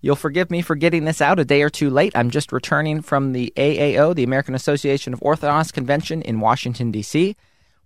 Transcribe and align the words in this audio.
You'll 0.00 0.16
forgive 0.16 0.50
me 0.50 0.62
for 0.62 0.76
getting 0.76 1.04
this 1.04 1.20
out 1.20 1.40
a 1.40 1.44
day 1.44 1.62
or 1.62 1.70
two 1.70 1.90
late. 1.90 2.12
I'm 2.14 2.30
just 2.30 2.52
returning 2.52 3.02
from 3.02 3.32
the 3.32 3.52
AAO, 3.56 4.14
the 4.14 4.22
American 4.22 4.54
Association 4.54 5.12
of 5.12 5.20
Orthodontists 5.20 5.72
Convention 5.72 6.22
in 6.22 6.40
Washington, 6.40 6.92
D.C., 6.92 7.34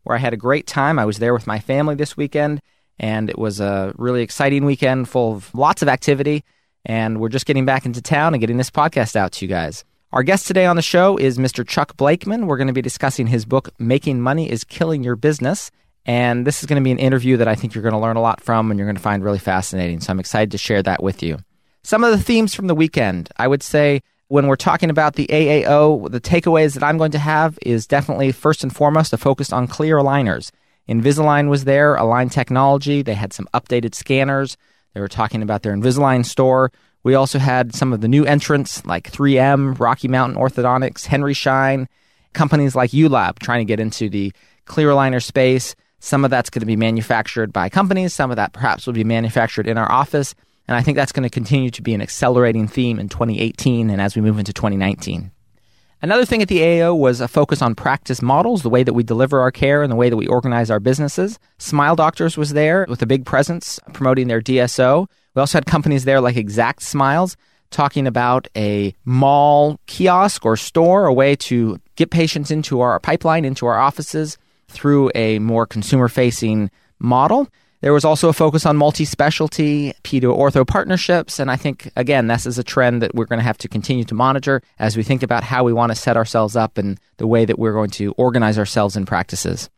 where 0.03 0.17
I 0.17 0.21
had 0.21 0.35
a 0.35 0.37
great 0.37 0.67
time. 0.67 0.99
I 0.99 1.07
was 1.07 1.19
there 1.19 1.33
with 1.33 1.47
my 1.47 1.59
family 1.59 1.95
this 1.95 2.17
weekend, 2.17 2.61
and 2.99 3.31
it 3.31 3.39
was 3.39 3.61
a 3.61 3.95
really 3.97 4.23
exciting 4.23 4.65
weekend 4.65 5.09
full 5.09 5.33
of 5.33 5.55
lots 5.55 5.81
of 5.81 5.89
activity. 5.89 6.45
And 6.85 7.21
we're 7.21 7.29
just 7.29 7.47
getting 7.47 7.65
back 7.65 7.87
into 7.87 8.03
town 8.03 8.35
and 8.35 8.41
getting 8.41 8.57
this 8.57 8.71
podcast 8.71 9.17
out 9.17 9.33
to 9.33 9.45
you 9.45 9.49
guys. 9.49 9.85
Our 10.13 10.23
guest 10.23 10.47
today 10.47 10.67
on 10.67 10.77
the 10.77 10.83
show 10.83 11.17
is 11.17 11.39
Mr. 11.39 11.67
Chuck 11.67 11.97
Blakeman. 11.97 12.47
We're 12.47 12.59
going 12.59 12.67
to 12.67 12.75
be 12.75 12.83
discussing 12.83 13.29
his 13.29 13.47
book, 13.47 13.71
Making 13.79 14.21
Money 14.21 14.51
is 14.51 14.65
Killing 14.65 15.03
Your 15.03 15.17
Business. 15.17 15.71
And 16.05 16.47
this 16.47 16.61
is 16.61 16.67
going 16.67 16.83
to 16.83 16.85
be 16.85 16.91
an 16.91 16.99
interview 16.99 17.39
that 17.39 17.49
I 17.49 17.55
think 17.55 17.75
you're 17.75 17.83
going 17.83 17.95
to 17.95 17.99
learn 18.01 18.17
a 18.17 18.21
lot 18.21 18.43
from 18.43 18.71
and 18.71 18.79
you're 18.79 18.89
going 18.89 18.97
to 18.97 19.03
find 19.03 19.25
really 19.25 19.39
fascinating. 19.39 20.01
So 20.01 20.11
I'm 20.11 20.21
excited 20.21 20.51
to 20.51 20.59
share 20.59 20.83
that 20.83 21.03
with 21.03 21.23
you. 21.23 21.39
Some 21.85 22.05
of 22.05 22.13
the 22.13 22.23
themes 22.23 22.55
from 22.55 22.69
the 22.69 22.75
weekend, 22.77 23.29
I 23.37 23.49
would 23.49 23.63
say 23.63 24.03
when 24.29 24.47
we're 24.47 24.57
talking 24.57 24.89
about 24.89 25.15
the 25.15 25.27
AAO, 25.27 26.11
the 26.11 26.21
takeaways 26.21 26.75
that 26.75 26.85
I'm 26.85 26.97
going 26.97 27.11
to 27.11 27.19
have 27.19 27.59
is 27.61 27.89
definitely 27.89 28.31
first 28.31 28.63
and 28.63 28.75
foremost 28.75 29.13
a 29.13 29.19
focus 29.19 29.53
on 29.53 29.67
clear 29.67 29.97
aligners. 29.97 30.53
Invisalign 30.89 31.49
was 31.49 31.65
there, 31.65 31.97
Align 31.97 32.29
Technology. 32.29 33.03
They 33.03 33.15
had 33.15 33.33
some 33.33 33.49
updated 33.53 33.95
scanners. 33.95 34.57
They 34.95 35.01
were 35.01 35.09
talking 35.09 35.43
about 35.43 35.63
their 35.63 35.75
Invisalign 35.75 36.25
store. 36.25 36.71
We 37.03 37.15
also 37.15 37.41
had 37.41 37.75
some 37.75 37.93
of 37.93 38.01
the 38.01 38.09
new 38.09 38.25
entrants 38.25 38.87
like 38.87 39.11
3M, 39.11 39.79
Rocky 39.79 40.07
Mountain 40.07 40.39
Orthodontics, 40.39 41.07
Henry 41.07 41.35
Schein, 41.35 41.89
companies 42.33 42.77
like 42.77 42.93
ULab 42.93 43.41
trying 43.41 43.61
to 43.61 43.69
get 43.69 43.81
into 43.81 44.09
the 44.09 44.33
clear 44.67 44.91
aligner 44.91 45.23
space. 45.23 45.75
Some 45.99 46.25
of 46.25 46.31
that's 46.31 46.49
going 46.49 46.61
to 46.61 46.67
be 46.67 46.77
manufactured 46.77 47.53
by 47.53 47.69
companies, 47.69 48.15
some 48.15 48.31
of 48.31 48.37
that 48.37 48.53
perhaps 48.53 48.87
will 48.87 48.95
be 48.95 49.05
manufactured 49.05 49.67
in 49.67 49.79
our 49.79 49.91
office. 49.91 50.35
And 50.69 50.77
I 50.77 50.83
think 50.83 50.97
that's 50.97 51.13
going 51.13 51.25
to 51.25 51.31
continue 51.31 51.71
to 51.71 51.83
be 51.83 51.95
an 51.95 52.01
accelerating 52.01 52.69
theme 52.69 52.99
in 52.99 53.09
2018 53.09 53.91
and 53.91 54.01
as 54.01 54.15
we 54.15 54.23
move 54.23 54.39
into 54.39 54.53
2019. 54.53 55.31
Another 56.05 56.25
thing 56.25 56.43
at 56.43 56.49
the 56.49 56.59
AAO 56.59 56.99
was 56.99 57.21
a 57.21 57.29
focus 57.29 57.63
on 57.63 57.77
practice 57.77 58.21
models, 58.21 58.63
the 58.63 58.69
way 58.69 58.83
that 58.83 58.93
we 58.93 59.05
deliver 59.05 59.41
our 59.41 59.53
care 59.53 59.83
and 59.83 59.93
the 59.93 59.97
way 59.97 60.11
that 60.11 60.17
we 60.17 60.27
organize 60.27 60.69
our 60.69 60.81
businesses. 60.81 61.39
Smile 61.59 61.95
Doctors 61.95 62.37
was 62.37 62.55
there 62.55 62.87
with 62.89 63.03
a 63.03 63.07
big 63.07 63.25
presence 63.25 63.79
promoting 63.93 64.27
their 64.27 64.41
DSO. 64.41 65.07
We 65.35 65.41
also 65.41 65.59
had 65.59 65.67
companies 65.67 66.05
there 66.05 66.21
like 66.21 66.37
Exact 66.37 66.83
Smiles 66.83 67.37
talking 67.71 68.09
about 68.09 68.49
a 68.57 68.95
mall 69.05 69.79
kiosk 69.87 70.45
or 70.45 70.57
store, 70.57 71.07
a 71.07 71.13
way 71.13 71.37
to 71.37 71.79
get 71.95 72.11
patients 72.11 72.51
into 72.51 72.81
our 72.81 72.99
pipeline, 72.99 73.45
into 73.45 73.67
our 73.67 73.79
offices 73.79 74.39
through 74.67 75.11
a 75.15 75.39
more 75.39 75.67
consumer 75.67 76.09
facing 76.09 76.69
model. 76.99 77.49
There 77.83 77.93
was 77.93 78.05
also 78.05 78.29
a 78.29 78.33
focus 78.33 78.65
on 78.65 78.77
multi 78.77 79.05
specialty 79.05 79.93
pedo 80.05 80.37
ortho 80.37 80.65
partnerships. 80.65 81.41
And 81.41 81.51
I 81.51 81.57
think, 81.57 81.91
again, 81.97 82.29
this 82.29 82.47
is 82.47 82.57
a 82.57 82.63
trend 82.63 83.03
that 83.03 83.15
we're 83.15 83.27
going 83.27 83.41
to 83.41 83.45
have 83.45 83.59
to 83.59 83.69
continue 83.69 84.05
to 84.05 84.15
monitor 84.15 84.63
as 84.79 84.97
we 84.97 85.03
think 85.03 85.25
about 85.25 85.43
how 85.43 85.65
we 85.65 85.73
want 85.73 85.91
to 85.91 85.97
set 85.97 86.17
ourselves 86.17 86.55
up 86.55 86.79
and 86.79 86.99
the 87.17 87.27
way 87.27 87.45
that 87.45 87.59
we're 87.59 87.73
going 87.73 87.91
to 87.91 88.13
organize 88.13 88.57
ourselves 88.57 88.97
in 88.97 89.05
practices. 89.05 89.69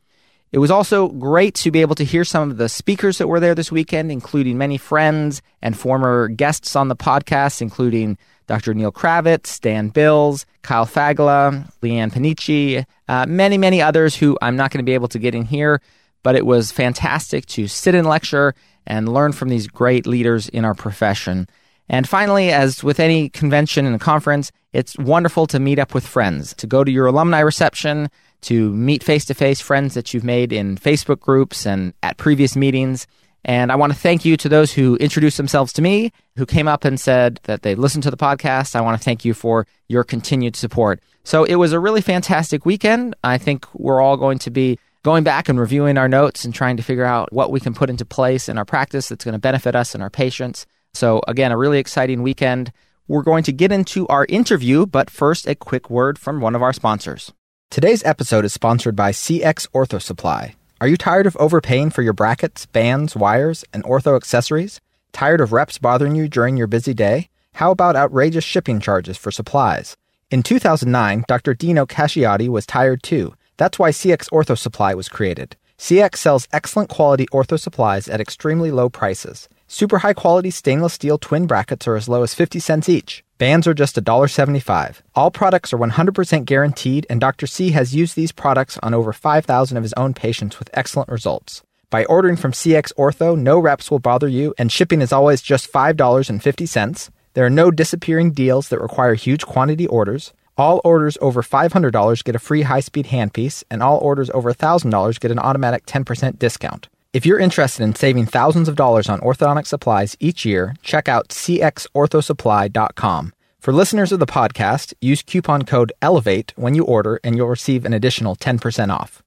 It 0.53 0.59
was 0.59 0.71
also 0.71 1.09
great 1.09 1.55
to 1.57 1.71
be 1.71 1.81
able 1.81 1.95
to 1.97 2.05
hear 2.05 2.25
some 2.25 2.51
of 2.51 2.59
the 2.59 2.69
speakers 2.69 3.19
that 3.19 3.27
were 3.27 3.41
there 3.41 3.55
this 3.55 3.73
weekend, 3.73 4.13
including 4.13 4.59
many 4.59 4.77
friends 4.77 5.41
and 5.63 5.77
former 5.77 6.29
guests 6.29 6.77
on 6.77 6.89
the 6.89 6.95
podcast, 6.95 7.63
including 7.63 8.19
Dr. 8.47 8.75
Neil 8.75 8.93
Kravitz, 8.93 9.59
Dan 9.59 9.89
Bills, 9.89 10.45
Kyle 10.63 10.87
Fagala, 10.87 11.73
Leanne 11.83 12.13
Panici, 12.13 12.85
uh, 13.09 13.25
many, 13.27 13.57
many 13.57 13.81
others 13.81 14.15
who 14.15 14.37
I'm 14.43 14.57
not 14.57 14.71
going 14.71 14.79
to 14.79 14.85
be 14.85 14.93
able 14.93 15.09
to 15.09 15.19
get 15.19 15.35
in 15.35 15.45
here, 15.47 15.81
but 16.25 16.35
it 16.35 16.45
was 16.45 16.73
fantastic 16.73 17.47
to 17.47 17.69
sit 17.69 17.95
and 17.95 18.09
lecture 18.09 18.55
and 18.87 19.09
learn 19.09 19.31
from 19.31 19.51
these 19.51 19.69
great 19.69 20.09
leaders 20.09 20.49
in 20.49 20.65
our 20.65 20.75
profession. 20.75 21.47
And 21.89 22.09
finally, 22.09 22.51
as 22.51 22.83
with 22.83 22.99
any 22.99 23.29
convention 23.29 23.87
and 23.87 24.01
conference, 24.01 24.51
it's 24.73 24.99
wonderful 24.99 25.47
to 25.49 25.61
meet 25.61 25.79
up 25.79 25.95
with 25.95 26.07
friends, 26.07 26.55
to 26.55 26.67
go 26.67 26.83
to 26.83 26.91
your 26.91 27.07
alumni 27.07 27.41
reception, 27.41 28.09
to 28.43 28.71
meet 28.73 29.05
face 29.05 29.25
to 29.27 29.35
face 29.35 29.61
friends 29.61 29.95
that 29.95 30.13
you've 30.13 30.25
made 30.25 30.53
in 30.53 30.77
Facebook 30.77 31.21
groups 31.21 31.67
and 31.67 31.93
at 32.03 32.17
previous 32.17 32.57
meetings. 32.57 33.07
And 33.45 33.71
I 33.71 33.77
want 33.77 33.93
to 33.93 33.99
thank 33.99 34.25
you 34.25 34.39
to 34.39 34.49
those 34.49 34.73
who 34.73 34.97
introduced 34.97 35.37
themselves 35.37 35.73
to 35.75 35.83
me, 35.83 36.11
who 36.37 36.47
came 36.47 36.67
up 36.67 36.85
and 36.85 36.99
said 36.99 37.41
that 37.45 37.63
they 37.63 37.75
listened 37.75 38.03
to 38.05 38.11
the 38.11 38.17
podcast. 38.17 38.75
I 38.75 38.81
want 38.81 38.99
to 38.99 39.05
thank 39.05 39.25
you 39.25 39.35
for 39.35 39.67
your 39.89 40.05
continued 40.05 40.57
support. 40.57 41.03
So 41.25 41.45
it 41.45 41.57
was 41.57 41.73
a 41.73 41.81
really 41.81 42.01
fantastic 42.01 42.65
weekend. 42.65 43.15
I 43.23 43.37
think 43.37 43.67
we're 43.75 44.01
all 44.01 44.17
going 44.17 44.39
to 44.41 44.51
be 44.51 44.79
going 45.05 45.23
back 45.23 45.49
and 45.49 45.61
reviewing 45.61 45.99
our 45.99 46.09
notes 46.09 46.45
and 46.45 46.53
trying 46.53 46.79
to 46.79 46.83
figure 46.83 47.05
out 47.05 47.33
what 47.33 47.53
we 47.53 47.61
can 47.61 47.75
put 47.75 47.91
into 47.91 48.07
place 48.07 48.49
in 48.49 48.59
our 48.59 48.65
practice 48.65 49.09
that's 49.09 49.25
going 49.25 49.35
to 49.35 49.39
benefit 49.39 49.77
us 49.77 49.95
and 49.95 50.03
our 50.03 50.11
patients. 50.11 50.67
So, 50.95 51.21
again, 51.29 51.53
a 51.53 51.59
really 51.59 51.79
exciting 51.79 52.23
weekend. 52.23 52.73
We're 53.07 53.23
going 53.23 53.45
to 53.45 53.53
get 53.53 53.71
into 53.71 54.09
our 54.09 54.25
interview, 54.25 54.87
but 54.87 55.11
first, 55.11 55.47
a 55.47 55.55
quick 55.55 55.91
word 55.91 56.19
from 56.19 56.41
one 56.41 56.55
of 56.55 56.63
our 56.63 56.73
sponsors. 56.73 57.33
Today's 57.71 58.03
episode 58.05 58.47
is 58.47 58.55
sponsored 58.55 58.97
by 58.97 59.13
CX 59.13 59.69
Ortho 59.75 60.01
Supply. 60.01 60.55
Are 60.81 60.89
you 60.89 60.97
tired 60.97 61.27
of 61.27 61.37
overpaying 61.37 61.91
for 61.91 62.01
your 62.01 62.13
brackets, 62.15 62.65
bands, 62.65 63.15
wires, 63.15 63.63
and 63.75 63.85
ortho 63.85 64.17
accessories? 64.17 64.81
Tired 65.13 65.41
of 65.41 65.53
reps 65.53 65.77
bothering 65.77 66.15
you 66.15 66.29
during 66.29 66.57
your 66.57 66.67
busy 66.67 66.95
day? 66.95 67.29
How 67.55 67.71
about 67.71 67.95
outrageous 67.95 68.45
shipping 68.45 68.81
charges 68.81 69.19
for 69.19 69.31
supplies? 69.31 69.97
In 70.31 70.43
2009, 70.43 71.25
Dr. 71.29 71.53
Dino 71.53 71.85
Casciotti 71.85 72.49
was 72.49 72.65
tired 72.65 73.03
too. 73.03 73.35
That's 73.57 73.79
why 73.79 73.91
CX 73.91 74.31
Ortho 74.31 74.59
Supply 74.59 74.95
was 74.95 75.09
created. 75.09 75.57
CX 75.79 76.17
sells 76.17 76.49
excellent 76.53 76.89
quality 76.89 77.27
ortho 77.33 77.59
supplies 77.59 78.09
at 78.09 78.21
extremely 78.21 78.71
low 78.71 78.89
prices. 78.89 79.49
Super 79.67 79.99
high 79.99 80.15
quality 80.15 80.51
stainless 80.51 80.95
steel 80.95 81.19
twin 81.19 81.47
brackets 81.47 81.89
are 81.89 81.97
as 81.97 82.09
low 82.09 82.23
as 82.23 82.35
50 82.35 82.61
cents 82.61 82.89
each. 82.89 83.25
Bands 83.39 83.67
are 83.67 83.75
just 83.75 83.97
$1.75. 83.97 85.01
All 85.15 85.31
products 85.31 85.73
are 85.73 85.79
100% 85.79 86.45
guaranteed, 86.45 87.07
and 87.11 87.21
Dr. 87.21 87.47
C 87.47 87.71
has 87.71 87.95
used 87.95 88.15
these 88.15 88.31
products 88.31 88.79
on 88.83 88.95
over 88.95 89.13
5,000 89.13 89.77
of 89.77 89.83
his 89.83 89.93
own 89.95 90.15
patients 90.15 90.59
with 90.59 90.71
excellent 90.73 91.09
results. 91.09 91.63
By 91.91 92.05
ordering 92.05 92.37
from 92.37 92.53
CX 92.53 92.93
Ortho, 92.95 93.39
no 93.39 93.59
reps 93.59 93.91
will 93.91 93.99
bother 93.99 94.29
you, 94.29 94.55
and 94.59 94.71
shipping 94.71 95.01
is 95.01 95.13
always 95.13 95.43
just 95.43 95.73
$5.50. 95.73 97.11
There 97.35 97.45
are 97.45 97.51
no 97.51 97.71
disappearing 97.71 98.31
deals 98.31 98.69
that 98.69 98.81
require 98.81 99.15
huge 99.15 99.45
quantity 99.45 99.87
orders. 99.89 100.33
All 100.57 100.81
orders 100.85 101.19
over 101.21 101.43
$500 101.43 102.23
get 102.23 102.37
a 102.37 102.39
free 102.39 102.63
high 102.63 102.79
speed 102.81 103.07
handpiece, 103.07 103.65
and 103.71 103.83
all 103.83 103.99
orders 103.99 104.31
over 104.31 104.53
$1,000 104.53 105.19
get 105.19 105.33
an 105.33 105.41
automatic 105.41 105.85
10% 105.87 106.39
discount. 106.39 106.89
If 107.13 107.27
you're 107.27 107.41
interested 107.41 107.83
in 107.83 107.97
saving 107.97 108.27
thousands 108.27 108.69
of 108.69 108.77
dollars 108.77 109.09
on 109.09 109.21
orthodontic 109.21 109.67
supplies 109.67 110.17
each 110.21 110.45
year, 110.45 110.77
check 110.83 111.09
out 111.09 111.29
cxorthosupply.com. 111.29 113.33
For 113.59 113.73
listeners 113.73 114.13
of 114.13 114.21
the 114.21 114.27
podcast, 114.27 114.95
use 115.01 115.23
coupon 115.23 115.63
code 115.63 115.93
ELEVATE 116.03 116.53
when 116.57 116.75
you 116.75 116.85
order 116.85 117.19
and 117.25 117.37
you'll 117.37 117.49
receive 117.49 117.85
an 117.85 117.95
additional 117.95 118.37
10% 118.37 118.91
off. 118.91 119.23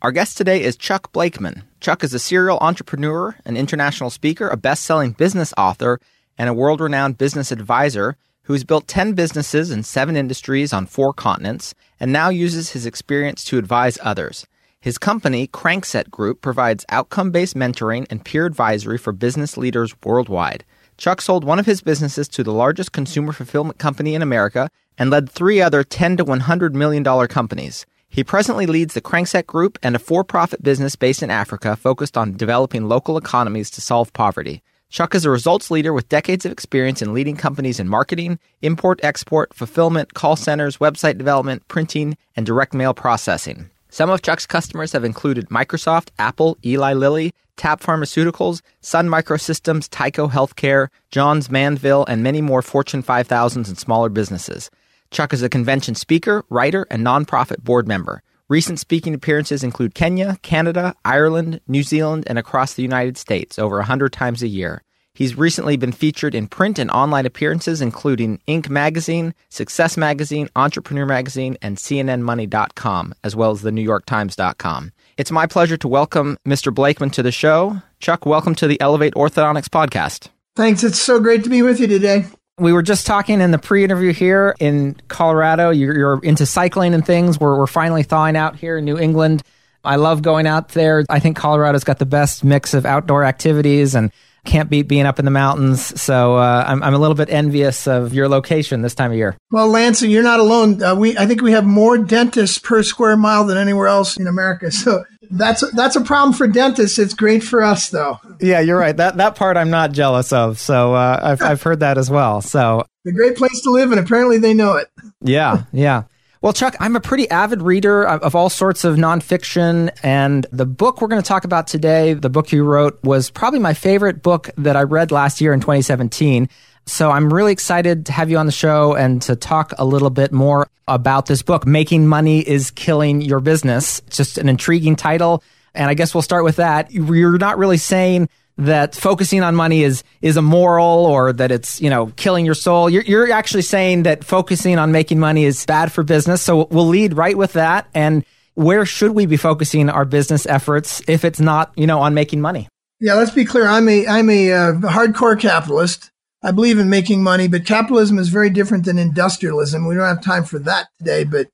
Our 0.00 0.10
guest 0.10 0.36
today 0.36 0.62
is 0.62 0.76
Chuck 0.76 1.12
Blakeman. 1.12 1.62
Chuck 1.80 2.02
is 2.02 2.14
a 2.14 2.18
serial 2.18 2.58
entrepreneur, 2.60 3.36
an 3.44 3.56
international 3.56 4.10
speaker, 4.10 4.48
a 4.48 4.56
best 4.56 4.82
selling 4.82 5.12
business 5.12 5.54
author, 5.56 6.00
and 6.36 6.48
a 6.48 6.54
world 6.54 6.80
renowned 6.80 7.18
business 7.18 7.52
advisor 7.52 8.16
who's 8.44 8.64
built 8.64 8.88
10 8.88 9.12
businesses 9.12 9.70
in 9.70 9.82
seven 9.82 10.16
industries 10.16 10.72
on 10.72 10.86
four 10.86 11.12
continents 11.12 11.74
and 12.00 12.12
now 12.12 12.28
uses 12.28 12.70
his 12.70 12.86
experience 12.86 13.44
to 13.44 13.58
advise 13.58 13.98
others. 14.02 14.46
His 14.80 14.98
company, 14.98 15.46
Crankset 15.46 16.10
Group, 16.10 16.40
provides 16.40 16.84
outcome 16.88 17.30
based 17.30 17.54
mentoring 17.54 18.06
and 18.10 18.24
peer 18.24 18.46
advisory 18.46 18.98
for 18.98 19.12
business 19.12 19.56
leaders 19.56 19.94
worldwide. 20.04 20.64
Chuck 20.98 21.20
sold 21.20 21.44
one 21.44 21.58
of 21.58 21.66
his 21.66 21.82
businesses 21.82 22.28
to 22.28 22.42
the 22.42 22.52
largest 22.52 22.92
consumer 22.92 23.32
fulfillment 23.32 23.78
company 23.78 24.14
in 24.14 24.22
America 24.22 24.68
and 24.98 25.08
led 25.08 25.30
three 25.30 25.60
other 25.60 25.84
10 25.84 26.16
to 26.16 26.24
100 26.24 26.74
million 26.74 27.02
dollar 27.02 27.28
companies. 27.28 27.86
He 28.08 28.24
presently 28.24 28.66
leads 28.66 28.92
the 28.92 29.00
Crankset 29.00 29.46
Group 29.46 29.78
and 29.82 29.96
a 29.96 29.98
for 29.98 30.22
profit 30.22 30.62
business 30.62 30.96
based 30.96 31.22
in 31.22 31.30
Africa 31.30 31.76
focused 31.76 32.18
on 32.18 32.36
developing 32.36 32.88
local 32.88 33.16
economies 33.16 33.70
to 33.70 33.80
solve 33.80 34.12
poverty. 34.12 34.62
Chuck 34.92 35.14
is 35.14 35.24
a 35.24 35.30
results 35.30 35.70
leader 35.70 35.94
with 35.94 36.10
decades 36.10 36.44
of 36.44 36.52
experience 36.52 37.00
in 37.00 37.14
leading 37.14 37.34
companies 37.34 37.80
in 37.80 37.88
marketing, 37.88 38.38
import, 38.60 39.00
export, 39.02 39.54
fulfillment, 39.54 40.12
call 40.12 40.36
centers, 40.36 40.76
website 40.76 41.16
development, 41.16 41.66
printing, 41.66 42.14
and 42.36 42.44
direct 42.44 42.74
mail 42.74 42.92
processing. 42.92 43.70
Some 43.88 44.10
of 44.10 44.20
Chuck's 44.20 44.44
customers 44.44 44.92
have 44.92 45.02
included 45.02 45.48
Microsoft, 45.48 46.10
Apple, 46.18 46.58
Eli 46.62 46.92
Lilly, 46.92 47.32
Tap 47.56 47.80
Pharmaceuticals, 47.80 48.60
Sun 48.82 49.08
Microsystems, 49.08 49.88
Tyco 49.88 50.30
Healthcare, 50.30 50.88
Johns 51.10 51.50
Manville, 51.50 52.04
and 52.04 52.22
many 52.22 52.42
more 52.42 52.60
Fortune 52.60 53.02
5000s 53.02 53.68
and 53.68 53.78
smaller 53.78 54.10
businesses. 54.10 54.70
Chuck 55.10 55.32
is 55.32 55.42
a 55.42 55.48
convention 55.48 55.94
speaker, 55.94 56.44
writer, 56.50 56.86
and 56.90 57.02
nonprofit 57.02 57.64
board 57.64 57.88
member. 57.88 58.22
Recent 58.48 58.80
speaking 58.80 59.14
appearances 59.14 59.62
include 59.62 59.94
Kenya, 59.94 60.36
Canada, 60.42 60.94
Ireland, 61.04 61.60
New 61.68 61.82
Zealand, 61.82 62.24
and 62.26 62.38
across 62.38 62.74
the 62.74 62.82
United 62.82 63.16
States 63.16 63.58
over 63.58 63.76
100 63.76 64.12
times 64.12 64.42
a 64.42 64.48
year. 64.48 64.82
He's 65.14 65.36
recently 65.36 65.76
been 65.76 65.92
featured 65.92 66.34
in 66.34 66.48
print 66.48 66.78
and 66.78 66.90
online 66.90 67.26
appearances, 67.26 67.80
including 67.80 68.40
Inc. 68.48 68.68
Magazine, 68.68 69.34
Success 69.50 69.96
Magazine, 69.96 70.48
Entrepreneur 70.56 71.06
Magazine, 71.06 71.56
and 71.62 71.76
CNNMoney.com, 71.76 73.14
as 73.22 73.36
well 73.36 73.50
as 73.50 73.60
the 73.60 73.72
New 73.72 73.82
York 73.82 74.06
Times.com. 74.06 74.92
It's 75.18 75.30
my 75.30 75.46
pleasure 75.46 75.76
to 75.76 75.88
welcome 75.88 76.38
Mr. 76.48 76.74
Blakeman 76.74 77.10
to 77.10 77.22
the 77.22 77.32
show. 77.32 77.80
Chuck, 78.00 78.26
welcome 78.26 78.54
to 78.56 78.66
the 78.66 78.80
Elevate 78.80 79.14
Orthodontics 79.14 79.68
podcast. 79.68 80.28
Thanks. 80.56 80.82
It's 80.82 81.00
so 81.00 81.20
great 81.20 81.44
to 81.44 81.50
be 81.50 81.62
with 81.62 81.78
you 81.78 81.86
today. 81.86 82.26
We 82.58 82.72
were 82.72 82.82
just 82.82 83.06
talking 83.06 83.40
in 83.40 83.50
the 83.50 83.58
pre-interview 83.58 84.12
here 84.12 84.54
in 84.60 84.96
Colorado. 85.08 85.70
You're, 85.70 85.96
you're 85.96 86.20
into 86.22 86.44
cycling 86.44 86.92
and 86.92 87.04
things. 87.04 87.40
We're, 87.40 87.56
we're 87.56 87.66
finally 87.66 88.02
thawing 88.02 88.36
out 88.36 88.56
here 88.56 88.78
in 88.78 88.84
New 88.84 88.98
England. 88.98 89.42
I 89.84 89.96
love 89.96 90.22
going 90.22 90.46
out 90.46 90.68
there. 90.70 91.04
I 91.08 91.18
think 91.18 91.36
Colorado's 91.36 91.82
got 91.82 91.98
the 91.98 92.06
best 92.06 92.44
mix 92.44 92.74
of 92.74 92.84
outdoor 92.84 93.24
activities 93.24 93.94
and 93.94 94.12
can't 94.44 94.68
beat 94.68 94.88
being 94.88 95.06
up 95.06 95.18
in 95.18 95.24
the 95.24 95.30
mountains. 95.30 96.00
So 96.00 96.36
uh, 96.36 96.64
I'm, 96.66 96.82
I'm 96.82 96.94
a 96.94 96.98
little 96.98 97.14
bit 97.14 97.30
envious 97.30 97.86
of 97.86 98.12
your 98.12 98.28
location 98.28 98.82
this 98.82 98.94
time 98.94 99.12
of 99.12 99.16
year. 99.16 99.36
Well, 99.50 99.68
Lance, 99.68 100.02
you're 100.02 100.22
not 100.22 100.40
alone. 100.40 100.82
Uh, 100.82 100.94
we 100.94 101.16
I 101.16 101.26
think 101.26 101.42
we 101.42 101.52
have 101.52 101.64
more 101.64 101.98
dentists 101.98 102.58
per 102.58 102.82
square 102.82 103.16
mile 103.16 103.44
than 103.44 103.56
anywhere 103.56 103.88
else 103.88 104.16
in 104.16 104.26
America. 104.26 104.70
So 104.82 105.04
that's 105.30 105.62
that's 105.72 105.94
a 105.96 106.00
problem 106.00 106.34
for 106.34 106.48
dentists. 106.48 106.98
It's 106.98 107.14
great 107.14 107.42
for 107.44 107.62
us, 107.62 107.88
though. 107.90 108.18
Yeah, 108.40 108.60
you're 108.60 108.76
right. 108.76 108.96
That 108.96 109.16
that 109.18 109.36
part 109.36 109.56
I'm 109.56 109.70
not 109.70 109.92
jealous 109.92 110.32
of. 110.32 110.58
So 110.58 110.94
uh, 110.94 111.20
I've 111.22 111.42
I've 111.50 111.62
heard 111.62 111.80
that 111.80 111.98
as 111.98 112.10
well. 112.10 112.42
So 112.42 112.84
a 113.06 113.12
great 113.12 113.36
place 113.36 113.60
to 113.62 113.70
live, 113.70 113.92
and 113.92 114.00
apparently 114.00 114.38
they 114.38 114.54
know 114.54 114.76
it. 114.76 114.88
Yeah, 115.20 115.64
yeah. 115.72 116.04
Well, 116.42 116.52
Chuck, 116.52 116.74
I'm 116.80 116.96
a 116.96 117.00
pretty 117.00 117.30
avid 117.30 117.62
reader 117.62 118.02
of, 118.02 118.34
all 118.34 118.50
sorts 118.50 118.82
of 118.82 118.96
nonfiction, 118.96 119.96
and 120.02 120.44
the 120.50 120.66
book 120.66 121.00
we're 121.00 121.06
going 121.06 121.22
to 121.22 121.26
talk 121.26 121.44
about 121.44 121.68
today, 121.68 122.14
the 122.14 122.30
book 122.30 122.50
you 122.50 122.64
wrote, 122.64 122.98
was 123.04 123.30
probably 123.30 123.60
my 123.60 123.74
favorite 123.74 124.24
book 124.24 124.50
that 124.56 124.74
I 124.76 124.82
read 124.82 125.12
last 125.12 125.40
year 125.40 125.52
in 125.52 125.60
2017. 125.60 126.48
So 126.84 127.12
I'm 127.12 127.32
really 127.32 127.52
excited 127.52 128.06
to 128.06 128.12
have 128.12 128.28
you 128.28 128.38
on 128.38 128.46
the 128.46 128.52
show 128.52 128.96
and 128.96 129.22
to 129.22 129.36
talk 129.36 129.72
a 129.78 129.84
little 129.84 130.10
bit 130.10 130.32
more 130.32 130.66
about 130.88 131.26
this 131.26 131.42
book, 131.42 131.64
Making 131.64 132.08
Money 132.08 132.40
is 132.40 132.72
Killing 132.72 133.20
Your 133.20 133.38
Business. 133.38 134.00
It's 134.08 134.16
just 134.16 134.36
an 134.36 134.48
intriguing 134.48 134.96
title. 134.96 135.44
And 135.76 135.88
I 135.88 135.94
guess 135.94 136.12
we'll 136.12 136.22
start 136.22 136.42
with 136.42 136.56
that. 136.56 136.90
You're 136.90 137.38
not 137.38 137.56
really 137.56 137.78
saying 137.78 138.28
that 138.58 138.94
focusing 138.94 139.42
on 139.42 139.54
money 139.54 139.82
is 139.82 140.04
is 140.20 140.36
immoral 140.36 141.06
or 141.06 141.32
that 141.32 141.50
it's 141.50 141.80
you 141.80 141.90
know 141.90 142.06
killing 142.16 142.44
your 142.44 142.54
soul. 142.54 142.90
You're, 142.90 143.02
you're 143.02 143.32
actually 143.32 143.62
saying 143.62 144.04
that 144.04 144.24
focusing 144.24 144.78
on 144.78 144.92
making 144.92 145.18
money 145.18 145.44
is 145.44 145.64
bad 145.66 145.92
for 145.92 146.02
business. 146.02 146.42
So 146.42 146.66
we'll 146.70 146.86
lead 146.86 147.14
right 147.14 147.36
with 147.36 147.54
that. 147.54 147.88
And 147.94 148.24
where 148.54 148.84
should 148.84 149.12
we 149.12 149.26
be 149.26 149.36
focusing 149.36 149.88
our 149.88 150.04
business 150.04 150.46
efforts 150.46 151.02
if 151.08 151.24
it's 151.24 151.40
not 151.40 151.72
you 151.76 151.86
know 151.86 152.00
on 152.00 152.14
making 152.14 152.40
money? 152.40 152.68
Yeah, 153.00 153.14
let's 153.14 153.32
be 153.32 153.44
clear. 153.44 153.66
I'm 153.66 153.88
a 153.88 154.06
I'm 154.06 154.30
a 154.30 154.52
uh, 154.52 154.72
hardcore 154.74 155.38
capitalist. 155.38 156.10
I 156.44 156.50
believe 156.50 156.78
in 156.78 156.90
making 156.90 157.22
money, 157.22 157.46
but 157.46 157.64
capitalism 157.64 158.18
is 158.18 158.28
very 158.28 158.50
different 158.50 158.84
than 158.84 158.98
industrialism. 158.98 159.86
We 159.86 159.94
don't 159.94 160.06
have 160.06 160.22
time 160.22 160.44
for 160.44 160.58
that 160.60 160.88
today, 160.98 161.24
but 161.24 161.48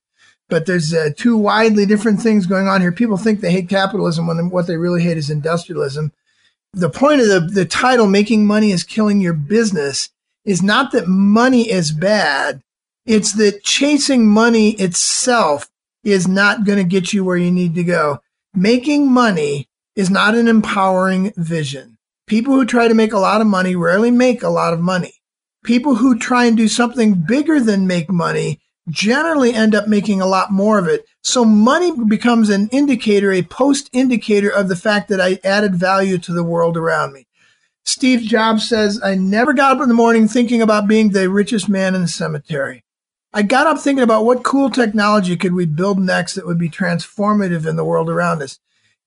but 0.48 0.66
there's 0.66 0.94
uh, 0.94 1.10
two 1.16 1.36
widely 1.36 1.84
different 1.86 2.22
things 2.22 2.46
going 2.46 2.68
on 2.68 2.80
here. 2.80 2.90
People 2.90 3.18
think 3.18 3.40
they 3.40 3.52
hate 3.52 3.68
capitalism 3.68 4.26
when 4.26 4.50
what 4.50 4.66
they 4.66 4.76
really 4.76 5.02
hate 5.02 5.18
is 5.18 5.30
industrialism 5.30 6.12
the 6.72 6.90
point 6.90 7.20
of 7.20 7.28
the, 7.28 7.40
the 7.40 7.64
title, 7.64 8.06
Making 8.06 8.46
Money 8.46 8.72
is 8.72 8.84
Killing 8.84 9.20
Your 9.20 9.32
Business, 9.32 10.10
is 10.44 10.62
not 10.62 10.92
that 10.92 11.08
money 11.08 11.70
is 11.70 11.92
bad. 11.92 12.62
It's 13.06 13.32
that 13.34 13.62
chasing 13.62 14.28
money 14.28 14.70
itself 14.72 15.68
is 16.04 16.28
not 16.28 16.64
going 16.64 16.78
to 16.78 16.84
get 16.84 17.12
you 17.12 17.24
where 17.24 17.36
you 17.36 17.50
need 17.50 17.74
to 17.74 17.84
go. 17.84 18.20
Making 18.54 19.10
money 19.10 19.68
is 19.96 20.10
not 20.10 20.34
an 20.34 20.48
empowering 20.48 21.32
vision. 21.36 21.98
People 22.26 22.54
who 22.54 22.64
try 22.64 22.88
to 22.88 22.94
make 22.94 23.12
a 23.12 23.18
lot 23.18 23.40
of 23.40 23.46
money 23.46 23.74
rarely 23.74 24.10
make 24.10 24.42
a 24.42 24.48
lot 24.48 24.72
of 24.72 24.80
money. 24.80 25.14
People 25.64 25.96
who 25.96 26.18
try 26.18 26.44
and 26.44 26.56
do 26.56 26.68
something 26.68 27.24
bigger 27.26 27.60
than 27.60 27.86
make 27.86 28.10
money 28.10 28.60
generally 28.88 29.54
end 29.54 29.74
up 29.74 29.88
making 29.88 30.20
a 30.20 30.26
lot 30.26 30.52
more 30.52 30.78
of 30.78 30.86
it. 30.88 31.04
So 31.22 31.44
money 31.44 31.92
becomes 32.06 32.48
an 32.48 32.68
indicator, 32.68 33.32
a 33.32 33.42
post 33.42 33.90
indicator 33.92 34.48
of 34.48 34.68
the 34.68 34.76
fact 34.76 35.08
that 35.08 35.20
I 35.20 35.38
added 35.44 35.74
value 35.74 36.18
to 36.18 36.32
the 36.32 36.44
world 36.44 36.76
around 36.76 37.12
me. 37.12 37.26
Steve 37.84 38.20
Jobs 38.20 38.68
says, 38.68 39.00
I 39.02 39.14
never 39.14 39.54
got 39.54 39.76
up 39.76 39.82
in 39.82 39.88
the 39.88 39.94
morning 39.94 40.28
thinking 40.28 40.60
about 40.60 40.88
being 40.88 41.10
the 41.10 41.30
richest 41.30 41.68
man 41.68 41.94
in 41.94 42.02
the 42.02 42.08
cemetery. 42.08 42.84
I 43.32 43.42
got 43.42 43.66
up 43.66 43.78
thinking 43.78 44.02
about 44.02 44.24
what 44.24 44.42
cool 44.42 44.70
technology 44.70 45.36
could 45.36 45.54
we 45.54 45.66
build 45.66 45.98
next 45.98 46.34
that 46.34 46.46
would 46.46 46.58
be 46.58 46.70
transformative 46.70 47.66
in 47.66 47.76
the 47.76 47.84
world 47.84 48.08
around 48.08 48.42
us. 48.42 48.58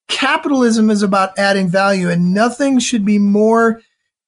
Capitalism 0.07 0.89
is 0.89 1.03
about 1.03 1.37
adding 1.37 1.69
value 1.69 2.09
and 2.09 2.33
nothing 2.33 2.79
should 2.79 3.05
be 3.05 3.19
more 3.19 3.81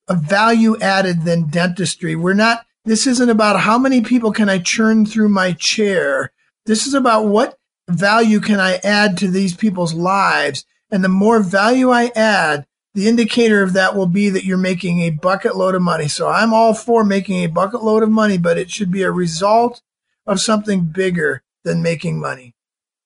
value 0.09 0.79
added 0.79 1.25
than 1.25 1.49
dentistry. 1.49 2.15
We're 2.15 2.33
not 2.33 2.65
this 2.85 3.07
isn't 3.07 3.29
about 3.29 3.61
how 3.61 3.77
many 3.77 4.01
people 4.01 4.31
can 4.31 4.49
I 4.49 4.59
churn 4.59 5.05
through 5.05 5.29
my 5.29 5.53
chair. 5.53 6.31
This 6.65 6.85
is 6.85 6.93
about 6.93 7.25
what 7.25 7.57
value 7.89 8.39
can 8.39 8.59
I 8.59 8.75
add 8.83 9.17
to 9.17 9.27
these 9.27 9.55
people's 9.55 9.93
lives. 9.93 10.65
And 10.91 11.03
the 11.03 11.09
more 11.09 11.41
value 11.41 11.89
I 11.89 12.11
add, 12.15 12.65
the 12.93 13.07
indicator 13.07 13.63
of 13.63 13.73
that 13.73 13.95
will 13.95 14.07
be 14.07 14.29
that 14.29 14.45
you're 14.45 14.57
making 14.57 15.01
a 15.01 15.09
bucket 15.09 15.55
load 15.55 15.75
of 15.75 15.81
money. 15.81 16.07
So 16.07 16.27
I'm 16.27 16.53
all 16.53 16.73
for 16.73 17.03
making 17.03 17.43
a 17.43 17.47
bucket 17.47 17.83
load 17.83 18.03
of 18.03 18.09
money, 18.09 18.37
but 18.37 18.57
it 18.57 18.69
should 18.69 18.91
be 18.91 19.01
a 19.01 19.11
result 19.11 19.81
of 20.27 20.39
something 20.39 20.81
bigger 20.85 21.41
than 21.63 21.81
making 21.81 22.19
money. 22.19 22.53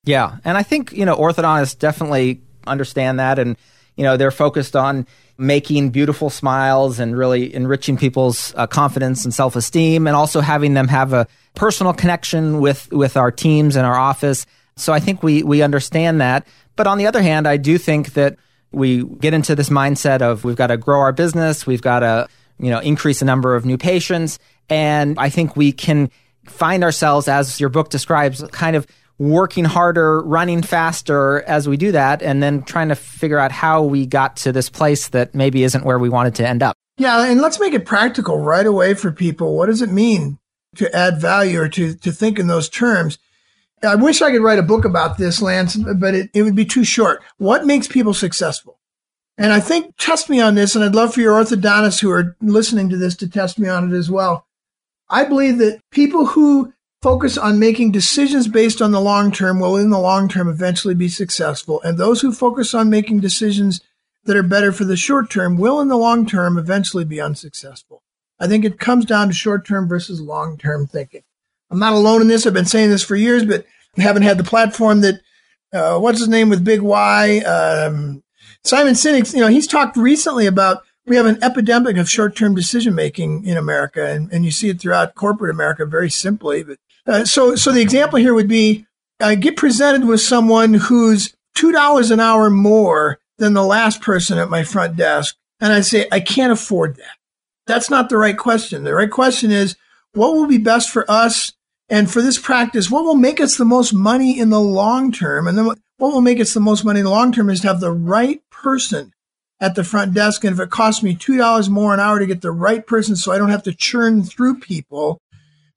Yeah. 0.04 0.36
And 0.44 0.56
I 0.56 0.62
think, 0.62 0.92
you 0.92 1.04
know, 1.04 1.16
orthodontists 1.16 1.78
definitely 1.78 2.40
understand 2.66 3.18
that. 3.18 3.38
And, 3.38 3.56
you 3.96 4.04
know, 4.04 4.16
they're 4.16 4.30
focused 4.30 4.76
on 4.76 5.06
making 5.38 5.90
beautiful 5.90 6.30
smiles 6.30 6.98
and 6.98 7.16
really 7.16 7.54
enriching 7.54 7.96
people's 7.96 8.52
uh, 8.56 8.66
confidence 8.66 9.24
and 9.24 9.32
self-esteem 9.32 10.08
and 10.08 10.16
also 10.16 10.40
having 10.40 10.74
them 10.74 10.88
have 10.88 11.12
a 11.12 11.26
personal 11.54 11.92
connection 11.92 12.60
with 12.60 12.90
with 12.92 13.16
our 13.16 13.30
teams 13.30 13.76
and 13.76 13.86
our 13.86 13.96
office. 13.96 14.46
So 14.76 14.92
i 14.92 15.00
think 15.00 15.22
we 15.22 15.42
we 15.42 15.62
understand 15.62 16.20
that. 16.20 16.46
But 16.74 16.86
on 16.86 16.98
the 16.98 17.06
other 17.06 17.22
hand 17.22 17.46
i 17.46 17.56
do 17.56 17.78
think 17.78 18.14
that 18.14 18.36
we 18.72 19.04
get 19.04 19.34
into 19.34 19.54
this 19.54 19.68
mindset 19.68 20.20
of 20.22 20.44
we've 20.44 20.56
got 20.56 20.68
to 20.68 20.76
grow 20.76 21.00
our 21.00 21.12
business 21.12 21.66
we've 21.66 21.82
got 21.82 22.00
to 22.00 22.28
you 22.58 22.70
know 22.70 22.80
increase 22.80 23.20
the 23.20 23.24
number 23.24 23.54
of 23.54 23.64
new 23.64 23.78
patients 23.78 24.38
and 24.68 25.18
i 25.18 25.28
think 25.28 25.56
we 25.56 25.72
can 25.72 26.10
find 26.44 26.84
ourselves 26.84 27.28
as 27.28 27.60
your 27.60 27.68
book 27.68 27.88
describes 27.90 28.44
kind 28.52 28.76
of 28.76 28.86
working 29.18 29.64
harder, 29.64 30.22
running 30.22 30.62
faster 30.62 31.42
as 31.42 31.68
we 31.68 31.76
do 31.76 31.92
that, 31.92 32.22
and 32.22 32.42
then 32.42 32.62
trying 32.62 32.88
to 32.88 32.94
figure 32.94 33.38
out 33.38 33.52
how 33.52 33.82
we 33.82 34.06
got 34.06 34.36
to 34.36 34.52
this 34.52 34.70
place 34.70 35.08
that 35.08 35.34
maybe 35.34 35.64
isn't 35.64 35.84
where 35.84 35.98
we 35.98 36.08
wanted 36.08 36.34
to 36.36 36.46
end 36.46 36.62
up. 36.62 36.76
Yeah, 36.96 37.26
and 37.26 37.40
let's 37.40 37.60
make 37.60 37.74
it 37.74 37.86
practical 37.86 38.38
right 38.38 38.66
away 38.66 38.94
for 38.94 39.12
people. 39.12 39.56
What 39.56 39.66
does 39.66 39.82
it 39.82 39.90
mean 39.90 40.38
to 40.76 40.94
add 40.94 41.20
value 41.20 41.60
or 41.60 41.68
to, 41.68 41.94
to 41.94 42.12
think 42.12 42.38
in 42.38 42.46
those 42.46 42.68
terms? 42.68 43.18
I 43.82 43.94
wish 43.94 44.22
I 44.22 44.32
could 44.32 44.42
write 44.42 44.58
a 44.58 44.64
book 44.64 44.84
about 44.84 45.18
this, 45.18 45.40
Lance, 45.40 45.76
but 45.76 46.14
it, 46.14 46.30
it 46.34 46.42
would 46.42 46.56
be 46.56 46.64
too 46.64 46.84
short. 46.84 47.22
What 47.36 47.66
makes 47.66 47.86
people 47.86 48.14
successful? 48.14 48.78
And 49.36 49.52
I 49.52 49.60
think, 49.60 49.94
test 49.98 50.28
me 50.28 50.40
on 50.40 50.56
this, 50.56 50.74
and 50.74 50.84
I'd 50.84 50.96
love 50.96 51.14
for 51.14 51.20
your 51.20 51.40
orthodontists 51.40 52.00
who 52.00 52.10
are 52.10 52.36
listening 52.40 52.88
to 52.88 52.96
this 52.96 53.14
to 53.16 53.28
test 53.28 53.58
me 53.58 53.68
on 53.68 53.92
it 53.92 53.96
as 53.96 54.10
well. 54.10 54.46
I 55.08 55.24
believe 55.24 55.58
that 55.58 55.80
people 55.92 56.26
who 56.26 56.72
focus 57.02 57.38
on 57.38 57.58
making 57.58 57.92
decisions 57.92 58.48
based 58.48 58.82
on 58.82 58.90
the 58.90 59.00
long 59.00 59.30
term 59.30 59.60
will 59.60 59.76
in 59.76 59.90
the 59.90 59.98
long 59.98 60.28
term 60.28 60.48
eventually 60.48 60.94
be 60.94 61.08
successful. 61.08 61.80
And 61.82 61.96
those 61.96 62.20
who 62.20 62.32
focus 62.32 62.74
on 62.74 62.90
making 62.90 63.20
decisions 63.20 63.80
that 64.24 64.36
are 64.36 64.42
better 64.42 64.72
for 64.72 64.84
the 64.84 64.96
short 64.96 65.30
term 65.30 65.56
will 65.56 65.80
in 65.80 65.88
the 65.88 65.96
long 65.96 66.26
term 66.26 66.58
eventually 66.58 67.04
be 67.04 67.20
unsuccessful. 67.20 68.02
I 68.40 68.46
think 68.46 68.64
it 68.64 68.78
comes 68.78 69.04
down 69.04 69.28
to 69.28 69.34
short 69.34 69.66
term 69.66 69.88
versus 69.88 70.20
long 70.20 70.58
term 70.58 70.86
thinking. 70.86 71.22
I'm 71.70 71.78
not 71.78 71.92
alone 71.92 72.22
in 72.22 72.28
this. 72.28 72.46
I've 72.46 72.54
been 72.54 72.64
saying 72.64 72.90
this 72.90 73.04
for 73.04 73.16
years, 73.16 73.44
but 73.44 73.66
haven't 73.96 74.22
had 74.22 74.38
the 74.38 74.44
platform 74.44 75.00
that, 75.02 75.20
uh, 75.72 75.98
what's 75.98 76.18
his 76.18 76.28
name 76.28 76.48
with 76.48 76.64
Big 76.64 76.80
Y? 76.80 77.38
Um, 77.40 78.22
Simon 78.64 78.94
Sinek, 78.94 79.34
you 79.34 79.40
know, 79.40 79.48
he's 79.48 79.66
talked 79.66 79.96
recently 79.96 80.46
about 80.46 80.82
we 81.06 81.16
have 81.16 81.26
an 81.26 81.42
epidemic 81.42 81.96
of 81.96 82.08
short-term 82.08 82.54
decision 82.54 82.94
making 82.94 83.44
in 83.44 83.56
America, 83.56 84.06
and, 84.06 84.30
and 84.30 84.44
you 84.44 84.50
see 84.50 84.68
it 84.68 84.80
throughout 84.80 85.14
corporate 85.14 85.50
America 85.50 85.86
very 85.86 86.10
simply. 86.10 86.62
But 86.62 86.78
uh, 87.08 87.24
so, 87.24 87.56
so 87.56 87.72
the 87.72 87.80
example 87.80 88.18
here 88.18 88.34
would 88.34 88.48
be 88.48 88.86
I 89.20 89.34
get 89.34 89.56
presented 89.56 90.06
with 90.06 90.20
someone 90.20 90.74
who's 90.74 91.34
two 91.54 91.72
dollars 91.72 92.10
an 92.10 92.20
hour 92.20 92.50
more 92.50 93.18
than 93.38 93.54
the 93.54 93.64
last 93.64 94.00
person 94.00 94.38
at 94.38 94.50
my 94.50 94.62
front 94.62 94.96
desk, 94.96 95.36
and 95.60 95.72
I 95.72 95.80
say 95.80 96.06
I 96.12 96.20
can't 96.20 96.52
afford 96.52 96.96
that. 96.96 97.16
That's 97.66 97.90
not 97.90 98.08
the 98.08 98.16
right 98.16 98.36
question. 98.36 98.84
The 98.84 98.94
right 98.94 99.10
question 99.10 99.50
is 99.50 99.76
what 100.12 100.34
will 100.34 100.46
be 100.46 100.58
best 100.58 100.90
for 100.90 101.10
us 101.10 101.52
and 101.88 102.10
for 102.10 102.22
this 102.22 102.38
practice. 102.38 102.90
What 102.90 103.04
will 103.04 103.16
make 103.16 103.40
us 103.40 103.56
the 103.56 103.64
most 103.64 103.92
money 103.92 104.38
in 104.38 104.50
the 104.50 104.60
long 104.60 105.10
term, 105.10 105.48
and 105.48 105.58
then 105.58 105.66
what 105.66 105.78
will 105.98 106.20
make 106.20 106.40
us 106.40 106.54
the 106.54 106.60
most 106.60 106.84
money 106.84 107.00
in 107.00 107.04
the 107.04 107.10
long 107.10 107.32
term 107.32 107.50
is 107.50 107.60
to 107.62 107.68
have 107.68 107.80
the 107.80 107.92
right 107.92 108.40
person 108.50 109.12
at 109.60 109.74
the 109.74 109.84
front 109.84 110.14
desk. 110.14 110.44
And 110.44 110.52
if 110.54 110.60
it 110.60 110.70
costs 110.70 111.02
me 111.02 111.16
$2 111.16 111.68
more 111.68 111.92
an 111.92 112.00
hour 112.00 112.18
to 112.18 112.26
get 112.26 112.40
the 112.40 112.52
right 112.52 112.86
person 112.86 113.16
so 113.16 113.32
I 113.32 113.38
don't 113.38 113.50
have 113.50 113.64
to 113.64 113.74
churn 113.74 114.22
through 114.22 114.60
people, 114.60 115.20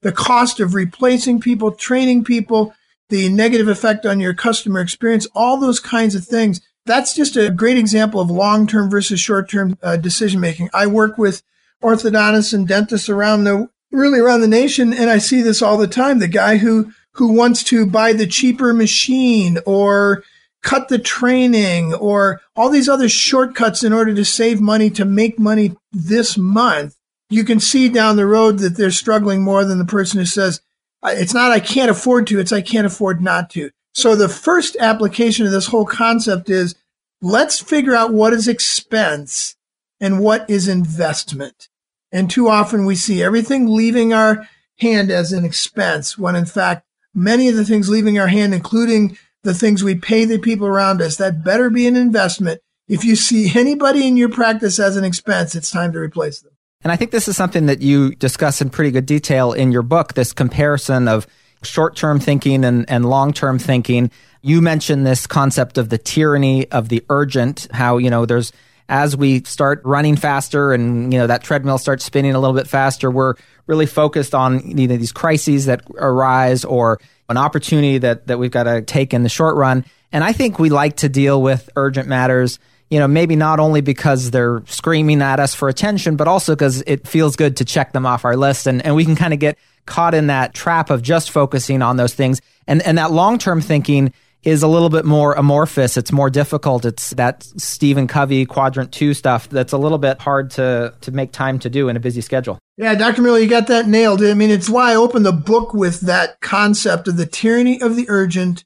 the 0.02 0.12
cost 0.12 0.60
of 0.60 0.74
replacing 0.74 1.40
people, 1.40 1.72
training 1.72 2.24
people, 2.24 2.74
the 3.10 3.30
negative 3.30 3.68
effect 3.68 4.06
on 4.06 4.20
your 4.20 4.34
customer 4.34 4.80
experience, 4.80 5.28
all 5.36 5.58
those 5.58 5.80
kinds 5.80 6.16
of 6.16 6.26
things. 6.26 6.62
That's 6.86 7.16
just 7.16 7.36
a 7.38 7.52
great 7.52 7.78
example 7.78 8.20
of 8.20 8.32
long 8.32 8.66
term 8.66 8.90
versus 8.90 9.20
short 9.20 9.50
term 9.50 9.78
uh, 9.84 9.98
decision 9.98 10.40
making. 10.40 10.70
I 10.74 10.88
work 10.88 11.18
with 11.18 11.44
orthodontists 11.84 12.54
and 12.54 12.68
dentists 12.68 13.10
around 13.10 13.44
the 13.44 13.70
really 13.92 14.20
around 14.20 14.42
the 14.42 14.48
nation, 14.48 14.94
and 14.94 15.10
I 15.10 15.18
see 15.18 15.42
this 15.42 15.62
all 15.62 15.78
the 15.78 15.88
time. 15.88 16.20
The 16.20 16.28
guy 16.28 16.58
who 16.58 16.92
who 17.14 17.34
wants 17.34 17.64
to 17.66 17.86
buy 17.86 18.14
the 18.14 18.28
cheaper 18.28 18.74
machine 18.74 19.60
or 19.66 20.24
cut 20.64 20.88
the 20.88 21.00
training 21.00 21.94
or 21.94 22.42
all 22.56 22.70
these 22.70 22.88
other 22.88 23.10
shortcuts 23.10 23.84
in 23.84 23.94
order 23.94 24.14
to 24.14 24.24
save 24.24 24.62
money 24.62 24.90
to 24.92 25.06
make 25.06 25.40
money 25.40 25.76
this 25.92 26.38
month, 26.38 26.96
you 27.32 27.44
can 27.46 27.60
see 27.60 27.88
down 27.90 28.18
the 28.18 28.26
road 28.26 28.60
that 28.60 28.76
they're 28.76 28.92
struggling 28.92 29.42
more 29.42 29.64
than 29.64 29.80
the 29.80 29.86
person 29.86 30.20
who 30.20 30.26
says, 30.26 30.62
it's 31.04 31.34
not 31.34 31.52
I 31.52 31.60
can't 31.60 31.90
afford 31.90 32.28
to, 32.28 32.40
it's 32.40 32.52
I 32.52 32.62
can't 32.62 32.86
afford 32.86 33.22
not 33.22 33.50
to. 33.52 33.72
So 33.94 34.16
the 34.16 34.30
first 34.30 34.76
application 34.80 35.46
of 35.46 35.52
this 35.52 35.68
whole 35.68 35.86
concept 35.86 36.50
is 36.50 36.76
let's 37.22 37.60
figure 37.60 37.96
out 37.96 38.14
what 38.14 38.34
is 38.34 38.48
expense 38.48 39.56
and 40.00 40.20
what 40.20 40.50
is 40.50 40.68
investment. 40.68 41.70
And 42.12 42.30
too 42.30 42.50
often 42.50 42.86
we 42.86 42.96
see 42.96 43.24
everything 43.24 43.68
leaving 43.68 44.14
our 44.14 44.48
hand 44.80 45.10
as 45.10 45.32
an 45.32 45.46
expense 45.46 46.18
when 46.18 46.36
in 46.36 46.46
fact 46.46 46.86
many 47.14 47.48
of 47.48 47.56
the 47.56 47.66
things 47.66 47.90
leaving 47.90 48.20
our 48.20 48.28
hand, 48.28 48.54
including 48.54 49.18
the 49.44 49.54
things 49.54 49.84
we 49.84 49.96
pay 49.96 50.26
the 50.26 50.38
people 50.38 50.68
around 50.68 51.02
us, 51.02 51.16
that 51.18 51.44
better 51.44 51.70
be 51.70 51.88
an 51.88 51.96
investment. 51.96 52.62
If 52.88 53.06
you 53.06 53.16
see 53.16 53.58
anybody 53.58 54.06
in 54.06 54.18
your 54.18 54.30
practice 54.30 54.80
as 54.80 54.98
an 54.98 55.06
expense, 55.06 55.56
it's 55.56 55.72
time 55.72 55.94
to 55.94 56.00
replace 56.00 56.42
them. 56.42 56.52
And 56.84 56.92
I 56.92 56.96
think 56.96 57.12
this 57.12 57.28
is 57.28 57.38
something 57.38 57.68
that 57.68 57.82
you 57.82 58.16
discuss 58.16 58.62
in 58.62 58.70
pretty 58.70 58.92
good 58.92 59.06
detail 59.06 59.54
in 59.54 59.72
your 59.72 59.84
book, 59.84 60.14
this 60.14 60.34
comparison 60.34 61.08
of 61.08 61.28
short 61.64 61.96
term 61.96 62.20
thinking 62.20 62.66
and, 62.66 62.90
and 62.90 63.06
long 63.06 63.34
term 63.34 63.60
thinking. 63.60 64.12
You 64.42 64.62
mentioned 64.62 65.06
this 65.06 65.28
concept 65.28 65.78
of 65.78 65.90
the 65.90 66.00
tyranny 66.00 66.70
of 66.72 66.90
the 66.90 67.04
urgent, 67.10 67.68
how, 67.72 67.98
you 67.98 68.10
know, 68.10 68.26
there's 68.26 68.52
as 68.92 69.16
we 69.16 69.42
start 69.46 69.82
running 69.86 70.18
faster 70.18 70.74
and 70.74 71.14
you 71.14 71.18
know 71.18 71.26
that 71.26 71.42
treadmill 71.42 71.78
starts 71.78 72.04
spinning 72.04 72.36
a 72.36 72.40
little 72.40 72.56
bit 72.56 72.68
faster 72.68 73.10
we're 73.10 73.36
really 73.66 73.86
focused 73.86 74.36
on 74.36 74.62
know 74.88 74.98
these 74.98 75.14
crises 75.14 75.66
that 75.66 75.82
arise 75.96 76.66
or 76.66 77.00
an 77.30 77.38
opportunity 77.38 77.98
that 77.98 78.28
that 78.28 78.38
we've 78.38 78.52
got 78.52 78.64
to 78.64 78.82
take 78.82 79.14
in 79.14 79.24
the 79.24 79.30
short 79.30 79.56
run 79.56 79.86
and 80.12 80.26
i 80.26 80.34
think 80.34 80.60
we 80.60 80.70
like 80.70 80.98
to 80.98 81.08
deal 81.08 81.42
with 81.42 81.70
urgent 81.78 82.08
matters 82.08 82.60
you 82.92 83.00
know 83.00 83.08
maybe 83.08 83.36
not 83.36 83.60
only 83.60 83.82
because 83.82 84.30
they're 84.30 84.62
screaming 84.68 85.22
at 85.24 85.40
us 85.40 85.56
for 85.56 85.68
attention 85.68 86.16
but 86.16 86.28
also 86.28 86.54
because 86.54 86.84
it 86.86 87.08
feels 87.08 87.36
good 87.36 87.58
to 87.58 87.66
check 87.66 87.94
them 87.94 88.06
off 88.06 88.24
our 88.26 88.38
list 88.38 88.68
and, 88.68 88.86
and 88.86 88.96
we 88.96 89.04
can 89.04 89.16
kind 89.16 89.34
of 89.34 89.40
get 89.40 89.58
caught 89.88 90.14
in 90.14 90.28
that 90.28 90.54
trap 90.54 90.92
of 90.92 91.02
just 91.02 91.32
focusing 91.32 91.82
on 91.82 91.98
those 91.98 92.14
things 92.14 92.40
and 92.68 92.84
and 92.84 93.00
that 93.00 93.12
long-term 93.12 93.62
thinking 93.62 94.14
is 94.44 94.64
a 94.64 94.68
little 94.68 94.90
bit 94.90 95.06
more 95.06 95.34
amorphous. 95.34 95.98
It's 95.98 96.12
more 96.12 96.30
difficult. 96.30 96.84
It's 96.84 97.12
that 97.12 97.44
Stephen 97.44 98.08
Covey 98.08 98.46
quadrant 98.46 98.92
two 98.92 99.14
stuff 99.14 99.48
that's 99.50 99.72
a 99.72 99.78
little 99.78 100.00
bit 100.00 100.20
hard 100.20 100.50
to, 100.52 100.94
to 101.02 101.12
make 101.12 101.32
time 101.32 101.60
to 101.60 101.70
do 101.70 101.90
in 101.90 101.96
a 101.96 102.00
busy 102.00 102.22
schedule. 102.22 102.58
Yeah, 102.78 102.96
Dr. 102.96 103.22
Miller, 103.22 103.38
you 103.38 103.48
got 103.48 103.68
that 103.68 103.88
nailed. 103.88 104.24
I 104.24 104.34
mean, 104.34 104.50
it's 104.50 104.70
why 104.70 104.94
I 104.94 104.96
opened 104.96 105.26
the 105.26 105.32
book 105.32 105.74
with 105.74 106.02
that 106.02 106.42
concept 106.42 107.08
of 107.08 107.18
the 107.18 107.28
tyranny 107.28 107.80
of 107.80 107.96
the 107.96 108.08
urgent 108.10 108.64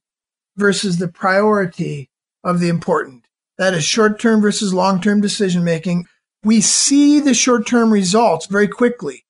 versus 0.55 0.97
the 0.97 1.09
priority 1.09 2.09
of 2.43 2.61
the 2.61 2.69
important. 2.69 3.24
That 3.57 3.73
is 3.73 3.83
short 3.83 4.19
term 4.19 4.41
versus 4.41 4.73
long 4.73 5.01
term 5.01 5.21
decision 5.21 5.63
making. 5.63 6.05
We 6.43 6.61
see 6.61 7.19
the 7.19 7.33
short 7.33 7.65
term 7.65 7.91
results 7.91 8.45
very 8.47 8.67
quickly. 8.67 9.25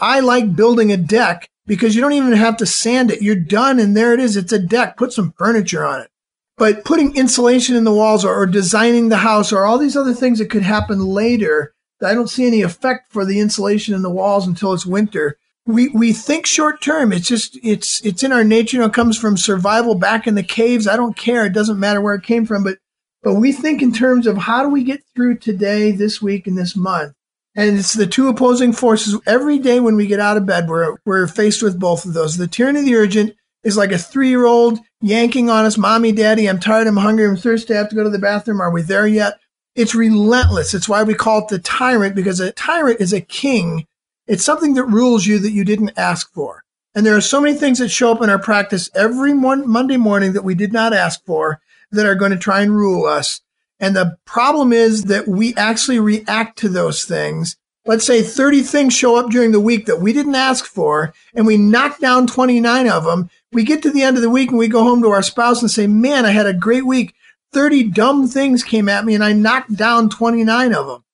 I 0.00 0.20
like 0.20 0.56
building 0.56 0.92
a 0.92 0.96
deck 0.96 1.48
because 1.66 1.94
you 1.94 2.00
don't 2.00 2.12
even 2.12 2.32
have 2.32 2.56
to 2.58 2.66
sand 2.66 3.10
it. 3.10 3.22
You're 3.22 3.36
done 3.36 3.78
and 3.78 3.96
there 3.96 4.14
it 4.14 4.20
is. 4.20 4.36
It's 4.36 4.52
a 4.52 4.58
deck. 4.58 4.96
Put 4.96 5.12
some 5.12 5.32
furniture 5.38 5.84
on 5.84 6.00
it. 6.00 6.10
But 6.56 6.84
putting 6.84 7.14
insulation 7.14 7.76
in 7.76 7.84
the 7.84 7.94
walls 7.94 8.24
or, 8.24 8.34
or 8.34 8.46
designing 8.46 9.08
the 9.08 9.18
house 9.18 9.52
or 9.52 9.64
all 9.64 9.78
these 9.78 9.96
other 9.96 10.14
things 10.14 10.40
that 10.40 10.50
could 10.50 10.62
happen 10.62 11.00
later, 11.00 11.72
I 12.02 12.14
don't 12.14 12.28
see 12.28 12.46
any 12.46 12.62
effect 12.62 13.12
for 13.12 13.24
the 13.24 13.38
insulation 13.38 13.94
in 13.94 14.02
the 14.02 14.10
walls 14.10 14.46
until 14.46 14.72
it's 14.72 14.86
winter. 14.86 15.36
We, 15.66 15.88
we 15.88 16.12
think 16.12 16.46
short 16.46 16.80
term. 16.80 17.12
It's 17.12 17.28
just, 17.28 17.58
it's, 17.62 18.04
it's 18.04 18.22
in 18.22 18.32
our 18.32 18.42
nature. 18.42 18.76
You 18.76 18.80
know, 18.80 18.88
it 18.88 18.94
comes 18.94 19.16
from 19.16 19.36
survival 19.36 19.94
back 19.94 20.26
in 20.26 20.34
the 20.34 20.42
caves. 20.42 20.88
I 20.88 20.96
don't 20.96 21.16
care. 21.16 21.46
It 21.46 21.52
doesn't 21.52 21.78
matter 21.78 22.00
where 22.00 22.14
it 22.14 22.24
came 22.24 22.44
from, 22.44 22.64
but, 22.64 22.78
but 23.22 23.34
we 23.34 23.52
think 23.52 23.82
in 23.82 23.92
terms 23.92 24.26
of 24.26 24.36
how 24.36 24.62
do 24.62 24.68
we 24.68 24.84
get 24.84 25.02
through 25.14 25.38
today, 25.38 25.90
this 25.90 26.22
week, 26.22 26.46
and 26.46 26.56
this 26.56 26.76
month. 26.76 27.14
And 27.56 27.76
it's 27.78 27.94
the 27.94 28.06
two 28.06 28.28
opposing 28.28 28.72
forces. 28.72 29.18
Every 29.26 29.58
day 29.58 29.80
when 29.80 29.96
we 29.96 30.06
get 30.06 30.20
out 30.20 30.36
of 30.36 30.46
bed, 30.46 30.68
we're, 30.68 30.96
we're 31.04 31.26
faced 31.26 31.62
with 31.62 31.80
both 31.80 32.04
of 32.04 32.12
those. 32.12 32.36
The 32.36 32.46
tyranny 32.46 32.80
of 32.80 32.84
the 32.84 32.94
urgent 32.94 33.34
is 33.64 33.76
like 33.76 33.90
a 33.90 33.98
three 33.98 34.28
year 34.28 34.46
old 34.46 34.78
yanking 35.00 35.50
on 35.50 35.64
us, 35.64 35.76
mommy, 35.76 36.12
daddy, 36.12 36.48
I'm 36.48 36.60
tired, 36.60 36.86
I'm 36.86 36.96
hungry, 36.96 37.26
I'm 37.26 37.36
thirsty, 37.36 37.74
I 37.74 37.78
have 37.78 37.88
to 37.90 37.96
go 37.96 38.04
to 38.04 38.10
the 38.10 38.18
bathroom. 38.18 38.60
Are 38.60 38.70
we 38.70 38.82
there 38.82 39.06
yet? 39.06 39.38
It's 39.74 39.94
relentless. 39.94 40.74
It's 40.74 40.88
why 40.88 41.02
we 41.02 41.14
call 41.14 41.42
it 41.42 41.48
the 41.48 41.58
tyrant 41.58 42.14
because 42.16 42.40
a 42.40 42.52
tyrant 42.52 43.00
is 43.00 43.12
a 43.12 43.20
king. 43.20 43.86
It's 44.26 44.44
something 44.44 44.74
that 44.74 44.84
rules 44.84 45.26
you 45.26 45.38
that 45.38 45.52
you 45.52 45.64
didn't 45.64 45.96
ask 45.96 46.32
for. 46.32 46.64
And 46.94 47.06
there 47.06 47.16
are 47.16 47.20
so 47.20 47.40
many 47.40 47.56
things 47.56 47.78
that 47.78 47.90
show 47.90 48.10
up 48.12 48.22
in 48.22 48.30
our 48.30 48.40
practice 48.40 48.90
every 48.94 49.32
Monday 49.32 49.96
morning 49.96 50.32
that 50.32 50.42
we 50.42 50.54
did 50.54 50.72
not 50.72 50.92
ask 50.92 51.24
for 51.24 51.60
that 51.90 52.06
are 52.06 52.14
going 52.14 52.30
to 52.30 52.38
try 52.38 52.62
and 52.62 52.76
rule 52.76 53.06
us. 53.06 53.40
And 53.80 53.94
the 53.94 54.16
problem 54.24 54.72
is 54.72 55.04
that 55.04 55.28
we 55.28 55.54
actually 55.54 56.00
react 56.00 56.58
to 56.58 56.68
those 56.68 57.04
things. 57.04 57.56
Let's 57.86 58.04
say 58.04 58.22
30 58.22 58.62
things 58.62 58.94
show 58.94 59.16
up 59.16 59.30
during 59.30 59.52
the 59.52 59.60
week 59.60 59.86
that 59.86 60.00
we 60.00 60.12
didn't 60.12 60.34
ask 60.34 60.66
for, 60.66 61.14
and 61.34 61.46
we 61.46 61.56
knock 61.56 62.00
down 62.00 62.26
29 62.26 62.88
of 62.88 63.04
them. 63.04 63.30
We 63.52 63.64
get 63.64 63.82
to 63.82 63.90
the 63.90 64.02
end 64.02 64.16
of 64.16 64.22
the 64.22 64.28
week 64.28 64.50
and 64.50 64.58
we 64.58 64.68
go 64.68 64.82
home 64.82 65.00
to 65.02 65.08
our 65.08 65.22
spouse 65.22 65.62
and 65.62 65.70
say, 65.70 65.86
Man, 65.86 66.26
I 66.26 66.30
had 66.30 66.46
a 66.46 66.52
great 66.52 66.84
week. 66.84 67.14
30 67.52 67.84
dumb 67.84 68.28
things 68.28 68.62
came 68.62 68.90
at 68.90 69.06
me 69.06 69.14
and 69.14 69.24
I 69.24 69.32
knocked 69.32 69.74
down 69.74 70.10
29 70.10 70.74
of 70.74 70.86
them. 70.86 71.04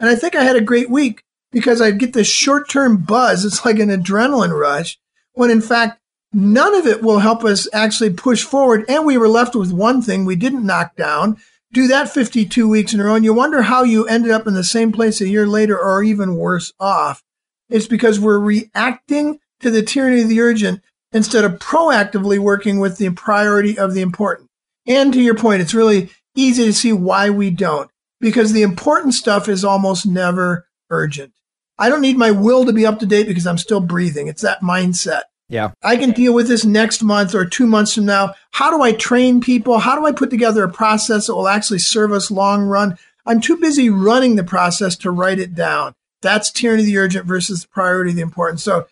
And 0.00 0.08
I 0.08 0.16
think 0.16 0.34
I 0.34 0.42
had 0.42 0.56
a 0.56 0.60
great 0.60 0.90
week 0.90 1.22
because 1.52 1.80
I 1.80 1.92
get 1.92 2.14
this 2.14 2.26
short 2.26 2.68
term 2.68 2.96
buzz. 2.96 3.44
It's 3.44 3.64
like 3.64 3.78
an 3.78 3.90
adrenaline 3.90 4.58
rush 4.58 4.98
when 5.34 5.50
in 5.50 5.60
fact, 5.60 6.00
none 6.34 6.74
of 6.74 6.86
it 6.86 7.02
will 7.02 7.20
help 7.20 7.44
us 7.44 7.68
actually 7.72 8.10
push 8.10 8.42
forward. 8.42 8.84
And 8.88 9.06
we 9.06 9.16
were 9.16 9.28
left 9.28 9.54
with 9.54 9.72
one 9.72 10.02
thing 10.02 10.24
we 10.24 10.36
didn't 10.36 10.66
knock 10.66 10.96
down 10.96 11.38
do 11.74 11.88
that 11.88 12.08
52 12.08 12.68
weeks 12.68 12.94
in 12.94 13.00
a 13.00 13.04
row 13.04 13.16
and 13.16 13.24
you 13.24 13.34
wonder 13.34 13.62
how 13.62 13.82
you 13.82 14.06
ended 14.06 14.30
up 14.30 14.46
in 14.46 14.54
the 14.54 14.64
same 14.64 14.92
place 14.92 15.20
a 15.20 15.28
year 15.28 15.46
later 15.46 15.78
or 15.78 16.02
even 16.02 16.36
worse 16.36 16.72
off. 16.78 17.22
It's 17.68 17.88
because 17.88 18.20
we're 18.20 18.38
reacting 18.38 19.40
to 19.60 19.70
the 19.70 19.82
tyranny 19.82 20.22
of 20.22 20.28
the 20.28 20.40
urgent 20.40 20.82
instead 21.12 21.44
of 21.44 21.58
proactively 21.58 22.38
working 22.38 22.78
with 22.78 22.98
the 22.98 23.10
priority 23.10 23.76
of 23.76 23.92
the 23.92 24.02
important. 24.02 24.48
And 24.86 25.12
to 25.12 25.20
your 25.20 25.34
point, 25.34 25.62
it's 25.62 25.74
really 25.74 26.10
easy 26.36 26.64
to 26.64 26.72
see 26.72 26.92
why 26.92 27.30
we 27.30 27.50
don't 27.50 27.90
because 28.20 28.52
the 28.52 28.62
important 28.62 29.14
stuff 29.14 29.48
is 29.48 29.64
almost 29.64 30.06
never 30.06 30.68
urgent. 30.90 31.32
I 31.76 31.88
don't 31.88 32.02
need 32.02 32.16
my 32.16 32.30
will 32.30 32.64
to 32.66 32.72
be 32.72 32.86
up 32.86 33.00
to 33.00 33.06
date 33.06 33.26
because 33.26 33.46
I'm 33.46 33.58
still 33.58 33.80
breathing. 33.80 34.28
It's 34.28 34.42
that 34.42 34.60
mindset. 34.60 35.22
Yeah. 35.48 35.72
I 35.82 35.96
can 35.96 36.12
deal 36.12 36.32
with 36.32 36.48
this 36.48 36.64
next 36.64 37.02
month 37.02 37.34
or 37.34 37.44
two 37.44 37.66
months 37.66 37.94
from 37.94 38.06
now. 38.06 38.34
How 38.52 38.70
do 38.70 38.82
I 38.82 38.92
train 38.92 39.40
people? 39.40 39.78
How 39.78 39.94
do 39.96 40.06
I 40.06 40.12
put 40.12 40.30
together 40.30 40.64
a 40.64 40.72
process 40.72 41.26
that 41.26 41.34
will 41.34 41.48
actually 41.48 41.80
serve 41.80 42.12
us 42.12 42.30
long 42.30 42.62
run? 42.62 42.96
I'm 43.26 43.40
too 43.40 43.56
busy 43.56 43.90
running 43.90 44.36
the 44.36 44.44
process 44.44 44.96
to 44.98 45.10
write 45.10 45.38
it 45.38 45.54
down. 45.54 45.94
That's 46.22 46.50
tyranny 46.50 46.82
of 46.82 46.86
the 46.86 46.98
urgent 46.98 47.26
versus 47.26 47.62
the 47.62 47.68
priority 47.68 48.10
of 48.10 48.16
the 48.16 48.22
important. 48.22 48.60
So 48.60 48.86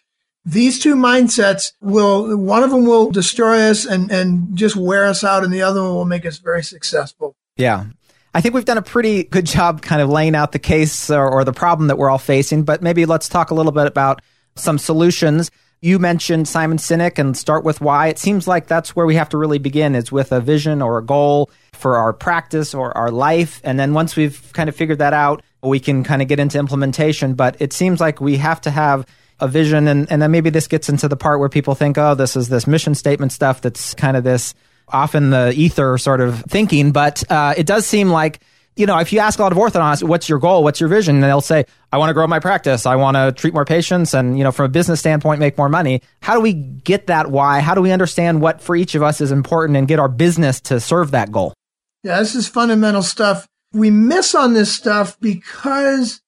these 0.45 0.79
two 0.79 0.95
mindsets 0.95 1.73
will, 1.81 2.37
one 2.37 2.63
of 2.63 2.71
them 2.71 2.85
will 2.85 3.11
destroy 3.11 3.71
us 3.71 3.87
and, 3.87 4.11
and 4.11 4.57
just 4.57 4.77
wear 4.77 5.07
us 5.07 5.25
out, 5.25 5.45
and 5.45 5.53
the 5.53 5.63
other 5.63 5.83
one 5.83 5.95
will 5.95 6.05
make 6.05 6.27
us 6.27 6.39
very 6.39 6.63
successful. 6.63 7.35
Yeah. 7.57 7.85
I 8.35 8.41
think 8.41 8.55
we've 8.55 8.65
done 8.65 8.79
a 8.79 8.83
pretty 8.83 9.25
good 9.25 9.47
job 9.47 9.83
kind 9.83 10.03
of 10.03 10.09
laying 10.09 10.35
out 10.35 10.53
the 10.53 10.59
case 10.59 11.11
or, 11.11 11.29
or 11.29 11.45
the 11.45 11.53
problem 11.53 11.89
that 11.89 11.97
we're 11.97 12.11
all 12.11 12.19
facing, 12.19 12.65
but 12.65 12.83
maybe 12.83 13.07
let's 13.07 13.29
talk 13.29 13.51
a 13.51 13.55
little 13.55 13.73
bit 13.73 13.87
about 13.87 14.21
some 14.57 14.79
solutions. 14.79 15.51
You 15.85 15.99
mentioned 15.99 16.47
Simon 16.47 16.79
Sinek 16.79 17.19
and 17.19 17.37
start 17.37 17.65
with 17.65 17.81
why. 17.81 18.07
It 18.07 18.17
seems 18.17 18.47
like 18.47 18.69
that's 18.69 18.95
where 18.95 19.05
we 19.05 19.17
have 19.17 19.29
to 19.31 19.37
really 19.37 19.59
begin 19.59 19.97
is 19.97 20.13
with 20.13 20.31
a 20.31 20.41
vision 20.41 20.81
or 20.81 20.97
a 20.97 21.03
goal 21.03 21.51
for 21.73 21.97
our 21.97 22.13
practice 22.13 22.73
or 22.73 22.97
our 22.97 23.11
life. 23.11 23.61
And 23.65 23.81
then 23.81 23.93
once 23.93 24.15
we've 24.15 24.53
kind 24.53 24.69
of 24.69 24.77
figured 24.77 25.01
that 25.01 25.13
out, 25.13 25.43
we 25.61 25.81
can 25.81 26.05
kind 26.05 26.23
of 26.23 26.29
get 26.29 26.39
into 26.39 26.57
implementation. 26.57 27.35
But 27.35 27.57
it 27.59 27.73
seems 27.73 28.01
like 28.01 28.21
we 28.21 28.37
have 28.37 28.61
to 28.61 28.71
have 28.71 29.05
a 29.41 29.49
vision. 29.49 29.89
And, 29.89 30.09
and 30.09 30.23
then 30.23 30.31
maybe 30.31 30.51
this 30.51 30.69
gets 30.69 30.89
into 30.89 31.09
the 31.09 31.17
part 31.17 31.41
where 31.41 31.49
people 31.49 31.75
think, 31.75 31.99
oh, 31.99 32.15
this 32.15 32.37
is 32.37 32.49
this 32.49 32.69
mission 32.69 32.95
statement 32.95 33.33
stuff 33.33 33.61
that's 33.61 33.93
kind 33.93 34.17
of 34.17 34.23
this 34.23 34.55
often 34.87 35.31
the 35.31 35.53
ether 35.57 35.99
sort 35.99 36.21
of 36.21 36.45
thinking. 36.45 36.93
But 36.93 37.29
uh, 37.29 37.55
it 37.57 37.67
does 37.67 37.87
seem 37.87 38.09
like 38.09 38.39
you 38.77 38.87
know, 38.87 38.99
if 38.99 39.13
you 39.13 39.19
ask 39.19 39.39
a 39.39 39.43
lot 39.43 39.53
of 39.53 39.59
orthodontists, 39.59 40.03
what's 40.03 40.29
your 40.29 40.39
goal? 40.39 40.65
What's 40.65 40.81
your 40.81 40.89
vision? 40.89 41.17
And 41.17 41.25
they'll 41.25 41.41
say, 41.41 41.67
I 41.93 41.99
want 41.99 42.09
to 42.09 42.15
grow 42.15 42.27
my 42.27 42.41
practice. 42.41 42.87
I 42.87 42.97
want 42.97 43.17
to 43.17 43.33
treat 43.33 43.53
more 43.53 43.67
patients 43.67 44.15
and, 44.15 44.39
you 44.39 44.45
know, 44.45 44.53
from 44.53 44.67
a 44.67 44.69
business 44.71 45.01
standpoint, 45.01 45.41
make 45.41 45.59
more 45.59 45.69
money. 45.69 46.01
How 46.23 46.35
do 46.35 46.41
we 46.41 46.55
get 46.55 47.09
that 47.09 47.31
why? 47.31 47.61
How 47.61 47.75
do 47.75 47.83
we 47.83 47.93
understand 47.93 48.41
what 48.41 48.63
for 48.63 48.75
each 48.75 48.95
of 48.95 49.03
us 49.03 49.21
is 49.21 49.31
important 49.31 49.77
and 49.77 49.87
get 49.87 49.99
our 49.99 50.09
business 50.09 50.61
to 50.63 50.81
serve 50.81 51.11
that 51.11 51.31
goal? 51.31 51.53
Yeah, 52.03 52.19
this 52.19 52.35
is 52.35 52.49
fundamental 52.49 53.03
stuff. 53.03 53.47
We 53.73 53.91
miss 53.91 54.35
on 54.35 54.55
this 54.55 54.75
stuff 54.75 55.21
because 55.21 56.23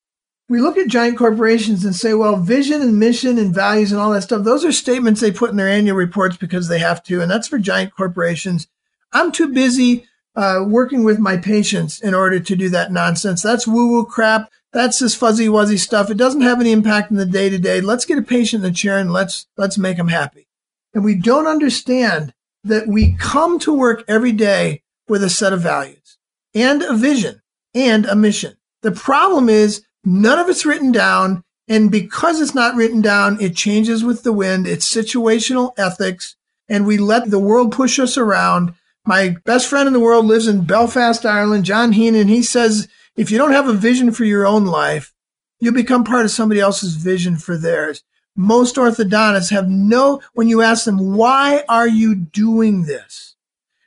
we 0.48 0.60
look 0.60 0.76
at 0.76 0.88
giant 0.88 1.16
corporations 1.16 1.84
and 1.84 1.96
say, 1.96 2.12
well, 2.12 2.36
vision 2.36 2.82
and 2.82 2.98
mission 2.98 3.38
and 3.38 3.54
values 3.54 3.90
and 3.90 4.00
all 4.00 4.12
that 4.12 4.22
stuff, 4.22 4.44
those 4.44 4.64
are 4.64 4.72
statements 4.72 5.20
they 5.20 5.32
put 5.32 5.50
in 5.50 5.56
their 5.56 5.68
annual 5.68 5.96
reports 5.96 6.36
because 6.36 6.68
they 6.68 6.78
have 6.78 7.02
to. 7.04 7.22
And 7.22 7.30
that's 7.30 7.48
for 7.48 7.58
giant 7.58 7.94
corporations. 7.94 8.66
I'm 9.12 9.32
too 9.32 9.48
busy 9.48 10.06
uh, 10.36 10.64
working 10.66 11.04
with 11.04 11.18
my 11.18 11.36
patients 11.36 12.00
in 12.00 12.14
order 12.14 12.40
to 12.40 12.56
do 12.56 12.68
that 12.70 12.92
nonsense. 12.92 13.42
That's 13.42 13.66
woo 13.66 13.92
woo 13.92 14.04
crap. 14.04 14.50
That's 14.72 14.98
this 14.98 15.14
fuzzy 15.14 15.46
wuzzy 15.46 15.78
stuff. 15.78 16.10
It 16.10 16.16
doesn't 16.16 16.40
have 16.40 16.60
any 16.60 16.72
impact 16.72 17.10
in 17.10 17.16
the 17.16 17.26
day 17.26 17.48
to 17.48 17.58
day. 17.58 17.80
Let's 17.80 18.04
get 18.04 18.18
a 18.18 18.22
patient 18.22 18.64
in 18.64 18.70
a 18.70 18.74
chair 18.74 18.98
and 18.98 19.12
let's, 19.12 19.46
let's 19.56 19.78
make 19.78 19.96
them 19.96 20.08
happy. 20.08 20.48
And 20.92 21.04
we 21.04 21.14
don't 21.14 21.46
understand 21.46 22.34
that 22.64 22.88
we 22.88 23.16
come 23.18 23.58
to 23.60 23.72
work 23.72 24.04
every 24.08 24.32
day 24.32 24.82
with 25.08 25.22
a 25.22 25.30
set 25.30 25.52
of 25.52 25.60
values 25.60 26.18
and 26.54 26.82
a 26.82 26.96
vision 26.96 27.42
and 27.74 28.06
a 28.06 28.16
mission. 28.16 28.56
The 28.82 28.92
problem 28.92 29.48
is 29.48 29.84
none 30.04 30.38
of 30.38 30.48
it's 30.48 30.66
written 30.66 30.92
down. 30.92 31.44
And 31.68 31.90
because 31.90 32.40
it's 32.40 32.54
not 32.54 32.74
written 32.74 33.00
down, 33.00 33.40
it 33.40 33.56
changes 33.56 34.04
with 34.04 34.22
the 34.22 34.32
wind. 34.32 34.66
It's 34.66 34.92
situational 34.92 35.72
ethics 35.78 36.36
and 36.68 36.86
we 36.86 36.96
let 36.98 37.30
the 37.30 37.38
world 37.38 37.72
push 37.72 37.98
us 37.98 38.16
around. 38.16 38.74
My 39.06 39.36
best 39.44 39.68
friend 39.68 39.86
in 39.86 39.92
the 39.92 40.00
world 40.00 40.24
lives 40.24 40.46
in 40.46 40.64
Belfast, 40.64 41.26
Ireland, 41.26 41.64
John 41.64 41.92
Heenan. 41.92 42.28
He 42.28 42.42
says, 42.42 42.88
if 43.16 43.30
you 43.30 43.36
don't 43.36 43.52
have 43.52 43.68
a 43.68 43.74
vision 43.74 44.12
for 44.12 44.24
your 44.24 44.46
own 44.46 44.64
life, 44.64 45.12
you 45.60 45.72
become 45.72 46.04
part 46.04 46.24
of 46.24 46.30
somebody 46.30 46.60
else's 46.60 46.96
vision 46.96 47.36
for 47.36 47.58
theirs. 47.58 48.02
Most 48.34 48.76
orthodontists 48.76 49.50
have 49.50 49.68
no, 49.68 50.20
when 50.32 50.48
you 50.48 50.62
ask 50.62 50.84
them, 50.84 51.16
why 51.16 51.64
are 51.68 51.86
you 51.86 52.14
doing 52.14 52.84
this? 52.84 53.36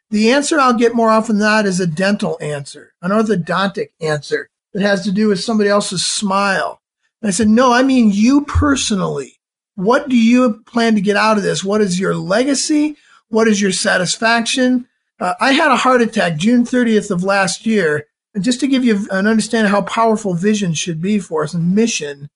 The 0.10 0.32
answer 0.32 0.60
I'll 0.60 0.74
get 0.74 0.96
more 0.96 1.10
often 1.10 1.38
than 1.40 1.48
not 1.48 1.66
is 1.66 1.80
a 1.80 1.88
dental 1.88 2.38
answer, 2.40 2.94
an 3.02 3.12
orthodontic 3.12 3.90
answer 4.00 4.50
that 4.74 4.82
has 4.82 5.04
to 5.04 5.12
do 5.12 5.28
with 5.28 5.40
somebody 5.40 5.70
else's 5.70 6.06
smile. 6.06 6.80
And 7.22 7.28
I 7.28 7.32
said, 7.32 7.50
no, 7.50 7.74
I 7.74 7.84
mean 7.84 8.12
you 8.12 8.46
personally. 8.46 9.40
What 9.76 10.08
do 10.08 10.16
you 10.16 10.62
plan 10.66 10.96
to 10.96 11.02
get 11.02 11.18
out 11.18 11.38
of 11.38 11.44
this? 11.44 11.64
What 11.64 11.82
is 11.82 12.00
your 12.00 12.16
legacy? 12.16 12.96
What 13.30 13.48
is 13.48 13.60
your 13.60 13.72
satisfaction? 13.72 14.88
Uh, 15.20 15.34
I 15.40 15.54
had 15.54 15.72
a 15.72 15.78
heart 15.78 16.02
attack 16.02 16.38
June 16.38 16.64
30th 16.64 17.12
of 17.12 17.24
last 17.24 17.66
year 17.66 18.08
and 18.38 18.44
just 18.44 18.60
to 18.60 18.68
give 18.68 18.86
you 18.86 19.08
an 19.10 19.26
understanding 19.26 19.72
how 19.72 19.82
powerful 19.82 20.36
vision 20.36 20.76
should 20.76 21.02
be 21.02 21.18
for 21.18 21.44
us 21.44 21.56
and 21.56 21.74
mission, 21.74 22.30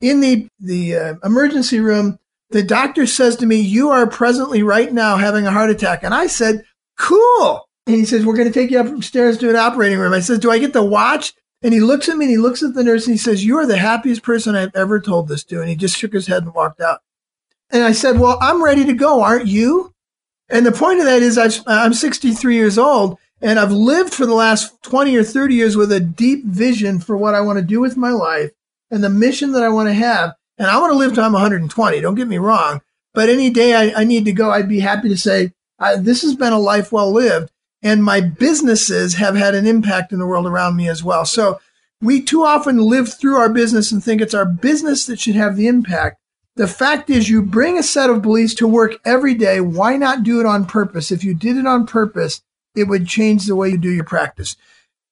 in 0.00 0.20
the, 0.20 0.48
the 0.58 0.96
uh, 0.96 1.14
emergency 1.22 1.78
room, 1.78 2.18
the 2.50 2.64
doctor 2.64 3.06
says 3.06 3.36
to 3.36 3.46
me, 3.46 3.56
You 3.56 3.90
are 3.90 4.08
presently 4.08 4.64
right 4.64 4.92
now 4.92 5.16
having 5.16 5.46
a 5.46 5.52
heart 5.52 5.70
attack. 5.70 6.02
And 6.02 6.12
I 6.12 6.26
said, 6.26 6.64
Cool. 6.98 7.64
And 7.86 7.94
he 7.94 8.04
says, 8.04 8.26
We're 8.26 8.36
going 8.36 8.52
to 8.52 8.54
take 8.54 8.72
you 8.72 8.80
upstairs 8.80 9.38
to 9.38 9.48
an 9.48 9.54
operating 9.54 9.98
room. 9.98 10.12
I 10.12 10.18
said, 10.20 10.40
Do 10.40 10.50
I 10.50 10.58
get 10.58 10.72
to 10.72 10.82
watch? 10.82 11.32
And 11.62 11.72
he 11.72 11.78
looks 11.78 12.08
at 12.08 12.16
me 12.16 12.24
and 12.26 12.32
he 12.32 12.38
looks 12.38 12.64
at 12.64 12.74
the 12.74 12.84
nurse 12.84 13.06
and 13.06 13.14
he 13.14 13.18
says, 13.18 13.44
You 13.44 13.56
are 13.58 13.66
the 13.66 13.78
happiest 13.78 14.24
person 14.24 14.56
I've 14.56 14.74
ever 14.74 15.00
told 15.00 15.28
this 15.28 15.44
to. 15.44 15.60
And 15.60 15.68
he 15.68 15.76
just 15.76 15.96
shook 15.96 16.12
his 16.12 16.26
head 16.26 16.42
and 16.42 16.54
walked 16.54 16.80
out. 16.80 17.00
And 17.70 17.84
I 17.84 17.92
said, 17.92 18.18
Well, 18.18 18.38
I'm 18.40 18.64
ready 18.64 18.84
to 18.84 18.92
go, 18.92 19.22
aren't 19.22 19.46
you? 19.46 19.94
And 20.48 20.64
the 20.64 20.72
point 20.72 21.00
of 21.00 21.06
that 21.06 21.22
is, 21.22 21.38
I'm 21.66 21.94
63 21.94 22.54
years 22.54 22.78
old 22.78 23.18
and 23.42 23.58
I've 23.58 23.72
lived 23.72 24.14
for 24.14 24.26
the 24.26 24.34
last 24.34 24.82
20 24.82 25.16
or 25.16 25.24
30 25.24 25.54
years 25.54 25.76
with 25.76 25.92
a 25.92 26.00
deep 26.00 26.44
vision 26.44 26.98
for 27.00 27.16
what 27.16 27.34
I 27.34 27.40
want 27.40 27.58
to 27.58 27.64
do 27.64 27.80
with 27.80 27.96
my 27.96 28.10
life 28.10 28.52
and 28.90 29.02
the 29.02 29.10
mission 29.10 29.52
that 29.52 29.62
I 29.62 29.68
want 29.68 29.88
to 29.88 29.94
have. 29.94 30.34
And 30.58 30.68
I 30.68 30.80
want 30.80 30.92
to 30.92 30.98
live 30.98 31.14
till 31.14 31.24
I'm 31.24 31.32
120. 31.32 32.00
Don't 32.00 32.14
get 32.14 32.28
me 32.28 32.38
wrong. 32.38 32.80
But 33.12 33.28
any 33.28 33.50
day 33.50 33.74
I, 33.74 34.00
I 34.00 34.04
need 34.04 34.24
to 34.26 34.32
go, 34.32 34.50
I'd 34.50 34.68
be 34.68 34.80
happy 34.80 35.08
to 35.08 35.16
say, 35.18 35.52
this 35.98 36.22
has 36.22 36.34
been 36.34 36.52
a 36.52 36.58
life 36.58 36.92
well 36.92 37.10
lived. 37.10 37.50
And 37.82 38.02
my 38.02 38.20
businesses 38.20 39.14
have 39.14 39.36
had 39.36 39.54
an 39.54 39.66
impact 39.66 40.12
in 40.12 40.18
the 40.18 40.26
world 40.26 40.46
around 40.46 40.76
me 40.76 40.88
as 40.88 41.04
well. 41.04 41.24
So 41.26 41.60
we 42.00 42.22
too 42.22 42.44
often 42.44 42.78
live 42.78 43.12
through 43.12 43.36
our 43.36 43.48
business 43.48 43.92
and 43.92 44.02
think 44.02 44.20
it's 44.20 44.34
our 44.34 44.46
business 44.46 45.06
that 45.06 45.20
should 45.20 45.34
have 45.34 45.56
the 45.56 45.66
impact. 45.66 46.18
The 46.56 46.66
fact 46.66 47.10
is, 47.10 47.28
you 47.28 47.42
bring 47.42 47.78
a 47.78 47.82
set 47.82 48.08
of 48.08 48.22
beliefs 48.22 48.54
to 48.54 48.66
work 48.66 48.98
every 49.04 49.34
day. 49.34 49.60
Why 49.60 49.96
not 49.96 50.22
do 50.22 50.40
it 50.40 50.46
on 50.46 50.64
purpose? 50.64 51.12
If 51.12 51.22
you 51.22 51.34
did 51.34 51.58
it 51.58 51.66
on 51.66 51.86
purpose, 51.86 52.42
it 52.74 52.84
would 52.84 53.06
change 53.06 53.46
the 53.46 53.54
way 53.54 53.68
you 53.68 53.78
do 53.78 53.90
your 53.90 54.04
practice. 54.04 54.56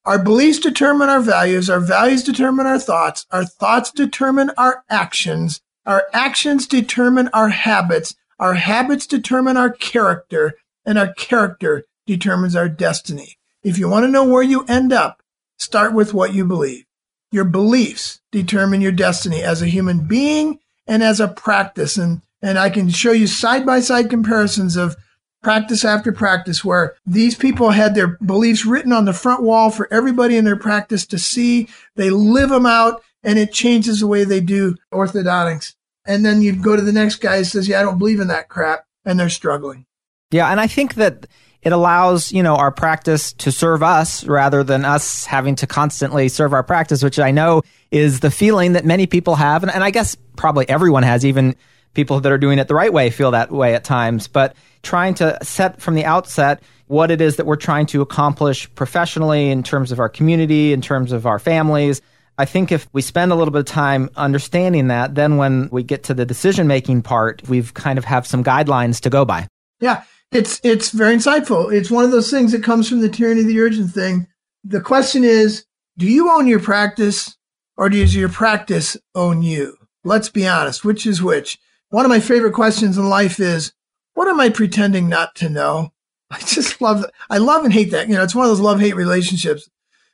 Our 0.07 0.19
beliefs 0.19 0.59
determine 0.59 1.11
our 1.11 1.21
values. 1.21 1.69
Our 1.69 1.81
values 1.81 2.23
determine 2.23 2.67
our 2.67 2.79
thoughts. 2.79 3.27
Our 3.31 3.45
thoughts 3.45 3.91
determine 3.91 4.53
our 4.57 4.85
actions. 4.89 5.61
Our 5.85 6.05
actions 6.15 6.67
determine 6.67 7.29
our 7.35 7.51
habits. 7.51 8.15
Our 8.39 8.55
habits 8.55 9.07
determine 9.07 9.57
our 9.57 9.71
character 9.71 10.55
and 10.85 10.99
our 10.99 11.13
character 11.13 11.85
determines 12.07 12.57
our 12.57 12.69
destiny. 12.69 13.37
If 13.63 13.79
you 13.79 13.89
want 13.89 14.05
to 14.05 14.11
know 14.11 14.25
where 14.25 14.43
you 14.43 14.65
end 14.65 14.93
up, 14.93 15.23
start 15.59 15.95
with 15.95 16.13
what 16.13 16.35
you 16.35 16.45
believe. 16.45 16.85
Your 17.31 17.45
beliefs 17.45 18.21
determine 18.31 18.81
your 18.81 18.93
destiny 18.93 19.43
as 19.43 19.63
a 19.63 19.67
human 19.67 20.07
being 20.07 20.61
and 20.87 21.03
as 21.03 21.21
a 21.21 21.29
practice. 21.29 21.97
And, 21.97 22.23
and 22.43 22.59
I 22.59 22.71
can 22.71 22.91
show 22.91 23.13
you 23.13 23.27
side 23.27 23.65
by 23.65 23.81
side 23.81 24.11
comparisons 24.11 24.77
of 24.77 24.97
practice 25.43 25.85
after 25.85 26.11
practice 26.11 26.65
where 26.65 26.97
these 27.07 27.35
people 27.37 27.71
had 27.71 27.95
their 27.95 28.17
beliefs 28.19 28.65
written 28.65 28.93
on 28.93 29.05
the 29.05 29.13
front 29.13 29.43
wall 29.43 29.71
for 29.71 29.93
everybody 29.93 30.37
in 30.37 30.45
their 30.45 30.57
practice 30.57 31.07
to 31.07 31.19
see. 31.19 31.69
They 31.97 32.11
live 32.11 32.49
them 32.49 32.67
out 32.67 33.03
and 33.23 33.39
it 33.39 33.53
changes 33.53 34.01
the 34.01 34.07
way 34.07 34.25
they 34.25 34.41
do 34.41 34.77
orthodontics. 34.93 35.75
And 36.07 36.25
then 36.25 36.43
you 36.43 36.55
go 36.55 36.77
to 36.77 36.83
the 36.83 36.93
next 36.93 37.17
guy 37.17 37.39
who 37.39 37.45
says, 37.45 37.69
yeah, 37.69 37.81
I 37.81 37.83
don't 37.83 37.99
believe 37.99 38.21
in 38.21 38.29
that 38.29 38.49
crap. 38.49 38.87
And 39.05 39.21
they're 39.21 39.29
struggling. 39.29 39.87
Yeah. 40.31 40.51
And 40.51 40.59
I 40.59 40.67
think 40.67 40.95
that 40.95 41.27
it 41.63 41.73
allows, 41.73 42.33
you 42.33 42.43
know, 42.43 42.57
our 42.57 42.71
practice 42.71 43.33
to 43.35 43.51
serve 43.51 43.83
us 43.83 44.25
rather 44.25 44.63
than 44.63 44.85
us 44.85 45.25
having 45.25 45.55
to 45.57 45.67
constantly 45.67 46.29
serve 46.29 46.53
our 46.53 46.63
practice, 46.63 47.03
which 47.03 47.19
I 47.19 47.31
know 47.31 47.63
is 47.91 48.21
the 48.21 48.31
feeling 48.31 48.75
that 48.75 48.85
many 48.85 49.07
people 49.07 49.37
have. 49.37 49.63
And, 49.63 49.73
and 49.73 49.83
I 49.83 49.91
guess 49.91 50.17
probably 50.37 50.69
everyone 50.69 51.03
has, 51.03 51.25
even 51.25 51.57
people 51.95 52.21
that 52.21 52.33
are 52.33 52.39
doing 52.39 52.59
it 52.59 52.69
the 52.69 52.75
right 52.75 52.93
way 52.93 53.11
feel 53.11 53.31
that 53.31 53.51
way 53.51 53.75
at 53.75 53.85
times. 53.85 54.29
But 54.29 54.55
trying 54.83 55.15
to 55.15 55.39
set 55.43 55.81
from 55.81 55.95
the 55.95 56.05
outset 56.05 56.63
what 56.87 57.11
it 57.11 57.21
is 57.21 57.37
that 57.37 57.47
we're 57.47 57.57
trying 57.57 57.87
to 57.87 58.03
accomplish 58.03 58.73
professionally 58.75 59.51
in 59.51 59.63
terms 59.63 59.91
of 59.91 60.01
our 60.01 60.09
community, 60.09 60.73
in 60.73 60.83
terms 60.83 61.13
of 61.13 61.27
our 61.27 61.39
families. 61.39 62.03
I 62.37 62.45
think 62.45 62.73
if 62.73 62.89
we 62.93 63.01
spend 63.01 63.33
a 63.33 63.37
little 63.37 63.53
bit 63.53 63.61
of 63.61 63.67
time 63.67 64.11
understanding 64.17 64.89
that, 64.89 65.15
then 65.15 65.37
when 65.37 65.69
we 65.71 65.83
get 65.83 66.03
to 66.05 66.15
the 66.15 66.27
decision 66.27 66.67
making 66.67 67.03
part, 67.03 67.49
we've 67.49 67.73
kind 67.75 67.97
of 67.97 68.05
have 68.05 68.27
some 68.27 68.43
guidelines 68.43 69.01
to 69.03 69.11
go 69.11 69.25
by. 69.25 69.47
Yeah, 69.81 70.03
it's 70.33 70.61
it's 70.65 70.91
very 70.91 71.15
insightful. 71.15 71.73
It's 71.73 71.91
one 71.91 72.05
of 72.05 72.11
those 72.11 72.31
things 72.31 72.53
that 72.53 72.65
comes 72.65 72.89
from 72.89 73.01
the 73.01 73.09
tyranny 73.09 73.43
of 73.43 73.47
the 73.47 73.61
urgent 73.61 73.93
thing. 73.93 74.27
The 74.65 74.81
question 74.81 75.23
is, 75.23 75.65
do 75.97 76.07
you 76.07 76.31
own 76.31 76.49
your 76.49 76.61
practice 76.61 77.37
or 77.77 77.89
does 77.89 78.17
your 78.17 78.29
practice 78.29 78.97
own 79.15 79.43
you? 79.43 79.77
Let's 80.05 80.29
be 80.29 80.47
honest, 80.47 80.85
which 80.85 81.07
is 81.07 81.23
which? 81.23 81.59
One 81.89 82.05
of 82.05 82.11
my 82.11 82.21
favorite 82.21 82.53
questions 82.53 82.99
in 82.99 83.09
life 83.09 83.41
is, 83.41 83.73
what 84.15 84.29
am 84.29 84.39
I 84.39 84.51
pretending 84.51 85.09
not 85.09 85.35
to 85.37 85.49
know? 85.49 85.93
I 86.31 86.39
just 86.41 86.81
love, 86.81 87.05
I 87.31 87.39
love 87.39 87.65
and 87.65 87.73
hate 87.73 87.91
that. 87.91 88.09
You 88.09 88.15
know, 88.15 88.23
it's 88.23 88.35
one 88.35 88.45
of 88.45 88.51
those 88.51 88.61
love 88.61 88.81
hate 88.81 88.97
relationships. 88.97 89.69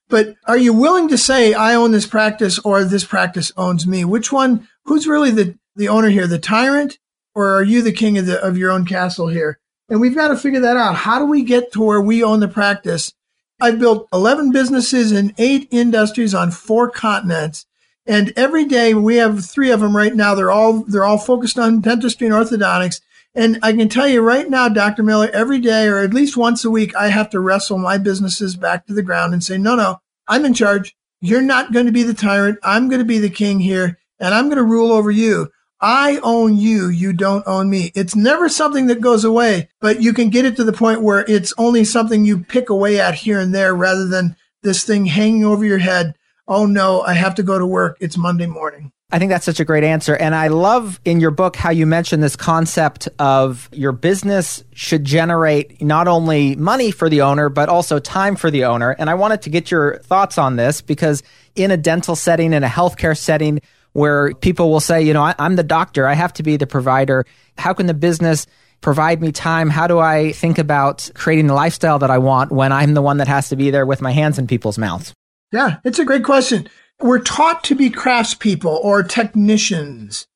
But 0.09 0.37
are 0.47 0.59
you 0.59 0.73
willing 0.73 1.09
to 1.09 1.19
say, 1.19 1.55
I 1.55 1.75
own 1.75 1.93
this 1.93 2.07
practice 2.07 2.59
or 2.61 2.85
this 2.85 3.05
practice 3.05 3.53
owns 3.57 3.87
me? 3.87 4.05
Which 4.05 4.33
one, 4.33 4.69
who's 4.85 5.07
really 5.07 5.31
the, 5.31 5.57
the 5.77 5.89
owner 5.89 6.09
here, 6.09 6.27
the 6.27 6.39
tyrant 6.39 6.99
or 7.35 7.55
are 7.55 7.63
you 7.63 7.81
the 7.81 7.93
king 7.93 8.19
of 8.19 8.27
the, 8.27 8.43
of 8.45 8.59
your 8.59 8.71
own 8.71 8.85
castle 8.85 9.29
here? 9.29 9.59
And 9.89 10.01
we've 10.01 10.15
got 10.15 10.29
to 10.29 10.37
figure 10.37 10.61
that 10.61 10.77
out. 10.77 10.97
How 10.97 11.19
do 11.19 11.27
we 11.27 11.43
get 11.43 11.73
to 11.73 11.83
where 11.83 12.01
we 12.01 12.23
own 12.23 12.41
the 12.41 12.49
practice? 12.49 13.13
I've 13.61 13.79
built 13.79 14.09
11 14.13 14.53
businesses 14.53 15.13
in 15.13 15.35
eight 15.39 15.69
industries 15.71 16.35
on 16.35 16.51
four 16.51 16.91
continents. 16.91 17.67
And 18.07 18.33
every 18.37 18.65
day 18.65 18.95
we 18.95 19.17
have 19.17 19.45
three 19.45 19.71
of 19.71 19.81
them 19.81 19.97
right 19.97 20.15
now. 20.15 20.35
They're 20.35 20.51
all, 20.51 20.85
they're 20.85 21.05
all 21.05 21.19
focused 21.19 21.59
on 21.59 21.81
dentistry 21.81 22.27
and 22.27 22.35
orthodontics. 22.35 23.01
And 23.35 23.59
I 23.63 23.73
can 23.73 23.89
tell 23.89 24.09
you 24.09 24.23
right 24.23 24.49
now, 24.49 24.69
Dr. 24.69 25.03
Miller, 25.03 25.31
every 25.33 25.61
day 25.61 25.87
or 25.87 25.99
at 25.99 26.15
least 26.15 26.37
once 26.37 26.65
a 26.65 26.71
week, 26.71 26.95
I 26.97 27.09
have 27.09 27.31
to 27.31 27.41
wrestle 27.41 27.79
my 27.79 27.99
businesses 27.99 28.57
back 28.57 28.87
to 28.87 28.95
the 28.95 29.03
ground 29.03 29.33
and 29.33 29.45
say, 29.45 29.57
no, 29.57 29.77
no, 29.77 30.01
I'm 30.27 30.45
in 30.45 30.55
charge. 30.55 30.97
You're 31.21 31.43
not 31.43 31.73
going 31.73 31.87
to 31.87 31.93
be 31.93 32.03
the 32.03 32.15
tyrant. 32.15 32.59
I'm 32.63 32.89
going 32.89 32.99
to 32.99 33.05
be 33.05 33.19
the 33.19 33.31
king 33.31 33.61
here 33.61 33.99
and 34.19 34.35
I'm 34.35 34.47
going 34.47 34.59
to 34.59 34.65
rule 34.65 34.91
over 34.91 35.11
you. 35.11 35.51
I 35.81 36.21
own 36.23 36.57
you. 36.57 36.89
You 36.89 37.13
don't 37.13 37.47
own 37.47 37.71
me. 37.71 37.91
It's 37.95 38.15
never 38.15 38.49
something 38.49 38.87
that 38.89 39.01
goes 39.01 39.25
away, 39.25 39.71
but 39.81 40.03
you 40.03 40.13
can 40.13 40.29
get 40.29 40.45
it 40.45 40.57
to 40.57 40.65
the 40.65 40.73
point 40.73 41.03
where 41.03 41.25
it's 41.27 41.55
only 41.57 41.85
something 41.85 42.25
you 42.25 42.41
pick 42.41 42.69
away 42.69 43.01
at 43.01 43.15
here 43.15 43.41
and 43.41 43.55
there 43.55 43.75
rather 43.75 44.07
than 44.07 44.37
this 44.63 44.85
thing 44.85 45.07
hanging 45.07 45.45
over 45.45 45.65
your 45.65 45.79
head. 45.79 46.15
Oh 46.51 46.67
no, 46.67 47.01
I 47.01 47.15
have 47.15 47.37
to 47.37 47.45
go 47.45 47.61
to 47.61 47.65
work. 47.65 47.97
It's 48.01 48.17
Monday 48.17 48.47
morning. 48.47 48.91
I 49.13 49.21
think 49.21 49.31
that's 49.31 49.45
such 49.45 49.61
a 49.61 49.65
great 49.65 49.85
answer. 49.85 50.17
And 50.17 50.35
I 50.35 50.49
love 50.49 51.01
in 51.05 51.21
your 51.21 51.31
book 51.31 51.55
how 51.55 51.71
you 51.71 51.87
mention 51.87 52.21
this 52.21 52.35
concept 52.35 53.09
of 53.21 53.69
your 53.73 53.93
business 53.93 54.65
should 54.75 55.05
generate 55.05 55.81
not 55.81 56.09
only 56.09 56.57
money 56.57 56.91
for 56.91 57.09
the 57.09 57.23
owner, 57.23 57.49
but 57.51 57.69
also 57.69 58.01
time 58.01 58.35
for 58.35 58.51
the 58.51 58.65
owner. 58.65 58.91
And 58.99 59.09
I 59.09 59.15
wanted 59.15 59.43
to 59.43 59.51
get 59.51 59.71
your 59.71 59.99
thoughts 59.99 60.39
on 60.39 60.57
this 60.57 60.81
because 60.81 61.23
in 61.55 61.71
a 61.71 61.77
dental 61.77 62.17
setting, 62.17 62.53
in 62.53 62.65
a 62.65 62.69
healthcare 62.69 63.17
setting, 63.17 63.61
where 63.93 64.35
people 64.35 64.71
will 64.71 64.81
say, 64.81 65.03
you 65.03 65.13
know, 65.13 65.23
I, 65.23 65.37
am 65.39 65.55
the 65.55 65.63
doctor, 65.63 66.09
I 66.09 66.15
have 66.15 66.33
to 66.35 66.43
be 66.43 66.57
the 66.57 66.67
provider. 66.67 67.27
How 67.59 67.75
can 67.75 67.87
the 67.87 67.95
business 67.95 68.49
provide 68.81 69.21
me 69.21 69.31
time? 69.31 69.71
How 69.71 69.87
do 69.87 70.01
I 70.01 70.33
think 70.33 70.59
about 70.59 71.11
creating 71.15 71.47
the 71.47 71.55
lifestyle 71.55 72.01
that 72.01 72.11
I 72.11 72.19
want 72.19 72.51
when 72.51 72.73
I'm 72.73 72.95
the 72.95 73.03
one 73.03 73.19
that 73.19 73.29
has 73.29 73.51
to 73.51 73.57
be 73.57 73.71
there 73.71 73.87
with 73.87 74.01
my 74.01 74.11
hands 74.11 74.37
in 74.37 74.49
people's 74.49 74.79
mouths? 74.79 75.15
Yeah, 75.53 75.79
it's 75.85 75.99
a 75.99 76.05
great 76.05 76.25
question. 76.25 76.69
we're 77.01 77.19
taught 77.19 77.65
to 77.65 77.75
be 77.75 77.91
craftspeople 77.91 78.67
or 78.85 79.03
technicians. 79.03 80.27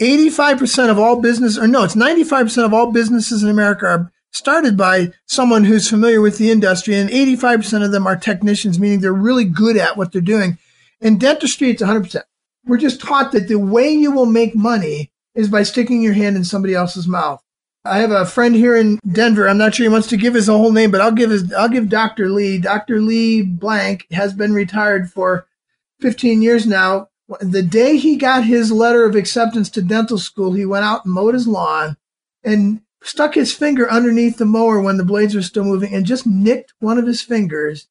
85% 0.00 0.90
of 0.90 0.98
all 0.98 1.20
business, 1.20 1.58
or 1.58 1.66
no, 1.66 1.84
it's 1.84 1.96
95% 1.96 2.64
of 2.64 2.72
all 2.72 2.92
businesses 2.92 3.42
in 3.42 3.50
America 3.50 3.86
are 3.86 4.12
started 4.30 4.76
by 4.76 5.12
someone 5.26 5.64
who's 5.64 5.90
familiar 5.90 6.20
with 6.20 6.38
the 6.38 6.50
industry, 6.50 6.94
and 6.94 7.10
85% 7.10 7.84
of 7.84 7.92
them 7.92 8.06
are 8.06 8.16
technicians, 8.16 8.78
meaning 8.78 9.00
they're 9.00 9.12
really 9.12 9.44
good 9.44 9.76
at 9.76 9.96
what 9.96 10.12
they're 10.12 10.22
doing. 10.22 10.58
In 11.00 11.18
dentistry, 11.18 11.70
it's 11.70 11.82
100%. 11.82 12.22
We're 12.64 12.78
just 12.78 13.00
taught 13.00 13.32
that 13.32 13.48
the 13.48 13.58
way 13.58 13.90
you 13.90 14.12
will 14.12 14.26
make 14.26 14.54
money 14.54 15.10
is 15.34 15.48
by 15.48 15.62
sticking 15.62 16.02
your 16.02 16.14
hand 16.14 16.36
in 16.36 16.44
somebody 16.44 16.74
else's 16.74 17.08
mouth. 17.08 17.42
I 17.84 17.98
have 17.98 18.10
a 18.10 18.26
friend 18.26 18.54
here 18.54 18.76
in 18.76 18.98
Denver. 19.10 19.48
I'm 19.48 19.58
not 19.58 19.74
sure 19.74 19.84
he 19.84 19.92
wants 19.92 20.08
to 20.08 20.16
give 20.16 20.34
his 20.34 20.48
whole 20.48 20.72
name, 20.72 20.90
but 20.90 21.00
I'll 21.00 21.12
give 21.12 21.30
his 21.30 21.52
I'll 21.52 21.68
give 21.68 21.88
Dr. 21.88 22.28
Lee. 22.28 22.58
Dr. 22.58 23.00
Lee 23.00 23.42
Blank 23.42 24.06
has 24.10 24.34
been 24.34 24.52
retired 24.52 25.10
for 25.10 25.46
15 26.00 26.42
years 26.42 26.66
now. 26.66 27.08
The 27.40 27.62
day 27.62 27.96
he 27.96 28.16
got 28.16 28.44
his 28.44 28.72
letter 28.72 29.04
of 29.04 29.14
acceptance 29.14 29.70
to 29.70 29.82
dental 29.82 30.18
school, 30.18 30.52
he 30.52 30.64
went 30.64 30.84
out 30.84 31.04
and 31.04 31.14
mowed 31.14 31.34
his 31.34 31.46
lawn 31.46 31.96
and 32.42 32.80
stuck 33.02 33.34
his 33.34 33.52
finger 33.54 33.90
underneath 33.90 34.38
the 34.38 34.44
mower 34.44 34.80
when 34.80 34.96
the 34.96 35.04
blades 35.04 35.34
were 35.34 35.42
still 35.42 35.64
moving 35.64 35.94
and 35.94 36.06
just 36.06 36.26
nicked 36.26 36.72
one 36.80 36.98
of 36.98 37.06
his 37.06 37.22
fingers 37.22 37.88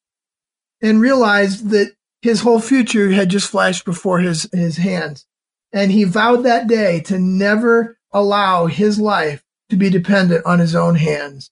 and 0.81 1.01
realized 1.01 1.69
that 1.69 1.93
his 2.21 2.41
whole 2.41 2.59
future 2.59 3.11
had 3.11 3.29
just 3.29 3.49
flashed 3.49 3.85
before 3.85 4.19
his, 4.19 4.49
his 4.51 4.77
hands. 4.77 5.25
And 5.71 5.91
he 5.91 6.03
vowed 6.03 6.43
that 6.43 6.67
day 6.67 6.99
to 7.01 7.19
never 7.19 7.99
allow 8.11 8.65
his 8.65 8.99
life 8.99 9.43
to 9.69 9.75
be 9.75 9.89
dependent 9.89 10.45
on 10.45 10.59
his 10.59 10.75
own 10.75 10.95
hands. 10.95 11.51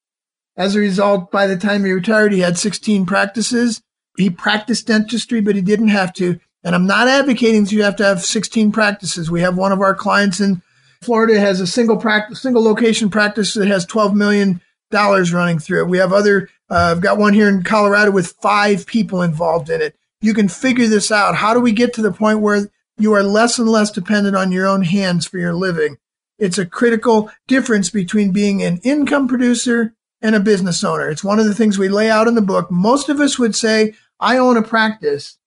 As 0.58 0.76
a 0.76 0.80
result, 0.80 1.32
by 1.32 1.48
the 1.48 1.58
time 1.58 1.84
he 1.84 1.92
retired, 1.92 2.32
he 2.32 2.40
had 2.40 2.58
16 2.58 3.06
practices. 3.06 3.82
He 4.18 4.30
practiced 4.30 4.88
dentistry, 4.88 5.42
but 5.42 5.56
he 5.56 5.62
didn't 5.62 5.90
have 5.90 6.14
to. 6.14 6.40
And 6.64 6.74
I'm 6.74 6.88
not 6.88 7.08
advocating 7.08 7.66
that 7.66 7.72
you 7.72 7.84
have 7.84 7.98
to 7.98 8.06
have 8.06 8.24
16 8.24 8.72
practices. 8.72 9.30
We 9.30 9.42
have 9.42 9.58
one 9.58 9.72
of 9.72 9.82
our 9.82 9.94
clients 9.94 10.40
in 10.40 10.62
Florida 11.02 11.40
has 11.40 11.62
a 11.62 11.68
single 11.68 11.98
practice, 11.98 12.42
single 12.42 12.64
location 12.64 13.10
practice 13.10 13.54
that 13.54 13.68
has 13.68 13.86
12 13.86 14.16
million 14.16 14.62
dollars 14.92 15.34
running 15.34 15.60
through 15.60 15.84
it. 15.84 15.90
We 15.90 15.98
have 16.00 16.14
other. 16.14 16.50
Uh, 16.70 16.92
I've 16.92 17.02
got 17.02 17.18
one 17.18 17.34
here 17.34 17.48
in 17.48 17.64
Colorado 17.64 18.12
with 18.12 18.36
five 18.42 18.86
people 18.86 19.22
involved 19.22 19.70
in 19.70 19.82
it. 19.82 19.96
You 20.22 20.34
can 20.34 20.48
figure 20.48 20.88
this 20.88 21.12
out. 21.12 21.36
How 21.36 21.54
do 21.54 21.60
we 21.60 21.72
get 21.72 21.94
to 21.94 22.02
the 22.02 22.12
point 22.12 22.40
where 22.40 22.70
you 22.98 23.14
are 23.14 23.24
less 23.24 23.60
and 23.60 23.70
less 23.70 23.92
dependent 23.92 24.36
on 24.36 24.52
your 24.52 24.66
own 24.66 24.82
hands 24.82 25.28
for 25.28 25.38
your 25.38 25.54
living? 25.54 25.98
It's 26.38 26.58
a 26.58 26.66
critical 26.66 27.32
difference 27.48 27.90
between 27.90 28.32
being 28.32 28.62
an 28.62 28.80
income 28.84 29.28
producer 29.28 29.94
and 30.22 30.36
a 30.36 30.40
business 30.40 30.84
owner. 30.84 31.10
It's 31.10 31.24
one 31.24 31.40
of 31.40 31.46
the 31.46 31.56
things 31.56 31.78
we 31.78 31.90
lay 31.90 32.10
out 32.10 32.28
in 32.28 32.36
the 32.36 32.42
book. 32.42 32.72
Most 32.72 33.10
of 33.10 33.20
us 33.20 33.38
would 33.38 33.56
say, 33.56 33.94
I 34.20 34.38
own 34.38 34.58
a 34.58 34.62
practice. 34.62 35.38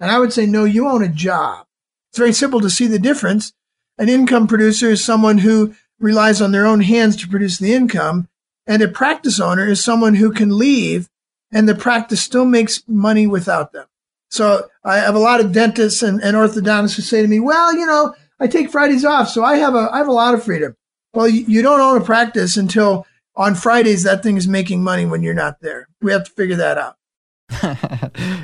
And 0.00 0.10
I 0.10 0.18
would 0.18 0.32
say, 0.32 0.46
no, 0.46 0.64
you 0.64 0.88
own 0.88 1.02
a 1.02 1.08
job. 1.08 1.66
It's 2.10 2.18
very 2.18 2.32
simple 2.32 2.60
to 2.60 2.70
see 2.70 2.86
the 2.86 2.98
difference. 2.98 3.52
An 3.98 4.08
income 4.08 4.46
producer 4.46 4.90
is 4.90 5.04
someone 5.04 5.38
who 5.38 5.74
relies 5.98 6.40
on 6.40 6.52
their 6.52 6.66
own 6.66 6.80
hands 6.80 7.16
to 7.16 7.28
produce 7.28 7.58
the 7.58 7.72
income. 7.72 8.28
And 8.66 8.82
a 8.82 8.88
practice 8.88 9.38
owner 9.40 9.66
is 9.68 9.82
someone 9.82 10.16
who 10.16 10.32
can 10.32 10.58
leave 10.58 11.08
and 11.52 11.68
the 11.68 11.74
practice 11.74 12.22
still 12.22 12.44
makes 12.44 12.82
money 12.88 13.26
without 13.26 13.72
them. 13.72 13.86
So 14.30 14.68
I 14.82 14.96
have 14.96 15.14
a 15.14 15.20
lot 15.20 15.40
of 15.40 15.52
dentists 15.52 16.02
and, 16.02 16.22
and 16.22 16.36
orthodontists 16.36 16.96
who 16.96 17.02
say 17.02 17.20
to 17.20 17.28
me, 17.28 17.38
well, 17.38 17.74
you 17.74 17.84
know, 17.84 18.14
I 18.42 18.48
take 18.48 18.70
Fridays 18.70 19.04
off, 19.04 19.28
so 19.28 19.44
I 19.44 19.58
have 19.58 19.76
a 19.76 19.88
I 19.92 19.98
have 19.98 20.08
a 20.08 20.12
lot 20.12 20.34
of 20.34 20.42
freedom. 20.42 20.74
Well, 21.14 21.28
you, 21.28 21.44
you 21.46 21.62
don't 21.62 21.80
own 21.80 22.02
a 22.02 22.04
practice 22.04 22.56
until 22.56 23.06
on 23.36 23.54
Fridays 23.54 24.02
that 24.02 24.24
thing 24.24 24.36
is 24.36 24.48
making 24.48 24.82
money 24.82 25.06
when 25.06 25.22
you're 25.22 25.32
not 25.32 25.60
there. 25.60 25.86
We 26.00 26.10
have 26.10 26.24
to 26.24 26.30
figure 26.32 26.56
that 26.56 26.76
out. 26.76 26.96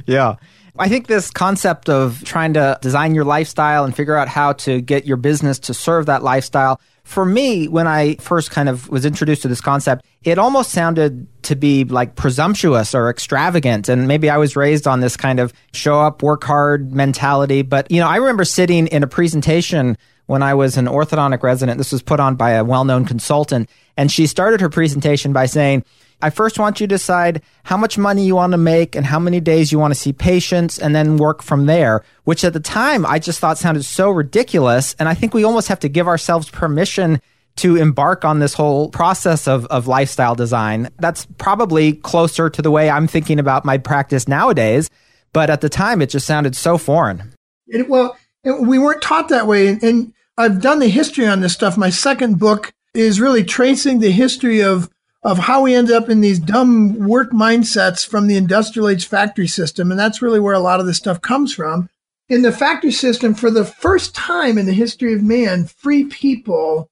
yeah. 0.06 0.36
I 0.78 0.88
think 0.88 1.06
this 1.06 1.30
concept 1.30 1.88
of 1.88 2.22
trying 2.24 2.54
to 2.54 2.78
design 2.80 3.14
your 3.14 3.24
lifestyle 3.24 3.84
and 3.84 3.94
figure 3.94 4.16
out 4.16 4.28
how 4.28 4.52
to 4.54 4.80
get 4.80 5.06
your 5.06 5.16
business 5.16 5.58
to 5.60 5.74
serve 5.74 6.06
that 6.06 6.22
lifestyle 6.22 6.80
for 7.08 7.24
me, 7.24 7.68
when 7.68 7.86
I 7.86 8.16
first 8.16 8.50
kind 8.50 8.68
of 8.68 8.90
was 8.90 9.06
introduced 9.06 9.40
to 9.40 9.48
this 9.48 9.62
concept, 9.62 10.04
it 10.24 10.38
almost 10.38 10.72
sounded 10.72 11.26
to 11.44 11.56
be 11.56 11.84
like 11.84 12.16
presumptuous 12.16 12.94
or 12.94 13.08
extravagant. 13.08 13.88
And 13.88 14.06
maybe 14.06 14.28
I 14.28 14.36
was 14.36 14.56
raised 14.56 14.86
on 14.86 15.00
this 15.00 15.16
kind 15.16 15.40
of 15.40 15.54
show 15.72 15.98
up, 15.98 16.22
work 16.22 16.44
hard 16.44 16.92
mentality. 16.92 17.62
But, 17.62 17.90
you 17.90 17.98
know, 17.98 18.06
I 18.06 18.16
remember 18.16 18.44
sitting 18.44 18.88
in 18.88 19.02
a 19.02 19.06
presentation 19.06 19.96
when 20.26 20.42
I 20.42 20.52
was 20.52 20.76
an 20.76 20.84
orthodontic 20.84 21.42
resident. 21.42 21.78
This 21.78 21.92
was 21.92 22.02
put 22.02 22.20
on 22.20 22.36
by 22.36 22.50
a 22.50 22.62
well 22.62 22.84
known 22.84 23.06
consultant. 23.06 23.70
And 23.96 24.12
she 24.12 24.26
started 24.26 24.60
her 24.60 24.68
presentation 24.68 25.32
by 25.32 25.46
saying, 25.46 25.86
I 26.20 26.30
first 26.30 26.58
want 26.58 26.80
you 26.80 26.86
to 26.86 26.94
decide 26.94 27.42
how 27.62 27.76
much 27.76 27.96
money 27.96 28.26
you 28.26 28.34
want 28.34 28.52
to 28.52 28.58
make 28.58 28.96
and 28.96 29.06
how 29.06 29.20
many 29.20 29.38
days 29.38 29.70
you 29.70 29.78
want 29.78 29.94
to 29.94 30.00
see 30.00 30.12
patients 30.12 30.78
and 30.78 30.94
then 30.94 31.16
work 31.16 31.42
from 31.42 31.66
there, 31.66 32.04
which 32.24 32.42
at 32.42 32.52
the 32.52 32.60
time 32.60 33.06
I 33.06 33.20
just 33.20 33.38
thought 33.38 33.56
sounded 33.56 33.84
so 33.84 34.10
ridiculous. 34.10 34.96
And 34.98 35.08
I 35.08 35.14
think 35.14 35.32
we 35.32 35.44
almost 35.44 35.68
have 35.68 35.80
to 35.80 35.88
give 35.88 36.08
ourselves 36.08 36.50
permission 36.50 37.20
to 37.56 37.76
embark 37.76 38.24
on 38.24 38.38
this 38.40 38.54
whole 38.54 38.88
process 38.88 39.46
of, 39.46 39.66
of 39.66 39.86
lifestyle 39.86 40.34
design. 40.34 40.88
That's 40.98 41.26
probably 41.38 41.92
closer 41.92 42.50
to 42.50 42.62
the 42.62 42.70
way 42.70 42.90
I'm 42.90 43.06
thinking 43.06 43.38
about 43.38 43.64
my 43.64 43.78
practice 43.78 44.26
nowadays. 44.26 44.90
But 45.32 45.50
at 45.50 45.60
the 45.60 45.68
time, 45.68 46.00
it 46.02 46.10
just 46.10 46.26
sounded 46.26 46.56
so 46.56 46.78
foreign. 46.78 47.32
It, 47.66 47.88
well, 47.88 48.16
it, 48.44 48.60
we 48.60 48.78
weren't 48.78 49.02
taught 49.02 49.28
that 49.28 49.46
way. 49.46 49.68
And, 49.68 49.82
and 49.82 50.12
I've 50.36 50.60
done 50.60 50.78
the 50.78 50.88
history 50.88 51.26
on 51.26 51.40
this 51.40 51.52
stuff. 51.52 51.76
My 51.76 51.90
second 51.90 52.38
book 52.38 52.72
is 52.94 53.20
really 53.20 53.44
tracing 53.44 53.98
the 53.98 54.10
history 54.10 54.62
of 54.62 54.88
of 55.22 55.38
how 55.38 55.62
we 55.62 55.74
end 55.74 55.90
up 55.90 56.08
in 56.08 56.20
these 56.20 56.38
dumb 56.38 56.94
work 57.06 57.30
mindsets 57.32 58.06
from 58.06 58.26
the 58.26 58.36
industrial 58.36 58.88
age 58.88 59.06
factory 59.06 59.48
system. 59.48 59.90
And 59.90 59.98
that's 59.98 60.22
really 60.22 60.40
where 60.40 60.54
a 60.54 60.60
lot 60.60 60.80
of 60.80 60.86
this 60.86 60.96
stuff 60.96 61.20
comes 61.20 61.52
from. 61.52 61.88
In 62.28 62.42
the 62.42 62.52
factory 62.52 62.92
system, 62.92 63.34
for 63.34 63.50
the 63.50 63.64
first 63.64 64.14
time 64.14 64.58
in 64.58 64.66
the 64.66 64.72
history 64.72 65.14
of 65.14 65.22
man, 65.22 65.66
free 65.66 66.04
people 66.04 66.90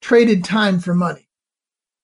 traded 0.00 0.42
time 0.42 0.80
for 0.80 0.94
money. 0.94 1.28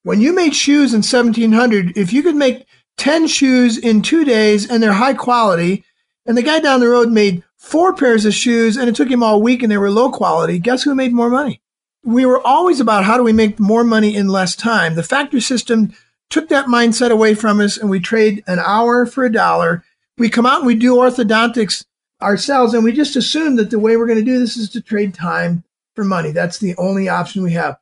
When 0.02 0.20
you 0.20 0.34
made 0.34 0.54
shoes 0.54 0.92
in 0.92 0.98
1700, 0.98 1.96
if 1.96 2.12
you 2.12 2.22
could 2.22 2.36
make 2.36 2.66
10 2.98 3.26
shoes 3.26 3.76
in 3.76 4.02
two 4.02 4.24
days 4.24 4.70
and 4.70 4.82
they're 4.82 4.92
high 4.92 5.14
quality, 5.14 5.84
and 6.26 6.36
the 6.36 6.42
guy 6.42 6.60
down 6.60 6.80
the 6.80 6.88
road 6.88 7.10
made 7.10 7.42
four 7.56 7.94
pairs 7.94 8.24
of 8.24 8.34
shoes 8.34 8.76
and 8.76 8.88
it 8.88 8.94
took 8.94 9.10
him 9.10 9.22
all 9.22 9.42
week 9.42 9.62
and 9.62 9.72
they 9.72 9.78
were 9.78 9.90
low 9.90 10.10
quality, 10.10 10.58
guess 10.58 10.82
who 10.82 10.94
made 10.94 11.12
more 11.12 11.30
money? 11.30 11.60
We 12.06 12.24
were 12.24 12.40
always 12.46 12.78
about 12.78 13.04
how 13.04 13.16
do 13.16 13.24
we 13.24 13.32
make 13.32 13.58
more 13.58 13.82
money 13.82 14.14
in 14.14 14.28
less 14.28 14.54
time. 14.54 14.94
The 14.94 15.02
factory 15.02 15.40
system 15.40 15.92
took 16.30 16.48
that 16.48 16.66
mindset 16.66 17.10
away 17.10 17.34
from 17.34 17.60
us 17.60 17.76
and 17.76 17.90
we 17.90 17.98
trade 17.98 18.44
an 18.46 18.60
hour 18.60 19.06
for 19.06 19.24
a 19.24 19.32
dollar. 19.32 19.84
We 20.16 20.30
come 20.30 20.46
out 20.46 20.58
and 20.58 20.66
we 20.66 20.76
do 20.76 20.94
orthodontics 20.94 21.84
ourselves 22.22 22.74
and 22.74 22.84
we 22.84 22.92
just 22.92 23.16
assume 23.16 23.56
that 23.56 23.70
the 23.70 23.80
way 23.80 23.96
we're 23.96 24.06
going 24.06 24.20
to 24.20 24.24
do 24.24 24.38
this 24.38 24.56
is 24.56 24.70
to 24.70 24.80
trade 24.80 25.14
time 25.14 25.64
for 25.96 26.04
money. 26.04 26.30
That's 26.30 26.58
the 26.58 26.76
only 26.76 27.08
option 27.08 27.42
we 27.42 27.52
have. 27.54 27.76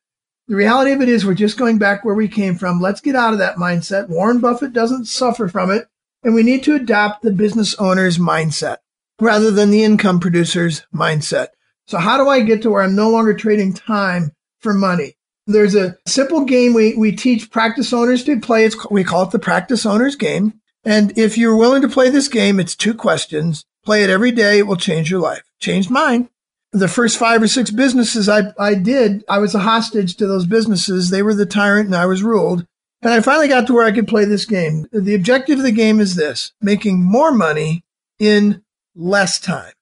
The 0.49 0.57
reality 0.57 0.93
of 0.93 1.03
it 1.03 1.09
is 1.11 1.27
we're 1.27 1.35
just 1.35 1.59
going 1.59 1.77
back 1.77 2.03
where 2.03 2.15
we 2.15 2.29
came 2.29 2.57
from. 2.57 2.81
Let's 2.81 3.03
get 3.03 3.17
out 3.17 3.35
of 3.35 3.39
that 3.41 3.57
mindset. 3.57 4.09
Warren 4.09 4.41
Buffett 4.41 4.73
doesn't 4.73 5.05
suffer 5.05 5.49
from 5.49 5.71
it. 5.71 5.87
And 6.23 6.35
we 6.35 6.43
need 6.43 6.65
to 6.65 6.75
adopt 6.75 7.23
the 7.23 7.31
business 7.31 7.75
owner's 7.75 8.17
mindset 8.17 8.79
rather 9.21 9.51
than 9.51 9.71
the 9.71 9.85
income 9.85 10.19
producer's 10.19 10.87
mindset. 10.95 11.49
So 11.87 11.99
how 11.99 12.16
do 12.16 12.29
I 12.29 12.40
get 12.40 12.62
to 12.62 12.70
where 12.70 12.83
I'm 12.83 12.94
no 12.94 13.11
longer 13.11 13.35
trading 13.35 13.73
time 13.73 14.33
for 14.61 14.73
money? 14.73 15.16
There's 15.47 15.75
a 15.75 15.97
simple 16.07 16.44
game 16.44 16.73
we, 16.73 16.94
we 16.94 17.12
teach 17.12 17.51
practice 17.51 17.92
owners 17.92 18.25
to 18.25 18.40
play. 18.40 18.64
It's, 18.64 18.77
we 18.90 19.05
call 19.05 19.25
it 19.25 19.31
the 19.31 19.38
practice 19.38 19.85
owners 19.85 20.16
game. 20.16 20.61
And 20.85 21.16
if 21.18 21.37
you're 21.37 21.57
willing 21.57 21.83
to 21.83 21.88
play 21.88 22.09
this 22.09 22.29
game, 22.29 22.59
it's 22.59 22.75
two 22.75 22.94
questions. 22.94 23.64
Play 23.85 24.03
it 24.03 24.11
every 24.11 24.33
day. 24.33 24.59
It 24.59 24.66
will 24.66 24.77
change 24.77 25.11
your 25.11 25.20
life. 25.20 25.42
Changed 25.61 25.90
mine. 25.90 26.31
The 26.73 26.88
first 26.88 27.18
five 27.18 27.42
or 27.42 27.47
six 27.47 27.70
businesses 27.70 28.29
I, 28.29 28.53
I 28.59 28.75
did, 28.75 29.23
I 29.29 29.38
was 29.38 29.55
a 29.55 29.61
hostage 29.61 30.16
to 30.16 30.27
those 30.27 30.47
businesses. 30.47 31.11
They 31.11 31.23
were 31.23 31.35
the 31.35 31.47
tyrant 31.47 31.87
and 31.87 31.94
I 31.94 32.07
was 32.07 32.23
ruled. 32.23 32.66
And 33.03 33.12
I 33.12 33.20
finally 33.20 33.49
got 33.49 33.66
to 33.66 33.75
where 33.75 33.85
I 33.85 33.92
could 33.92 34.09
play 34.09 34.25
this 34.25 34.47
game. 34.47 34.87
The 34.90 35.14
objective 35.14 35.59
of 35.59 35.64
the 35.64 35.73
game 35.73 36.01
is 36.01 36.16
this, 36.16 36.53
making 36.62 37.03
more 37.03 37.33
money 37.33 37.85
in 38.18 38.62
less 38.97 39.38
time 39.38 39.73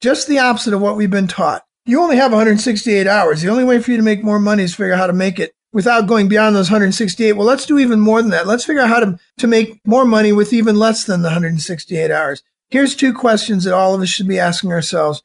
just 0.00 0.28
the 0.28 0.38
opposite 0.38 0.74
of 0.74 0.80
what 0.80 0.96
we've 0.96 1.10
been 1.10 1.28
taught. 1.28 1.64
You 1.84 2.00
only 2.00 2.16
have 2.16 2.32
168 2.32 3.06
hours. 3.06 3.42
The 3.42 3.48
only 3.48 3.64
way 3.64 3.80
for 3.80 3.92
you 3.92 3.96
to 3.96 4.02
make 4.02 4.24
more 4.24 4.40
money 4.40 4.64
is 4.64 4.74
figure 4.74 4.92
out 4.92 4.98
how 4.98 5.06
to 5.06 5.12
make 5.12 5.38
it 5.38 5.52
without 5.72 6.08
going 6.08 6.28
beyond 6.28 6.56
those 6.56 6.70
168. 6.70 7.32
Well, 7.32 7.46
let's 7.46 7.66
do 7.66 7.78
even 7.78 8.00
more 8.00 8.20
than 8.20 8.30
that. 8.32 8.46
Let's 8.46 8.64
figure 8.64 8.82
out 8.82 8.88
how 8.88 9.00
to, 9.00 9.18
to 9.38 9.46
make 9.46 9.80
more 9.86 10.04
money 10.04 10.32
with 10.32 10.52
even 10.52 10.76
less 10.76 11.04
than 11.04 11.22
the 11.22 11.28
168 11.28 12.10
hours. 12.10 12.42
Here's 12.70 12.96
two 12.96 13.12
questions 13.12 13.64
that 13.64 13.74
all 13.74 13.94
of 13.94 14.00
us 14.00 14.08
should 14.08 14.26
be 14.26 14.38
asking 14.38 14.72
ourselves. 14.72 15.22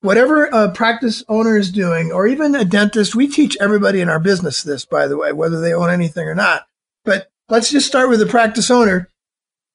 Whatever 0.00 0.46
a 0.46 0.70
practice 0.70 1.24
owner 1.28 1.56
is 1.56 1.70
doing, 1.70 2.10
or 2.10 2.26
even 2.26 2.54
a 2.54 2.64
dentist, 2.64 3.14
we 3.14 3.28
teach 3.28 3.56
everybody 3.60 4.00
in 4.00 4.08
our 4.08 4.18
business 4.18 4.62
this, 4.62 4.84
by 4.84 5.06
the 5.06 5.16
way, 5.16 5.32
whether 5.32 5.60
they 5.60 5.72
own 5.72 5.88
anything 5.88 6.26
or 6.26 6.34
not. 6.34 6.66
But 7.04 7.30
let's 7.48 7.70
just 7.70 7.86
start 7.86 8.10
with 8.10 8.18
the 8.18 8.26
practice 8.26 8.70
owner. 8.70 9.08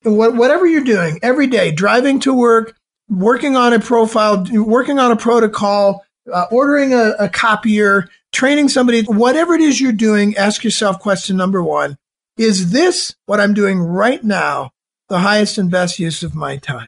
Whatever 0.04 0.68
you're 0.68 0.84
doing 0.84 1.20
every 1.24 1.48
day, 1.48 1.72
driving 1.72 2.20
to 2.20 2.34
work, 2.34 2.78
working 3.10 3.56
on 3.56 3.74
a 3.74 3.80
profile, 3.80 4.46
working 4.52 5.00
on 5.00 5.12
a 5.12 5.16
protocol, 5.16 6.06
uh, 6.32 6.46
ordering 6.52 6.94
a, 6.94 7.14
a 7.20 7.30
copier, 7.30 8.10
training 8.32 8.70
somebody, 8.70 9.04
whatever 9.04 9.54
it 9.54 9.62
is 9.62 9.80
you're 9.80 9.92
doing, 9.92 10.36
ask 10.36 10.64
yourself 10.64 11.00
question 11.00 11.38
number 11.38 11.64
one. 11.64 11.98
Is 12.38 12.72
this 12.72 13.16
what 13.26 13.40
I'm 13.40 13.54
doing 13.54 13.80
right 13.80 14.24
now 14.24 14.72
the 15.10 15.20
highest 15.20 15.58
and 15.58 15.72
best 15.72 16.00
use 16.00 16.22
of 16.24 16.36
my 16.36 16.58
time? 16.58 16.88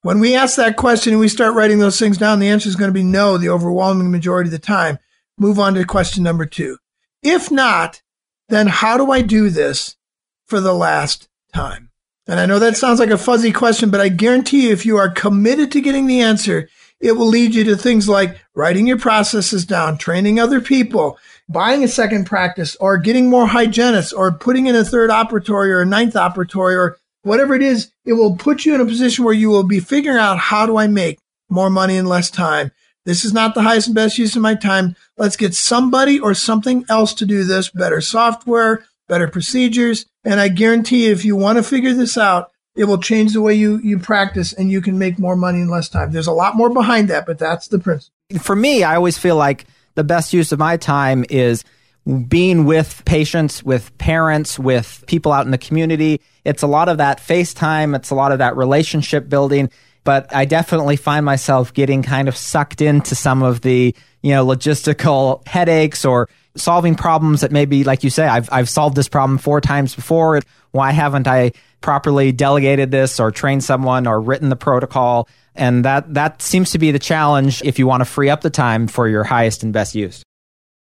When 0.00 0.18
we 0.18 0.34
ask 0.34 0.56
that 0.56 0.76
question 0.76 1.12
and 1.12 1.20
we 1.20 1.28
start 1.28 1.54
writing 1.54 1.78
those 1.78 1.98
things 1.98 2.18
down, 2.18 2.40
the 2.40 2.48
answer 2.48 2.68
is 2.68 2.74
going 2.74 2.88
to 2.88 2.94
be 2.94 3.04
no, 3.04 3.38
the 3.38 3.50
overwhelming 3.50 4.10
majority 4.10 4.48
of 4.48 4.52
the 4.52 4.58
time. 4.58 4.98
Move 5.38 5.60
on 5.60 5.74
to 5.74 5.84
question 5.84 6.24
number 6.24 6.44
two. 6.44 6.78
If 7.22 7.52
not, 7.52 8.02
then 8.48 8.66
how 8.66 8.96
do 8.96 9.12
I 9.12 9.22
do 9.22 9.48
this 9.48 9.96
for 10.46 10.60
the 10.60 10.74
last 10.74 11.28
time? 11.54 11.91
And 12.26 12.38
I 12.38 12.46
know 12.46 12.58
that 12.60 12.76
sounds 12.76 13.00
like 13.00 13.10
a 13.10 13.18
fuzzy 13.18 13.52
question, 13.52 13.90
but 13.90 14.00
I 14.00 14.08
guarantee 14.08 14.66
you, 14.66 14.72
if 14.72 14.86
you 14.86 14.96
are 14.96 15.10
committed 15.10 15.72
to 15.72 15.80
getting 15.80 16.06
the 16.06 16.20
answer, 16.20 16.68
it 17.00 17.12
will 17.12 17.26
lead 17.26 17.54
you 17.54 17.64
to 17.64 17.76
things 17.76 18.08
like 18.08 18.40
writing 18.54 18.86
your 18.86 18.98
processes 18.98 19.64
down, 19.64 19.98
training 19.98 20.38
other 20.38 20.60
people, 20.60 21.18
buying 21.48 21.82
a 21.82 21.88
second 21.88 22.26
practice, 22.26 22.76
or 22.76 22.96
getting 22.96 23.28
more 23.28 23.46
hygienists, 23.46 24.12
or 24.12 24.32
putting 24.32 24.66
in 24.66 24.76
a 24.76 24.84
third 24.84 25.10
operatory 25.10 25.68
or 25.68 25.82
a 25.82 25.86
ninth 25.86 26.14
operatory, 26.14 26.76
or 26.76 26.96
whatever 27.22 27.54
it 27.54 27.62
is. 27.62 27.90
It 28.04 28.12
will 28.12 28.36
put 28.36 28.64
you 28.64 28.74
in 28.76 28.80
a 28.80 28.86
position 28.86 29.24
where 29.24 29.34
you 29.34 29.50
will 29.50 29.66
be 29.66 29.80
figuring 29.80 30.18
out 30.18 30.38
how 30.38 30.64
do 30.64 30.76
I 30.76 30.86
make 30.86 31.18
more 31.50 31.70
money 31.70 31.96
in 31.96 32.06
less 32.06 32.30
time. 32.30 32.70
This 33.04 33.24
is 33.24 33.32
not 33.32 33.54
the 33.54 33.62
highest 33.62 33.88
and 33.88 33.96
best 33.96 34.16
use 34.16 34.36
of 34.36 34.42
my 34.42 34.54
time. 34.54 34.94
Let's 35.18 35.36
get 35.36 35.56
somebody 35.56 36.20
or 36.20 36.34
something 36.34 36.84
else 36.88 37.14
to 37.14 37.26
do 37.26 37.42
this. 37.42 37.68
Better 37.68 38.00
software, 38.00 38.84
better 39.12 39.28
procedures. 39.28 40.06
And 40.24 40.40
I 40.40 40.48
guarantee 40.48 41.04
you, 41.04 41.12
if 41.12 41.22
you 41.22 41.36
want 41.36 41.58
to 41.58 41.62
figure 41.62 41.92
this 41.92 42.16
out, 42.16 42.50
it 42.74 42.84
will 42.84 42.96
change 42.96 43.34
the 43.34 43.42
way 43.42 43.52
you, 43.52 43.78
you 43.84 43.98
practice 43.98 44.54
and 44.54 44.70
you 44.70 44.80
can 44.80 44.98
make 44.98 45.18
more 45.18 45.36
money 45.36 45.60
in 45.60 45.68
less 45.68 45.90
time. 45.90 46.12
There's 46.12 46.28
a 46.28 46.32
lot 46.32 46.56
more 46.56 46.70
behind 46.70 47.08
that, 47.08 47.26
but 47.26 47.38
that's 47.38 47.68
the 47.68 47.78
principle. 47.78 48.14
For 48.40 48.56
me, 48.56 48.82
I 48.82 48.96
always 48.96 49.18
feel 49.18 49.36
like 49.36 49.66
the 49.96 50.02
best 50.02 50.32
use 50.32 50.50
of 50.50 50.58
my 50.58 50.78
time 50.78 51.26
is 51.28 51.62
being 52.26 52.64
with 52.64 53.02
patients, 53.04 53.62
with 53.62 53.96
parents, 53.98 54.58
with 54.58 55.04
people 55.06 55.30
out 55.30 55.44
in 55.44 55.50
the 55.50 55.58
community. 55.58 56.22
It's 56.46 56.62
a 56.62 56.66
lot 56.66 56.88
of 56.88 56.96
that 56.96 57.18
FaceTime. 57.18 57.94
It's 57.94 58.08
a 58.08 58.14
lot 58.14 58.32
of 58.32 58.38
that 58.38 58.56
relationship 58.56 59.28
building. 59.28 59.68
But 60.04 60.34
I 60.34 60.46
definitely 60.46 60.96
find 60.96 61.26
myself 61.26 61.74
getting 61.74 62.02
kind 62.02 62.28
of 62.28 62.36
sucked 62.38 62.80
into 62.80 63.14
some 63.14 63.42
of 63.42 63.60
the, 63.60 63.94
you 64.22 64.30
know, 64.30 64.46
logistical 64.46 65.46
headaches 65.46 66.06
or 66.06 66.30
solving 66.56 66.94
problems 66.94 67.40
that 67.40 67.52
maybe, 67.52 67.84
like 67.84 68.04
you 68.04 68.10
say, 68.10 68.26
I've, 68.26 68.48
I've 68.52 68.68
solved 68.68 68.96
this 68.96 69.08
problem 69.08 69.38
four 69.38 69.60
times 69.60 69.94
before. 69.94 70.40
Why 70.70 70.92
haven't 70.92 71.26
I 71.26 71.52
properly 71.80 72.32
delegated 72.32 72.90
this 72.90 73.18
or 73.18 73.30
trained 73.30 73.64
someone 73.64 74.06
or 74.06 74.20
written 74.20 74.48
the 74.48 74.56
protocol? 74.56 75.28
And 75.54 75.84
that, 75.84 76.14
that 76.14 76.42
seems 76.42 76.70
to 76.72 76.78
be 76.78 76.90
the 76.90 76.98
challenge 76.98 77.62
if 77.62 77.78
you 77.78 77.86
want 77.86 78.00
to 78.00 78.04
free 78.04 78.30
up 78.30 78.40
the 78.40 78.50
time 78.50 78.86
for 78.86 79.08
your 79.08 79.24
highest 79.24 79.62
and 79.62 79.72
best 79.72 79.94
use. 79.94 80.22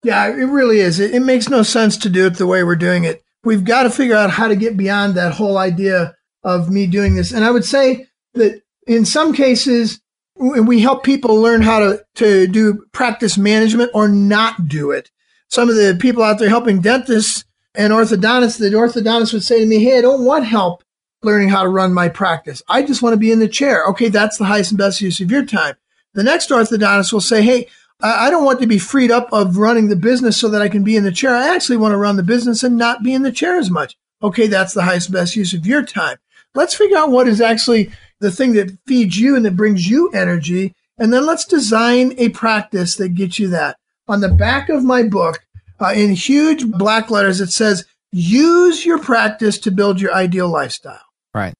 Yeah, 0.04 0.26
it 0.28 0.46
really 0.46 0.78
is. 0.78 0.98
It, 0.98 1.14
it 1.14 1.20
makes 1.20 1.48
no 1.48 1.62
sense 1.62 1.96
to 1.98 2.08
do 2.08 2.26
it 2.26 2.34
the 2.34 2.46
way 2.46 2.64
we're 2.64 2.76
doing 2.76 3.04
it. 3.04 3.22
We've 3.44 3.64
got 3.64 3.84
to 3.84 3.90
figure 3.90 4.16
out 4.16 4.30
how 4.30 4.48
to 4.48 4.56
get 4.56 4.76
beyond 4.76 5.14
that 5.14 5.34
whole 5.34 5.58
idea 5.58 6.14
of 6.44 6.70
me 6.70 6.86
doing 6.86 7.14
this. 7.14 7.32
And 7.32 7.44
I 7.44 7.50
would 7.50 7.64
say 7.64 8.06
that 8.34 8.62
in 8.86 9.04
some 9.04 9.32
cases, 9.32 10.00
we 10.36 10.80
help 10.80 11.04
people 11.04 11.36
learn 11.36 11.62
how 11.62 11.78
to, 11.78 12.04
to 12.16 12.46
do 12.48 12.84
practice 12.92 13.38
management 13.38 13.90
or 13.94 14.08
not 14.08 14.68
do 14.68 14.90
it 14.90 15.10
some 15.52 15.68
of 15.68 15.76
the 15.76 15.98
people 16.00 16.22
out 16.22 16.38
there 16.38 16.48
helping 16.48 16.80
dentists 16.80 17.44
and 17.74 17.92
orthodontists, 17.92 18.58
the 18.58 18.70
orthodontist 18.70 19.34
would 19.34 19.44
say 19.44 19.60
to 19.60 19.66
me, 19.66 19.84
Hey, 19.84 19.98
I 19.98 20.00
don't 20.00 20.24
want 20.24 20.46
help 20.46 20.82
learning 21.22 21.50
how 21.50 21.62
to 21.62 21.68
run 21.68 21.92
my 21.92 22.08
practice. 22.08 22.62
I 22.70 22.82
just 22.82 23.02
want 23.02 23.12
to 23.12 23.18
be 23.18 23.30
in 23.30 23.38
the 23.38 23.48
chair. 23.48 23.84
Okay, 23.88 24.08
that's 24.08 24.38
the 24.38 24.46
highest 24.46 24.70
and 24.70 24.78
best 24.78 25.02
use 25.02 25.20
of 25.20 25.30
your 25.30 25.44
time. 25.44 25.74
The 26.14 26.22
next 26.22 26.48
orthodontist 26.48 27.12
will 27.12 27.20
say, 27.20 27.42
Hey, 27.42 27.68
I 28.00 28.30
don't 28.30 28.46
want 28.46 28.62
to 28.62 28.66
be 28.66 28.78
freed 28.78 29.10
up 29.10 29.28
of 29.30 29.58
running 29.58 29.88
the 29.88 29.96
business 29.96 30.38
so 30.38 30.48
that 30.48 30.62
I 30.62 30.70
can 30.70 30.84
be 30.84 30.96
in 30.96 31.04
the 31.04 31.12
chair. 31.12 31.34
I 31.34 31.54
actually 31.54 31.76
want 31.76 31.92
to 31.92 31.98
run 31.98 32.16
the 32.16 32.22
business 32.22 32.62
and 32.62 32.78
not 32.78 33.02
be 33.02 33.12
in 33.12 33.22
the 33.22 33.30
chair 33.30 33.56
as 33.58 33.70
much. 33.70 33.94
Okay, 34.22 34.46
that's 34.46 34.72
the 34.72 34.84
highest 34.84 35.08
and 35.08 35.14
best 35.14 35.36
use 35.36 35.52
of 35.52 35.66
your 35.66 35.84
time. 35.84 36.16
Let's 36.54 36.74
figure 36.74 36.96
out 36.96 37.10
what 37.10 37.28
is 37.28 37.42
actually 37.42 37.92
the 38.20 38.30
thing 38.30 38.54
that 38.54 38.78
feeds 38.86 39.20
you 39.20 39.36
and 39.36 39.44
that 39.44 39.56
brings 39.56 39.86
you 39.86 40.10
energy. 40.12 40.74
And 40.96 41.12
then 41.12 41.26
let's 41.26 41.44
design 41.44 42.14
a 42.16 42.30
practice 42.30 42.96
that 42.96 43.10
gets 43.10 43.38
you 43.38 43.48
that 43.48 43.76
on 44.08 44.20
the 44.20 44.28
back 44.28 44.68
of 44.68 44.84
my 44.84 45.02
book, 45.02 45.44
uh, 45.80 45.92
in 45.94 46.12
huge 46.12 46.66
black 46.66 47.10
letters, 47.10 47.40
it 47.40 47.50
says, 47.50 47.84
use 48.12 48.84
your 48.84 48.98
practice 48.98 49.58
to 49.58 49.70
build 49.70 50.00
your 50.00 50.12
ideal 50.12 50.48
lifestyle. 50.48 51.00
Right. 51.34 51.54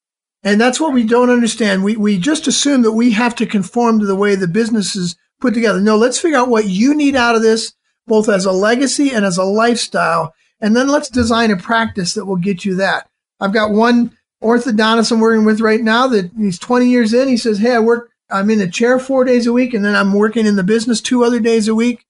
And 0.45 0.61
that's 0.61 0.81
what 0.81 0.93
we 0.93 1.05
don't 1.05 1.31
understand. 1.31 1.85
We, 1.85 1.97
we 1.97 2.19
just 2.19 2.47
assume 2.47 2.83
that 2.83 2.93
we 2.93 3.13
have 3.13 3.35
to 3.37 3.47
conform 3.47 4.01
to 4.01 4.07
the 4.07 4.17
way 4.17 4.35
the 4.35 4.49
business 4.49 4.97
is 4.97 5.17
put 5.41 5.55
together. 5.55 5.81
No, 5.81 5.97
let's 5.97 6.19
figure 6.19 6.39
out 6.39 6.49
what 6.49 6.67
you 6.67 6.95
need 6.95 7.17
out 7.17 7.37
of 7.37 7.43
this, 7.43 7.75
both 8.07 8.29
as 8.29 8.45
a 8.45 8.53
legacy 8.53 9.11
and 9.11 9.25
as 9.25 9.39
a 9.39 9.45
lifestyle. 9.45 10.35
And 10.61 10.77
then 10.77 10.89
let's 10.89 11.09
design 11.09 11.51
a 11.51 11.57
practice 11.57 12.15
that 12.15 12.27
will 12.27 12.37
get 12.37 12.65
you 12.65 12.77
that. 12.77 13.09
I've 13.41 13.53
got 13.53 13.71
one 13.71 14.17
orthodontist 14.43 15.13
I'm 15.13 15.21
working 15.21 15.45
with 15.45 15.61
right 15.61 15.81
now 15.81 16.09
that 16.09 16.31
he's 16.37 16.59
20 16.59 16.89
years 16.89 17.15
in. 17.15 17.29
He 17.29 17.37
says, 17.37 17.59
Hey, 17.59 17.75
I 17.75 17.79
work, 17.79 18.11
I'm 18.31 18.51
in 18.51 18.61
a 18.61 18.71
chair 18.71 18.99
four 18.99 19.25
days 19.25 19.47
a 19.47 19.53
week 19.53 19.75
and 19.75 19.85
then 19.85 19.95
I'm 19.95 20.13
working 20.13 20.47
in 20.47 20.57
the 20.57 20.65
business 20.65 21.01
two 21.01 21.25
other 21.25 21.41
days 21.41 21.69
a 21.69 21.75
week. 21.75 22.05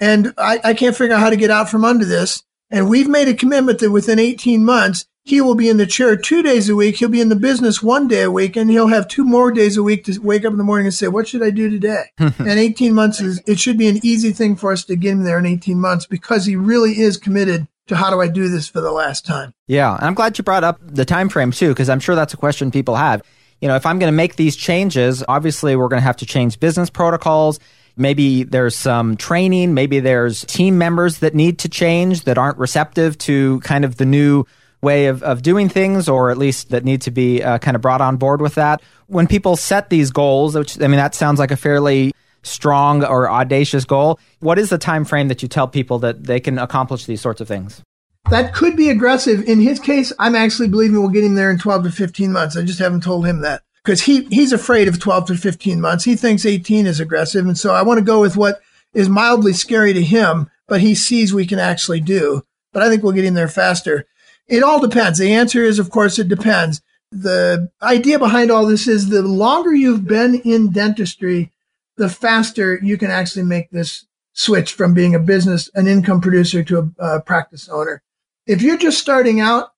And 0.00 0.34
I, 0.38 0.60
I 0.62 0.74
can't 0.74 0.96
figure 0.96 1.14
out 1.14 1.20
how 1.20 1.30
to 1.30 1.36
get 1.36 1.50
out 1.50 1.68
from 1.68 1.84
under 1.84 2.04
this. 2.04 2.42
And 2.70 2.88
we've 2.88 3.08
made 3.08 3.28
a 3.28 3.34
commitment 3.34 3.78
that 3.80 3.90
within 3.90 4.18
18 4.18 4.64
months, 4.64 5.06
he 5.24 5.40
will 5.40 5.54
be 5.54 5.68
in 5.68 5.76
the 5.76 5.86
chair 5.86 6.16
two 6.16 6.42
days 6.42 6.68
a 6.68 6.74
week. 6.74 6.96
He'll 6.96 7.08
be 7.08 7.20
in 7.20 7.28
the 7.28 7.36
business 7.36 7.82
one 7.82 8.08
day 8.08 8.22
a 8.22 8.30
week, 8.30 8.56
and 8.56 8.70
he'll 8.70 8.88
have 8.88 9.08
two 9.08 9.24
more 9.24 9.52
days 9.52 9.76
a 9.76 9.82
week 9.82 10.04
to 10.04 10.18
wake 10.20 10.44
up 10.44 10.52
in 10.52 10.58
the 10.58 10.64
morning 10.64 10.86
and 10.86 10.94
say, 10.94 11.06
"What 11.08 11.28
should 11.28 11.42
I 11.42 11.50
do 11.50 11.68
today?" 11.68 12.04
and 12.18 12.48
18 12.48 12.94
months 12.94 13.20
is 13.20 13.42
it 13.46 13.58
should 13.58 13.76
be 13.76 13.88
an 13.88 14.00
easy 14.02 14.32
thing 14.32 14.56
for 14.56 14.72
us 14.72 14.84
to 14.84 14.96
get 14.96 15.12
him 15.12 15.24
there 15.24 15.38
in 15.38 15.44
18 15.44 15.78
months 15.78 16.06
because 16.06 16.46
he 16.46 16.56
really 16.56 16.98
is 16.98 17.18
committed 17.18 17.68
to 17.88 17.96
how 17.96 18.10
do 18.10 18.20
I 18.20 18.28
do 18.28 18.48
this 18.48 18.68
for 18.68 18.80
the 18.80 18.92
last 18.92 19.26
time. 19.26 19.52
Yeah, 19.66 19.94
and 19.94 20.04
I'm 20.04 20.14
glad 20.14 20.38
you 20.38 20.44
brought 20.44 20.64
up 20.64 20.80
the 20.82 21.04
time 21.04 21.28
frame 21.28 21.52
too, 21.52 21.68
because 21.68 21.90
I'm 21.90 22.00
sure 22.00 22.14
that's 22.14 22.32
a 22.32 22.38
question 22.38 22.70
people 22.70 22.96
have. 22.96 23.22
You 23.60 23.68
know, 23.68 23.76
if 23.76 23.84
I'm 23.84 23.98
going 23.98 24.12
to 24.12 24.16
make 24.16 24.36
these 24.36 24.56
changes, 24.56 25.24
obviously 25.28 25.76
we're 25.76 25.88
going 25.88 26.00
to 26.00 26.06
have 26.06 26.18
to 26.18 26.26
change 26.26 26.60
business 26.60 26.88
protocols 26.90 27.58
Maybe 27.98 28.44
there's 28.44 28.76
some 28.76 29.16
training. 29.16 29.74
Maybe 29.74 30.00
there's 30.00 30.44
team 30.44 30.78
members 30.78 31.18
that 31.18 31.34
need 31.34 31.58
to 31.60 31.68
change 31.68 32.22
that 32.22 32.38
aren't 32.38 32.58
receptive 32.58 33.18
to 33.18 33.60
kind 33.60 33.84
of 33.84 33.96
the 33.96 34.06
new 34.06 34.44
way 34.80 35.06
of, 35.06 35.22
of 35.22 35.42
doing 35.42 35.68
things, 35.68 36.08
or 36.08 36.30
at 36.30 36.38
least 36.38 36.70
that 36.70 36.84
need 36.84 37.02
to 37.02 37.10
be 37.10 37.42
uh, 37.42 37.58
kind 37.58 37.74
of 37.74 37.80
brought 37.80 38.00
on 38.00 38.16
board 38.16 38.40
with 38.40 38.54
that. 38.54 38.80
When 39.06 39.26
people 39.26 39.56
set 39.56 39.90
these 39.90 40.10
goals, 40.10 40.54
which 40.54 40.80
I 40.80 40.86
mean, 40.86 40.98
that 40.98 41.14
sounds 41.14 41.38
like 41.38 41.50
a 41.50 41.56
fairly 41.56 42.12
strong 42.42 43.04
or 43.04 43.30
audacious 43.30 43.84
goal. 43.84 44.18
What 44.40 44.58
is 44.58 44.70
the 44.70 44.78
time 44.78 45.04
frame 45.04 45.28
that 45.28 45.42
you 45.42 45.48
tell 45.48 45.68
people 45.68 45.98
that 46.00 46.24
they 46.24 46.40
can 46.40 46.58
accomplish 46.58 47.06
these 47.06 47.20
sorts 47.20 47.40
of 47.40 47.48
things? 47.48 47.82
That 48.30 48.54
could 48.54 48.76
be 48.76 48.90
aggressive. 48.90 49.48
In 49.48 49.60
his 49.60 49.80
case, 49.80 50.12
I'm 50.18 50.34
actually 50.34 50.68
believing 50.68 51.00
we'll 51.00 51.08
get 51.08 51.24
him 51.24 51.34
there 51.34 51.50
in 51.50 51.58
12 51.58 51.84
to 51.84 51.90
15 51.90 52.32
months. 52.32 52.56
I 52.56 52.62
just 52.62 52.78
haven't 52.78 53.02
told 53.02 53.26
him 53.26 53.40
that 53.40 53.62
because 53.82 54.02
he 54.02 54.24
he's 54.30 54.52
afraid 54.52 54.88
of 54.88 54.98
12 54.98 55.26
to 55.26 55.36
15 55.36 55.80
months. 55.80 56.04
He 56.04 56.16
thinks 56.16 56.44
18 56.44 56.86
is 56.86 57.00
aggressive, 57.00 57.46
and 57.46 57.56
so 57.56 57.72
I 57.72 57.82
want 57.82 57.98
to 57.98 58.04
go 58.04 58.20
with 58.20 58.36
what 58.36 58.60
is 58.94 59.08
mildly 59.08 59.52
scary 59.52 59.92
to 59.92 60.02
him, 60.02 60.50
but 60.66 60.80
he 60.80 60.94
sees 60.94 61.32
we 61.32 61.46
can 61.46 61.58
actually 61.58 62.00
do. 62.00 62.42
But 62.72 62.82
I 62.82 62.88
think 62.88 63.02
we'll 63.02 63.12
get 63.12 63.24
him 63.24 63.34
there 63.34 63.48
faster. 63.48 64.06
It 64.46 64.62
all 64.62 64.80
depends. 64.80 65.18
The 65.18 65.32
answer 65.32 65.62
is, 65.62 65.78
of 65.78 65.90
course, 65.90 66.18
it 66.18 66.28
depends. 66.28 66.80
The 67.10 67.70
idea 67.82 68.18
behind 68.18 68.50
all 68.50 68.66
this 68.66 68.86
is 68.86 69.08
the 69.08 69.22
longer 69.22 69.74
you've 69.74 70.06
been 70.06 70.36
in 70.36 70.70
dentistry, 70.70 71.52
the 71.96 72.08
faster 72.08 72.78
you 72.82 72.98
can 72.98 73.10
actually 73.10 73.44
make 73.44 73.70
this 73.70 74.06
switch 74.32 74.72
from 74.72 74.94
being 74.94 75.14
a 75.14 75.18
business, 75.18 75.70
an 75.74 75.86
income 75.86 76.20
producer 76.20 76.62
to 76.62 76.92
a, 76.98 77.16
a 77.16 77.20
practice 77.20 77.68
owner. 77.68 78.02
If 78.46 78.62
you're 78.62 78.78
just 78.78 78.98
starting 78.98 79.40
out, 79.40 79.72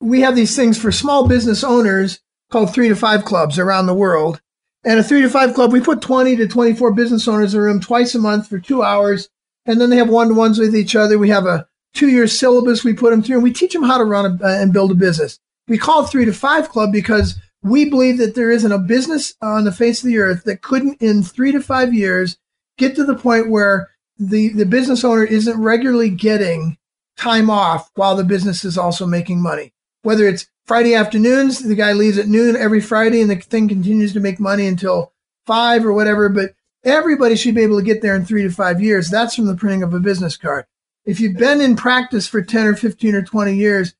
we 0.00 0.22
have 0.22 0.34
these 0.34 0.56
things 0.56 0.78
for 0.78 0.90
small 0.90 1.28
business 1.28 1.62
owners 1.62 2.20
called 2.50 2.72
three 2.72 2.88
to 2.88 2.96
five 2.96 3.24
clubs 3.24 3.58
around 3.58 3.86
the 3.86 3.94
world. 3.94 4.40
And 4.84 4.98
a 4.98 5.02
three 5.02 5.22
to 5.22 5.28
five 5.28 5.54
club, 5.54 5.72
we 5.72 5.80
put 5.80 6.00
20 6.00 6.36
to 6.36 6.48
24 6.48 6.92
business 6.92 7.28
owners 7.28 7.54
in 7.54 7.60
a 7.60 7.62
room 7.62 7.80
twice 7.80 8.14
a 8.14 8.18
month 8.18 8.48
for 8.48 8.58
two 8.58 8.82
hours. 8.82 9.28
And 9.66 9.80
then 9.80 9.90
they 9.90 9.96
have 9.96 10.08
one 10.08 10.28
to 10.28 10.34
ones 10.34 10.58
with 10.58 10.74
each 10.74 10.96
other. 10.96 11.18
We 11.18 11.28
have 11.28 11.46
a 11.46 11.66
two 11.94 12.08
year 12.08 12.26
syllabus 12.26 12.84
we 12.84 12.94
put 12.94 13.10
them 13.10 13.22
through 13.22 13.36
and 13.36 13.42
we 13.42 13.52
teach 13.52 13.72
them 13.72 13.82
how 13.82 13.98
to 13.98 14.04
run 14.04 14.24
a, 14.26 14.44
uh, 14.44 14.60
and 14.60 14.72
build 14.72 14.90
a 14.90 14.94
business. 14.94 15.38
We 15.68 15.78
call 15.78 16.04
it 16.04 16.08
three 16.08 16.24
to 16.24 16.32
five 16.32 16.68
club 16.68 16.92
because 16.92 17.36
we 17.62 17.88
believe 17.88 18.18
that 18.18 18.34
there 18.34 18.50
isn't 18.50 18.72
a 18.72 18.78
business 18.78 19.34
on 19.42 19.64
the 19.64 19.72
face 19.72 20.02
of 20.02 20.08
the 20.08 20.18
earth 20.18 20.44
that 20.44 20.62
couldn't 20.62 21.00
in 21.02 21.22
three 21.22 21.52
to 21.52 21.60
five 21.60 21.92
years 21.92 22.38
get 22.78 22.96
to 22.96 23.04
the 23.04 23.14
point 23.14 23.50
where 23.50 23.90
the, 24.18 24.48
the 24.50 24.66
business 24.66 25.04
owner 25.04 25.24
isn't 25.24 25.60
regularly 25.60 26.10
getting 26.10 26.78
time 27.16 27.50
off 27.50 27.90
while 27.94 28.16
the 28.16 28.24
business 28.24 28.64
is 28.64 28.78
also 28.78 29.06
making 29.06 29.42
money. 29.42 29.72
Whether 30.02 30.26
it's 30.26 30.46
Friday 30.70 30.94
afternoons, 30.94 31.58
the 31.58 31.74
guy 31.74 31.92
leaves 31.92 32.16
at 32.16 32.28
noon 32.28 32.54
every 32.54 32.80
Friday 32.80 33.20
and 33.20 33.28
the 33.28 33.34
thing 33.34 33.66
continues 33.66 34.12
to 34.12 34.20
make 34.20 34.38
money 34.38 34.68
until 34.68 35.12
five 35.44 35.84
or 35.84 35.92
whatever. 35.92 36.28
But 36.28 36.54
everybody 36.84 37.34
should 37.34 37.56
be 37.56 37.64
able 37.64 37.80
to 37.80 37.84
get 37.84 38.02
there 38.02 38.14
in 38.14 38.24
three 38.24 38.44
to 38.44 38.50
five 38.50 38.80
years. 38.80 39.10
That's 39.10 39.34
from 39.34 39.46
the 39.46 39.56
printing 39.56 39.82
of 39.82 39.92
a 39.92 39.98
business 39.98 40.36
card. 40.36 40.66
If 41.04 41.18
you've 41.18 41.36
been 41.36 41.60
in 41.60 41.74
practice 41.74 42.28
for 42.28 42.40
10 42.40 42.68
or 42.68 42.76
15 42.76 43.16
or 43.16 43.22
20 43.22 43.56
years, 43.56 43.94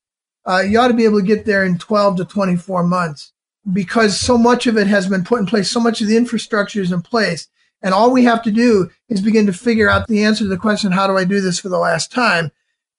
uh, 0.45 0.61
you 0.61 0.79
ought 0.79 0.87
to 0.87 0.93
be 0.93 1.03
able 1.03 1.19
to 1.19 1.25
get 1.25 1.43
there 1.43 1.65
in 1.65 1.77
12 1.77 2.15
to 2.15 2.23
24 2.23 2.83
months 2.85 3.33
because 3.73 4.17
so 4.17 4.37
much 4.37 4.65
of 4.65 4.77
it 4.77 4.87
has 4.87 5.09
been 5.09 5.25
put 5.25 5.41
in 5.41 5.47
place. 5.47 5.69
So 5.69 5.81
much 5.81 5.99
of 5.99 6.07
the 6.07 6.15
infrastructure 6.15 6.79
is 6.79 6.93
in 6.93 7.01
place. 7.01 7.49
And 7.81 7.93
all 7.93 8.13
we 8.13 8.23
have 8.23 8.41
to 8.43 8.51
do 8.51 8.89
is 9.09 9.19
begin 9.19 9.45
to 9.47 9.51
figure 9.51 9.89
out 9.89 10.07
the 10.07 10.23
answer 10.23 10.45
to 10.45 10.49
the 10.49 10.55
question, 10.55 10.93
how 10.93 11.07
do 11.07 11.17
I 11.17 11.25
do 11.25 11.41
this 11.41 11.59
for 11.59 11.67
the 11.67 11.77
last 11.79 12.13
time? 12.13 12.49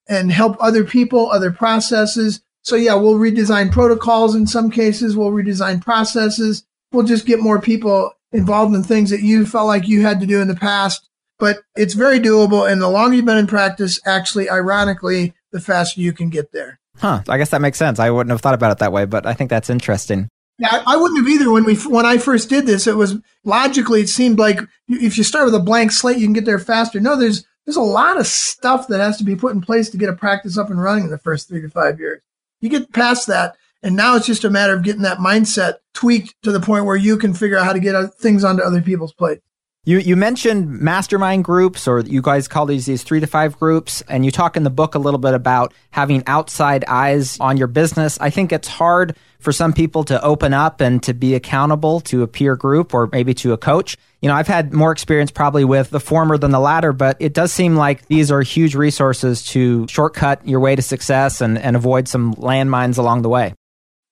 And 0.07 0.31
help 0.31 0.57
other 0.59 0.83
people, 0.83 1.31
other 1.31 1.49
processes, 1.49 2.41
so 2.63 2.77
yeah, 2.77 2.95
we'll 2.95 3.19
redesign 3.19 3.71
protocols 3.71 4.35
in 4.35 4.47
some 4.47 4.71
cases. 4.71 5.15
We'll 5.15 5.31
redesign 5.31 5.81
processes. 5.81 6.65
We'll 6.91 7.05
just 7.05 7.25
get 7.25 7.41
more 7.41 7.61
people 7.61 8.13
involved 8.31 8.73
in 8.73 8.83
things 8.83 9.09
that 9.09 9.21
you 9.21 9.45
felt 9.45 9.67
like 9.67 9.87
you 9.87 10.01
had 10.01 10.19
to 10.21 10.25
do 10.25 10.41
in 10.41 10.47
the 10.47 10.55
past. 10.55 11.09
But 11.39 11.57
it's 11.75 11.93
very 11.93 12.19
doable. 12.19 12.69
And 12.69 12.81
the 12.81 12.89
longer 12.89 13.17
you've 13.17 13.25
been 13.25 13.37
in 13.37 13.47
practice, 13.47 13.99
actually, 14.05 14.49
ironically, 14.49 15.33
the 15.51 15.59
faster 15.59 15.99
you 15.99 16.13
can 16.13 16.29
get 16.29 16.53
there. 16.53 16.79
Huh. 16.97 17.21
I 17.27 17.37
guess 17.37 17.49
that 17.49 17.61
makes 17.61 17.77
sense. 17.77 17.99
I 17.99 18.09
wouldn't 18.09 18.31
have 18.31 18.41
thought 18.41 18.53
about 18.53 18.71
it 18.71 18.77
that 18.77 18.93
way, 18.93 19.05
but 19.05 19.25
I 19.25 19.33
think 19.33 19.49
that's 19.49 19.69
interesting. 19.69 20.29
Yeah, 20.59 20.83
I 20.85 20.95
wouldn't 20.95 21.19
have 21.19 21.27
either 21.27 21.51
when 21.51 21.65
we 21.65 21.75
when 21.75 22.05
I 22.05 22.17
first 22.17 22.47
did 22.47 22.65
this. 22.65 22.85
It 22.85 22.95
was 22.95 23.17
logically 23.43 24.01
it 24.01 24.09
seemed 24.09 24.37
like 24.37 24.59
if 24.87 25.17
you 25.17 25.23
start 25.23 25.45
with 25.45 25.55
a 25.55 25.59
blank 25.59 25.91
slate, 25.91 26.17
you 26.17 26.27
can 26.27 26.33
get 26.33 26.45
there 26.45 26.59
faster. 26.59 26.99
No, 26.99 27.17
there's 27.17 27.43
there's 27.65 27.75
a 27.75 27.81
lot 27.81 28.19
of 28.19 28.27
stuff 28.27 28.87
that 28.87 28.99
has 28.99 29.17
to 29.17 29.23
be 29.23 29.35
put 29.35 29.53
in 29.53 29.61
place 29.61 29.89
to 29.89 29.97
get 29.97 30.09
a 30.09 30.13
practice 30.13 30.57
up 30.57 30.69
and 30.69 30.81
running 30.81 31.05
in 31.05 31.09
the 31.09 31.17
first 31.17 31.47
three 31.47 31.61
to 31.61 31.69
five 31.69 31.99
years. 31.99 32.21
You 32.63 32.69
get 32.69 32.93
past 32.93 33.27
that, 33.27 33.57
and 33.83 33.93
now 33.93 34.15
it's 34.15 34.25
just 34.25 34.45
a 34.45 34.49
matter 34.49 34.73
of 34.73 34.83
getting 34.83 35.01
that 35.01 35.17
mindset 35.17 35.79
tweaked 35.93 36.33
to 36.43 36.51
the 36.53 36.61
point 36.61 36.85
where 36.85 36.95
you 36.95 37.17
can 37.17 37.33
figure 37.33 37.57
out 37.57 37.65
how 37.65 37.73
to 37.73 37.79
get 37.81 38.13
things 38.13 38.45
onto 38.45 38.63
other 38.63 38.81
people's 38.81 39.11
plates. 39.11 39.41
You 39.83 39.97
you 39.97 40.15
mentioned 40.15 40.79
mastermind 40.79 41.43
groups, 41.43 41.89
or 41.89 41.99
you 41.99 42.21
guys 42.21 42.47
call 42.47 42.65
these 42.65 42.85
these 42.85 43.03
three 43.03 43.19
to 43.19 43.27
five 43.27 43.59
groups, 43.59 44.01
and 44.07 44.23
you 44.23 44.31
talk 44.31 44.55
in 44.55 44.63
the 44.63 44.69
book 44.69 44.95
a 44.95 44.99
little 44.99 45.19
bit 45.19 45.33
about 45.33 45.73
having 45.91 46.23
outside 46.25 46.85
eyes 46.87 47.37
on 47.41 47.57
your 47.57 47.67
business. 47.67 48.17
I 48.21 48.29
think 48.29 48.53
it's 48.53 48.69
hard 48.69 49.17
for 49.39 49.51
some 49.51 49.73
people 49.73 50.05
to 50.05 50.23
open 50.23 50.53
up 50.53 50.79
and 50.79 51.03
to 51.03 51.13
be 51.13 51.35
accountable 51.35 51.99
to 51.99 52.23
a 52.23 52.27
peer 52.27 52.55
group 52.55 52.93
or 52.93 53.09
maybe 53.11 53.33
to 53.33 53.51
a 53.51 53.57
coach. 53.57 53.97
You 54.23 54.29
know, 54.29 54.35
I've 54.35 54.47
had 54.47 54.71
more 54.71 54.93
experience 54.93 55.31
probably 55.31 55.65
with 55.65 55.89
the 55.89 55.99
former 55.99 56.37
than 56.37 56.51
the 56.51 56.59
latter, 56.61 56.93
but 56.93 57.17
it 57.19 57.33
does 57.33 57.51
seem 57.51 57.75
like 57.75 58.07
these 58.07 58.31
are 58.31 58.41
huge 58.41 58.73
resources 58.73 59.43
to 59.47 59.85
shortcut 59.89 60.47
your 60.47 60.61
way 60.61 60.77
to 60.77 60.81
success 60.81 61.41
and, 61.41 61.57
and 61.57 61.75
avoid 61.75 62.07
some 62.07 62.33
landmines 62.35 62.97
along 62.97 63.23
the 63.23 63.27
way. 63.27 63.53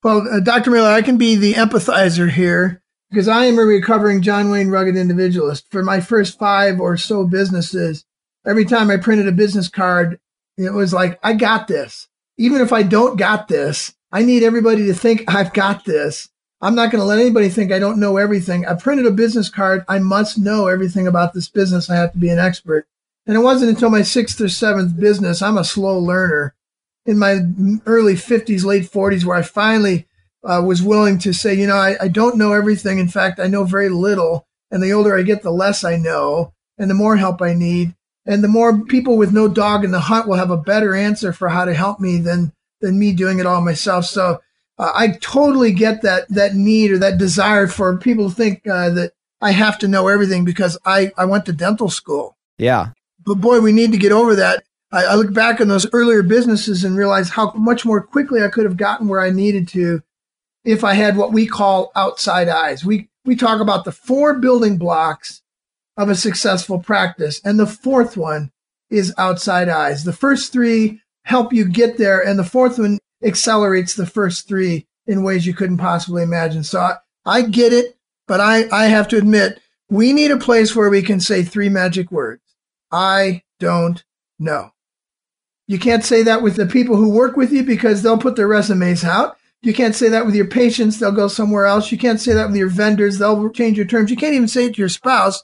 Well, 0.03 0.27
uh, 0.29 0.41
Dr. 0.41 0.69
Miller, 0.69 0.89
I 0.89 1.01
can 1.01 1.17
be 1.17 1.37
the 1.37 1.53
empathizer 1.53 2.29
here 2.29 2.83
because 3.09 3.29
I 3.29 3.45
am 3.45 3.57
a 3.57 3.61
recovering 3.61 4.21
John 4.21 4.49
Wayne 4.49 4.67
rugged 4.67 4.97
individualist. 4.97 5.71
For 5.71 5.81
my 5.81 6.01
first 6.01 6.37
five 6.37 6.81
or 6.81 6.97
so 6.97 7.25
businesses, 7.25 8.03
every 8.45 8.65
time 8.65 8.91
I 8.91 8.97
printed 8.97 9.29
a 9.29 9.31
business 9.31 9.69
card, 9.69 10.19
it 10.57 10.73
was 10.73 10.91
like, 10.91 11.19
I 11.23 11.35
got 11.35 11.69
this. 11.69 12.09
Even 12.37 12.59
if 12.59 12.73
I 12.73 12.83
don't 12.83 13.15
got 13.15 13.47
this, 13.47 13.95
I 14.11 14.23
need 14.23 14.43
everybody 14.43 14.87
to 14.87 14.93
think 14.93 15.33
I've 15.33 15.53
got 15.53 15.85
this. 15.85 16.27
I'm 16.61 16.75
not 16.75 16.91
going 16.91 17.01
to 17.01 17.05
let 17.05 17.19
anybody 17.19 17.49
think 17.49 17.71
I 17.71 17.79
don't 17.79 17.99
know 17.99 18.17
everything. 18.17 18.65
I 18.65 18.75
printed 18.75 19.07
a 19.07 19.11
business 19.11 19.49
card. 19.49 19.83
I 19.87 19.99
must 19.99 20.37
know 20.37 20.67
everything 20.67 21.07
about 21.07 21.33
this 21.33 21.49
business. 21.49 21.89
I 21.89 21.95
have 21.95 22.11
to 22.13 22.19
be 22.19 22.29
an 22.29 22.39
expert. 22.39 22.87
And 23.25 23.35
it 23.35 23.41
wasn't 23.41 23.71
until 23.71 23.89
my 23.89 24.03
sixth 24.03 24.39
or 24.41 24.49
seventh 24.49 24.99
business. 24.99 25.41
I'm 25.41 25.57
a 25.57 25.63
slow 25.63 25.97
learner 25.97 26.55
in 27.05 27.17
my 27.17 27.39
early 27.85 28.13
50s, 28.13 28.63
late 28.63 28.83
40s, 28.83 29.25
where 29.25 29.37
I 29.37 29.41
finally 29.41 30.07
uh, 30.43 30.61
was 30.63 30.83
willing 30.83 31.17
to 31.19 31.33
say, 31.33 31.53
you 31.53 31.65
know, 31.65 31.75
I, 31.75 31.95
I 31.99 32.07
don't 32.07 32.37
know 32.37 32.53
everything. 32.53 32.99
In 32.99 33.07
fact, 33.07 33.39
I 33.39 33.47
know 33.47 33.63
very 33.63 33.89
little. 33.89 34.47
And 34.69 34.81
the 34.81 34.93
older 34.93 35.17
I 35.17 35.23
get, 35.23 35.41
the 35.41 35.51
less 35.51 35.83
I 35.83 35.97
know 35.97 36.53
and 36.77 36.89
the 36.89 36.95
more 36.95 37.17
help 37.17 37.41
I 37.41 37.53
need. 37.53 37.95
And 38.25 38.43
the 38.43 38.47
more 38.47 38.83
people 38.85 39.17
with 39.17 39.33
no 39.33 39.47
dog 39.47 39.83
in 39.83 39.91
the 39.91 39.99
hunt 39.99 40.27
will 40.27 40.37
have 40.37 40.51
a 40.51 40.57
better 40.57 40.95
answer 40.95 41.33
for 41.33 41.49
how 41.49 41.65
to 41.65 41.73
help 41.73 41.99
me 41.99 42.17
than, 42.17 42.53
than 42.79 42.99
me 42.99 43.13
doing 43.13 43.39
it 43.39 43.45
all 43.45 43.61
myself. 43.61 44.05
So 44.05 44.41
uh, 44.81 44.91
I 44.95 45.09
totally 45.21 45.71
get 45.71 46.01
that, 46.01 46.27
that 46.29 46.55
need 46.55 46.91
or 46.91 46.97
that 46.97 47.19
desire 47.19 47.67
for 47.67 47.95
people 47.97 48.29
to 48.29 48.35
think 48.35 48.67
uh, 48.67 48.89
that 48.89 49.13
I 49.39 49.51
have 49.51 49.77
to 49.79 49.87
know 49.87 50.07
everything 50.07 50.43
because 50.43 50.75
I, 50.85 51.11
I 51.15 51.25
went 51.25 51.45
to 51.45 51.53
dental 51.53 51.87
school. 51.87 52.35
Yeah. 52.57 52.89
But 53.23 53.35
boy, 53.35 53.61
we 53.61 53.71
need 53.71 53.91
to 53.91 53.99
get 53.99 54.11
over 54.11 54.35
that. 54.35 54.63
I, 54.91 55.03
I 55.05 55.15
look 55.15 55.33
back 55.33 55.61
on 55.61 55.67
those 55.67 55.85
earlier 55.93 56.23
businesses 56.23 56.83
and 56.83 56.97
realize 56.97 57.29
how 57.29 57.51
much 57.51 57.85
more 57.85 58.01
quickly 58.01 58.43
I 58.43 58.47
could 58.47 58.65
have 58.65 58.75
gotten 58.75 59.07
where 59.07 59.21
I 59.21 59.29
needed 59.29 59.67
to 59.69 60.01
if 60.65 60.83
I 60.83 60.95
had 60.95 61.15
what 61.15 61.31
we 61.31 61.45
call 61.45 61.91
outside 61.95 62.49
eyes. 62.49 62.83
We, 62.83 63.07
we 63.23 63.35
talk 63.35 63.61
about 63.61 63.85
the 63.85 63.91
four 63.91 64.39
building 64.39 64.77
blocks 64.77 65.43
of 65.95 66.09
a 66.09 66.15
successful 66.15 66.79
practice. 66.79 67.39
And 67.45 67.59
the 67.59 67.67
fourth 67.67 68.17
one 68.17 68.51
is 68.89 69.13
outside 69.19 69.69
eyes. 69.69 70.05
The 70.05 70.13
first 70.13 70.51
three 70.51 71.01
help 71.23 71.53
you 71.53 71.69
get 71.69 71.99
there. 71.99 72.19
And 72.19 72.39
the 72.39 72.43
fourth 72.43 72.79
one 72.79 72.97
accelerates 73.23 73.95
the 73.95 74.05
first 74.05 74.47
three 74.47 74.87
in 75.07 75.23
ways 75.23 75.45
you 75.45 75.53
couldn't 75.53 75.77
possibly 75.77 76.23
imagine. 76.23 76.63
So 76.63 76.79
I, 76.79 76.95
I 77.25 77.41
get 77.43 77.73
it, 77.73 77.97
but 78.27 78.39
I, 78.39 78.67
I 78.71 78.85
have 78.87 79.07
to 79.09 79.17
admit, 79.17 79.59
we 79.89 80.13
need 80.13 80.31
a 80.31 80.37
place 80.37 80.75
where 80.75 80.89
we 80.89 81.01
can 81.01 81.19
say 81.19 81.43
three 81.43 81.69
magic 81.69 82.11
words. 82.11 82.41
I 82.91 83.43
don't 83.59 84.03
know. 84.39 84.71
You 85.67 85.79
can't 85.79 86.03
say 86.03 86.23
that 86.23 86.41
with 86.41 86.55
the 86.55 86.65
people 86.65 86.95
who 86.95 87.09
work 87.09 87.37
with 87.37 87.51
you 87.51 87.63
because 87.63 88.01
they'll 88.01 88.17
put 88.17 88.35
their 88.35 88.47
resumes 88.47 89.03
out. 89.03 89.37
You 89.61 89.73
can't 89.73 89.95
say 89.95 90.09
that 90.09 90.25
with 90.25 90.35
your 90.35 90.47
patients. 90.47 90.99
They'll 90.99 91.11
go 91.11 91.27
somewhere 91.27 91.65
else. 91.65 91.91
You 91.91 91.97
can't 91.97 92.19
say 92.19 92.33
that 92.33 92.47
with 92.47 92.55
your 92.55 92.69
vendors. 92.69 93.19
They'll 93.19 93.49
change 93.51 93.77
your 93.77 93.85
terms. 93.85 94.09
You 94.09 94.17
can't 94.17 94.33
even 94.33 94.47
say 94.47 94.65
it 94.65 94.75
to 94.75 94.79
your 94.79 94.89
spouse 94.89 95.41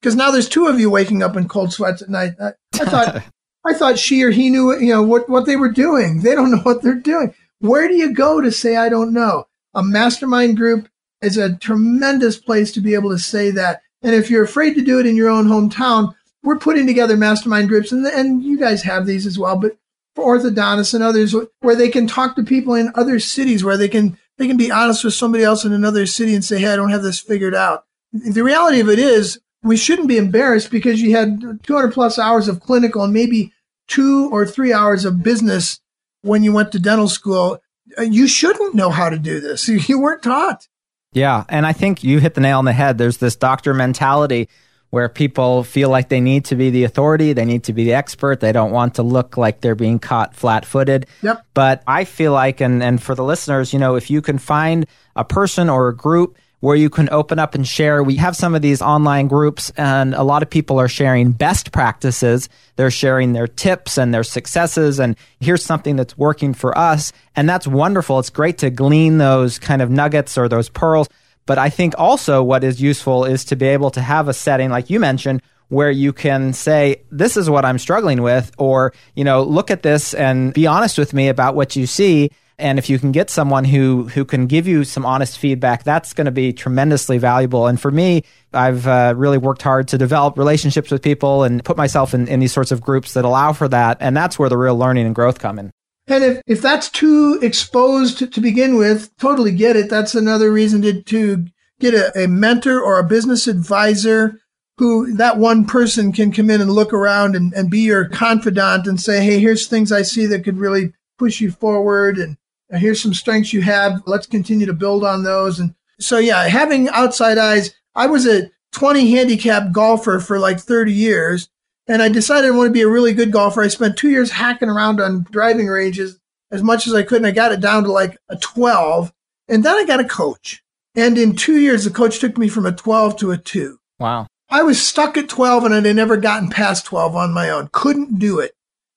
because 0.00 0.16
now 0.16 0.30
there's 0.30 0.48
two 0.48 0.66
of 0.66 0.80
you 0.80 0.90
waking 0.90 1.22
up 1.22 1.36
in 1.36 1.48
cold 1.48 1.72
sweats 1.72 2.02
at 2.02 2.08
night. 2.08 2.32
I, 2.40 2.52
I 2.74 2.84
thought, 2.84 3.22
I 3.66 3.74
thought 3.74 3.98
she 3.98 4.22
or 4.22 4.30
he 4.30 4.50
knew, 4.50 4.78
you 4.78 4.92
know, 4.92 5.02
what, 5.02 5.28
what 5.28 5.46
they 5.46 5.56
were 5.56 5.70
doing. 5.70 6.22
They 6.22 6.34
don't 6.34 6.50
know 6.52 6.58
what 6.58 6.82
they're 6.82 6.94
doing. 6.94 7.34
Where 7.60 7.88
do 7.88 7.94
you 7.94 8.12
go 8.12 8.40
to 8.40 8.52
say, 8.52 8.76
I 8.76 8.88
don't 8.88 9.12
know? 9.12 9.46
A 9.74 9.82
mastermind 9.82 10.56
group 10.56 10.88
is 11.20 11.36
a 11.36 11.56
tremendous 11.56 12.38
place 12.38 12.72
to 12.72 12.80
be 12.80 12.94
able 12.94 13.10
to 13.10 13.18
say 13.18 13.50
that. 13.50 13.82
And 14.02 14.14
if 14.14 14.30
you're 14.30 14.44
afraid 14.44 14.74
to 14.74 14.82
do 14.82 15.00
it 15.00 15.06
in 15.06 15.16
your 15.16 15.28
own 15.28 15.46
hometown, 15.46 16.14
we're 16.42 16.58
putting 16.58 16.86
together 16.86 17.16
mastermind 17.16 17.68
groups 17.68 17.90
and, 17.90 18.06
and 18.06 18.42
you 18.42 18.58
guys 18.58 18.82
have 18.84 19.06
these 19.06 19.26
as 19.26 19.38
well, 19.38 19.56
but 19.56 19.76
for 20.14 20.36
orthodontists 20.36 20.94
and 20.94 21.04
others 21.04 21.34
where 21.60 21.76
they 21.76 21.88
can 21.88 22.06
talk 22.06 22.36
to 22.36 22.42
people 22.42 22.74
in 22.74 22.90
other 22.94 23.18
cities 23.18 23.62
where 23.62 23.76
they 23.76 23.88
can 23.88 24.18
they 24.36 24.46
can 24.46 24.56
be 24.56 24.70
honest 24.70 25.04
with 25.04 25.14
somebody 25.14 25.44
else 25.44 25.64
in 25.64 25.72
another 25.72 26.06
city 26.06 26.34
and 26.34 26.44
say, 26.44 26.60
"Hey, 26.60 26.72
I 26.72 26.76
don't 26.76 26.90
have 26.90 27.02
this 27.02 27.18
figured 27.18 27.54
out." 27.54 27.84
The 28.12 28.42
reality 28.42 28.80
of 28.80 28.88
it 28.88 28.98
is, 28.98 29.40
we 29.62 29.76
shouldn't 29.76 30.08
be 30.08 30.16
embarrassed 30.16 30.70
because 30.70 31.00
you 31.02 31.16
had 31.16 31.40
200 31.62 31.92
plus 31.92 32.18
hours 32.18 32.48
of 32.48 32.60
clinical 32.60 33.02
and 33.02 33.12
maybe 33.12 33.52
two 33.86 34.28
or 34.30 34.46
three 34.46 34.72
hours 34.72 35.04
of 35.04 35.22
business 35.22 35.80
when 36.22 36.42
you 36.42 36.52
went 36.52 36.72
to 36.72 36.78
dental 36.78 37.08
school. 37.08 37.60
Uh, 37.98 38.02
you 38.02 38.28
shouldn't 38.28 38.74
know 38.74 38.90
how 38.90 39.08
to 39.08 39.18
do 39.18 39.40
this. 39.40 39.68
You 39.88 40.00
weren't 40.00 40.22
taught. 40.22 40.68
Yeah, 41.12 41.44
and 41.48 41.66
I 41.66 41.72
think 41.72 42.04
you 42.04 42.20
hit 42.20 42.34
the 42.34 42.40
nail 42.42 42.58
on 42.58 42.66
the 42.66 42.72
head. 42.72 42.98
There's 42.98 43.16
this 43.16 43.34
doctor 43.34 43.72
mentality 43.72 44.48
where 44.90 45.08
people 45.08 45.64
feel 45.64 45.90
like 45.90 46.08
they 46.08 46.20
need 46.20 46.46
to 46.46 46.56
be 46.56 46.70
the 46.70 46.84
authority, 46.84 47.32
they 47.32 47.44
need 47.44 47.64
to 47.64 47.72
be 47.72 47.84
the 47.84 47.92
expert, 47.92 48.40
they 48.40 48.52
don't 48.52 48.70
want 48.70 48.94
to 48.94 49.02
look 49.02 49.36
like 49.36 49.60
they're 49.60 49.74
being 49.74 49.98
caught 49.98 50.34
flat 50.34 50.64
footed. 50.64 51.06
Yep. 51.22 51.44
But 51.52 51.82
I 51.86 52.04
feel 52.04 52.32
like, 52.32 52.60
and, 52.60 52.82
and 52.82 53.02
for 53.02 53.14
the 53.14 53.24
listeners, 53.24 53.72
you 53.72 53.78
know, 53.78 53.96
if 53.96 54.10
you 54.10 54.22
can 54.22 54.38
find 54.38 54.86
a 55.14 55.24
person 55.24 55.68
or 55.68 55.88
a 55.88 55.96
group 55.96 56.38
where 56.60 56.76
you 56.76 56.90
can 56.90 57.08
open 57.10 57.38
up 57.38 57.54
and 57.54 57.66
share. 57.66 58.02
We 58.02 58.16
have 58.16 58.36
some 58.36 58.54
of 58.54 58.62
these 58.62 58.82
online 58.82 59.28
groups 59.28 59.70
and 59.76 60.14
a 60.14 60.22
lot 60.22 60.42
of 60.42 60.50
people 60.50 60.80
are 60.80 60.88
sharing 60.88 61.32
best 61.32 61.70
practices. 61.70 62.48
They're 62.76 62.90
sharing 62.90 63.32
their 63.32 63.46
tips 63.46 63.96
and 63.96 64.12
their 64.12 64.24
successes 64.24 64.98
and 64.98 65.16
here's 65.40 65.64
something 65.64 65.96
that's 65.96 66.18
working 66.18 66.54
for 66.54 66.76
us. 66.76 67.12
And 67.36 67.48
that's 67.48 67.66
wonderful. 67.66 68.18
It's 68.18 68.30
great 68.30 68.58
to 68.58 68.70
glean 68.70 69.18
those 69.18 69.58
kind 69.58 69.82
of 69.82 69.90
nuggets 69.90 70.36
or 70.36 70.48
those 70.48 70.68
pearls. 70.68 71.08
But 71.46 71.58
I 71.58 71.70
think 71.70 71.94
also 71.96 72.42
what 72.42 72.64
is 72.64 72.80
useful 72.80 73.24
is 73.24 73.44
to 73.46 73.56
be 73.56 73.66
able 73.68 73.90
to 73.92 74.00
have 74.00 74.28
a 74.28 74.34
setting, 74.34 74.70
like 74.70 74.90
you 74.90 75.00
mentioned, 75.00 75.42
where 75.68 75.90
you 75.90 76.12
can 76.12 76.52
say, 76.52 77.02
this 77.10 77.36
is 77.36 77.48
what 77.48 77.64
I'm 77.64 77.78
struggling 77.78 78.22
with, 78.22 78.52
or, 78.58 78.92
you 79.14 79.24
know, 79.24 79.42
look 79.42 79.70
at 79.70 79.82
this 79.82 80.14
and 80.14 80.52
be 80.52 80.66
honest 80.66 80.98
with 80.98 81.14
me 81.14 81.28
about 81.28 81.54
what 81.54 81.76
you 81.76 81.86
see. 81.86 82.30
And 82.58 82.78
if 82.78 82.90
you 82.90 82.98
can 82.98 83.12
get 83.12 83.30
someone 83.30 83.64
who, 83.64 84.08
who 84.08 84.24
can 84.24 84.46
give 84.46 84.66
you 84.66 84.82
some 84.82 85.06
honest 85.06 85.38
feedback, 85.38 85.84
that's 85.84 86.12
going 86.12 86.24
to 86.24 86.32
be 86.32 86.52
tremendously 86.52 87.16
valuable. 87.18 87.68
And 87.68 87.80
for 87.80 87.90
me, 87.90 88.24
I've 88.52 88.86
uh, 88.86 89.14
really 89.16 89.38
worked 89.38 89.62
hard 89.62 89.86
to 89.88 89.98
develop 89.98 90.36
relationships 90.36 90.90
with 90.90 91.00
people 91.00 91.44
and 91.44 91.64
put 91.64 91.76
myself 91.76 92.14
in, 92.14 92.26
in 92.26 92.40
these 92.40 92.52
sorts 92.52 92.72
of 92.72 92.80
groups 92.80 93.14
that 93.14 93.24
allow 93.24 93.52
for 93.52 93.68
that. 93.68 93.98
And 94.00 94.16
that's 94.16 94.38
where 94.38 94.48
the 94.48 94.56
real 94.56 94.76
learning 94.76 95.06
and 95.06 95.14
growth 95.14 95.38
come 95.38 95.58
in. 95.58 95.70
And 96.08 96.24
if, 96.24 96.42
if 96.46 96.62
that's 96.62 96.88
too 96.88 97.38
exposed 97.42 98.32
to, 98.32 98.40
begin 98.40 98.76
with, 98.76 99.14
totally 99.18 99.52
get 99.52 99.76
it. 99.76 99.90
That's 99.90 100.14
another 100.14 100.50
reason 100.50 100.82
to, 100.82 101.02
to 101.02 101.46
get 101.80 101.94
a, 101.94 102.24
a 102.24 102.26
mentor 102.26 102.80
or 102.80 102.98
a 102.98 103.04
business 103.04 103.46
advisor 103.46 104.40
who 104.78 105.14
that 105.14 105.36
one 105.36 105.66
person 105.66 106.12
can 106.12 106.32
come 106.32 106.48
in 106.50 106.60
and 106.60 106.72
look 106.72 106.92
around 106.92 107.36
and, 107.36 107.52
and 107.52 107.70
be 107.70 107.80
your 107.80 108.08
confidant 108.08 108.86
and 108.86 109.00
say, 109.00 109.22
Hey, 109.22 109.38
here's 109.38 109.66
things 109.66 109.92
I 109.92 110.02
see 110.02 110.24
that 110.26 110.44
could 110.44 110.58
really 110.58 110.92
push 111.18 111.40
you 111.40 111.50
forward. 111.50 112.16
And 112.16 112.37
here's 112.70 113.02
some 113.02 113.14
strengths 113.14 113.52
you 113.52 113.62
have. 113.62 114.02
Let's 114.06 114.26
continue 114.26 114.66
to 114.66 114.72
build 114.72 115.04
on 115.04 115.24
those. 115.24 115.58
And 115.58 115.74
so, 115.98 116.18
yeah, 116.18 116.46
having 116.48 116.88
outside 116.90 117.38
eyes, 117.38 117.74
I 117.94 118.06
was 118.06 118.26
a 118.26 118.50
20 118.72 119.10
handicap 119.10 119.72
golfer 119.72 120.20
for 120.20 120.38
like 120.38 120.60
30 120.60 120.92
years. 120.92 121.48
And 121.86 122.02
I 122.02 122.08
decided 122.08 122.48
I 122.48 122.56
want 122.56 122.68
to 122.68 122.72
be 122.72 122.82
a 122.82 122.88
really 122.88 123.14
good 123.14 123.32
golfer. 123.32 123.62
I 123.62 123.68
spent 123.68 123.96
two 123.96 124.10
years 124.10 124.32
hacking 124.32 124.68
around 124.68 125.00
on 125.00 125.26
driving 125.30 125.68
ranges 125.68 126.18
as 126.50 126.62
much 126.62 126.86
as 126.86 126.94
I 126.94 127.02
could. 127.02 127.18
And 127.18 127.26
I 127.26 127.30
got 127.30 127.52
it 127.52 127.60
down 127.60 127.84
to 127.84 127.92
like 127.92 128.18
a 128.28 128.36
12. 128.36 129.12
And 129.48 129.64
then 129.64 129.74
I 129.74 129.84
got 129.86 130.00
a 130.00 130.04
coach. 130.04 130.62
And 130.94 131.16
in 131.16 131.34
two 131.34 131.58
years, 131.58 131.84
the 131.84 131.90
coach 131.90 132.18
took 132.18 132.36
me 132.36 132.48
from 132.48 132.66
a 132.66 132.72
12 132.72 133.16
to 133.18 133.30
a 133.30 133.38
two. 133.38 133.78
Wow. 133.98 134.26
I 134.50 134.62
was 134.62 134.84
stuck 134.84 135.16
at 135.16 135.28
12 135.28 135.64
and 135.64 135.74
I'd 135.74 135.94
never 135.94 136.16
gotten 136.16 136.50
past 136.50 136.86
12 136.86 137.16
on 137.16 137.32
my 137.32 137.50
own. 137.50 137.68
Couldn't 137.72 138.18
do 138.18 138.38
it. 138.38 138.52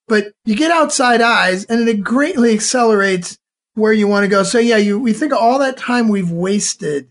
But 0.07 0.33
you 0.45 0.55
get 0.55 0.71
outside 0.71 1.21
eyes 1.21 1.63
and 1.65 1.87
it 1.87 2.03
greatly 2.03 2.53
accelerates 2.53 3.37
where 3.81 3.93
you 3.93 4.07
want 4.07 4.23
to 4.23 4.29
go. 4.29 4.43
So 4.43 4.59
yeah, 4.59 4.77
you, 4.77 4.99
we 4.99 5.11
think 5.11 5.33
of 5.33 5.39
all 5.39 5.59
that 5.59 5.75
time 5.75 6.07
we've 6.07 6.31
wasted 6.31 7.09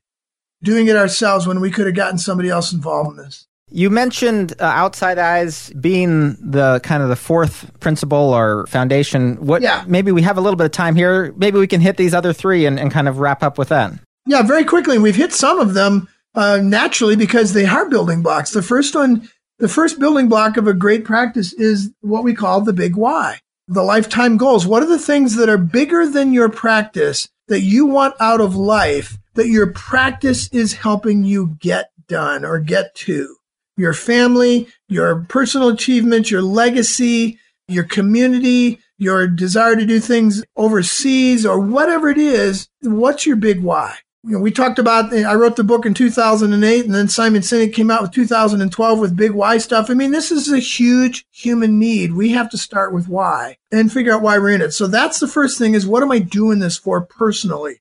doing 0.62 0.86
it 0.88 0.96
ourselves 0.96 1.46
when 1.46 1.60
we 1.60 1.70
could 1.70 1.86
have 1.86 1.94
gotten 1.94 2.18
somebody 2.18 2.48
else 2.48 2.72
involved 2.72 3.10
in 3.10 3.24
this. 3.24 3.46
You 3.72 3.88
mentioned 3.88 4.54
uh, 4.60 4.64
outside 4.64 5.18
eyes 5.18 5.70
being 5.70 6.36
the 6.40 6.80
kind 6.82 7.02
of 7.02 7.08
the 7.08 7.16
fourth 7.16 7.70
principle 7.78 8.34
or 8.34 8.66
foundation. 8.66 9.36
What? 9.46 9.62
Yeah. 9.62 9.84
Maybe 9.86 10.10
we 10.10 10.22
have 10.22 10.38
a 10.38 10.40
little 10.40 10.56
bit 10.56 10.64
of 10.64 10.72
time 10.72 10.96
here. 10.96 11.32
Maybe 11.36 11.58
we 11.58 11.68
can 11.68 11.80
hit 11.80 11.96
these 11.96 12.12
other 12.12 12.32
three 12.32 12.66
and, 12.66 12.80
and 12.80 12.90
kind 12.90 13.08
of 13.08 13.18
wrap 13.18 13.42
up 13.42 13.58
with 13.58 13.68
that. 13.68 13.92
Yeah, 14.26 14.42
very 14.42 14.64
quickly. 14.64 14.98
We've 14.98 15.16
hit 15.16 15.32
some 15.32 15.60
of 15.60 15.74
them 15.74 16.08
uh, 16.34 16.58
naturally 16.62 17.16
because 17.16 17.52
they 17.52 17.64
are 17.64 17.88
building 17.88 18.22
blocks. 18.22 18.50
The 18.50 18.62
first 18.62 18.94
one, 18.94 19.28
the 19.58 19.68
first 19.68 20.00
building 20.00 20.28
block 20.28 20.56
of 20.56 20.66
a 20.66 20.74
great 20.74 21.04
practice 21.04 21.52
is 21.52 21.92
what 22.00 22.24
we 22.24 22.34
call 22.34 22.60
the 22.60 22.72
big 22.72 22.96
why, 22.96 23.38
the 23.70 23.82
lifetime 23.82 24.36
goals. 24.36 24.66
What 24.66 24.82
are 24.82 24.88
the 24.88 24.98
things 24.98 25.36
that 25.36 25.48
are 25.48 25.58
bigger 25.58 26.06
than 26.06 26.32
your 26.32 26.48
practice 26.48 27.28
that 27.48 27.60
you 27.60 27.86
want 27.86 28.14
out 28.20 28.40
of 28.40 28.54
life 28.54 29.16
that 29.34 29.48
your 29.48 29.68
practice 29.68 30.48
is 30.48 30.74
helping 30.74 31.24
you 31.24 31.56
get 31.60 31.90
done 32.08 32.44
or 32.44 32.58
get 32.60 32.94
to? 32.94 33.36
your 33.80 33.94
family, 33.94 34.68
your 34.88 35.24
personal 35.28 35.68
achievements, 35.68 36.30
your 36.30 36.42
legacy, 36.42 37.38
your 37.66 37.84
community, 37.84 38.78
your 38.98 39.26
desire 39.26 39.74
to 39.74 39.86
do 39.86 39.98
things 39.98 40.44
overseas 40.56 41.46
or 41.46 41.58
whatever 41.58 42.10
it 42.10 42.18
is, 42.18 42.68
what's 42.82 43.26
your 43.26 43.36
big 43.36 43.62
why? 43.62 43.96
You 44.22 44.32
know, 44.32 44.38
we 44.40 44.50
talked 44.50 44.78
about, 44.78 45.14
I 45.14 45.34
wrote 45.34 45.56
the 45.56 45.64
book 45.64 45.86
in 45.86 45.94
2008 45.94 46.84
and 46.84 46.94
then 46.94 47.08
Simon 47.08 47.40
Sinek 47.40 47.72
came 47.72 47.90
out 47.90 48.02
with 48.02 48.10
2012 48.10 48.98
with 48.98 49.16
big 49.16 49.30
why 49.30 49.56
stuff. 49.56 49.88
I 49.88 49.94
mean, 49.94 50.10
this 50.10 50.30
is 50.30 50.52
a 50.52 50.58
huge 50.58 51.24
human 51.30 51.78
need. 51.78 52.12
We 52.12 52.30
have 52.32 52.50
to 52.50 52.58
start 52.58 52.92
with 52.92 53.08
why 53.08 53.56
and 53.72 53.90
figure 53.90 54.12
out 54.12 54.20
why 54.20 54.38
we're 54.38 54.50
in 54.50 54.60
it. 54.60 54.72
So 54.72 54.86
that's 54.86 55.20
the 55.20 55.28
first 55.28 55.58
thing 55.58 55.74
is 55.74 55.86
what 55.86 56.02
am 56.02 56.12
I 56.12 56.18
doing 56.18 56.58
this 56.58 56.76
for 56.76 57.00
personally? 57.00 57.80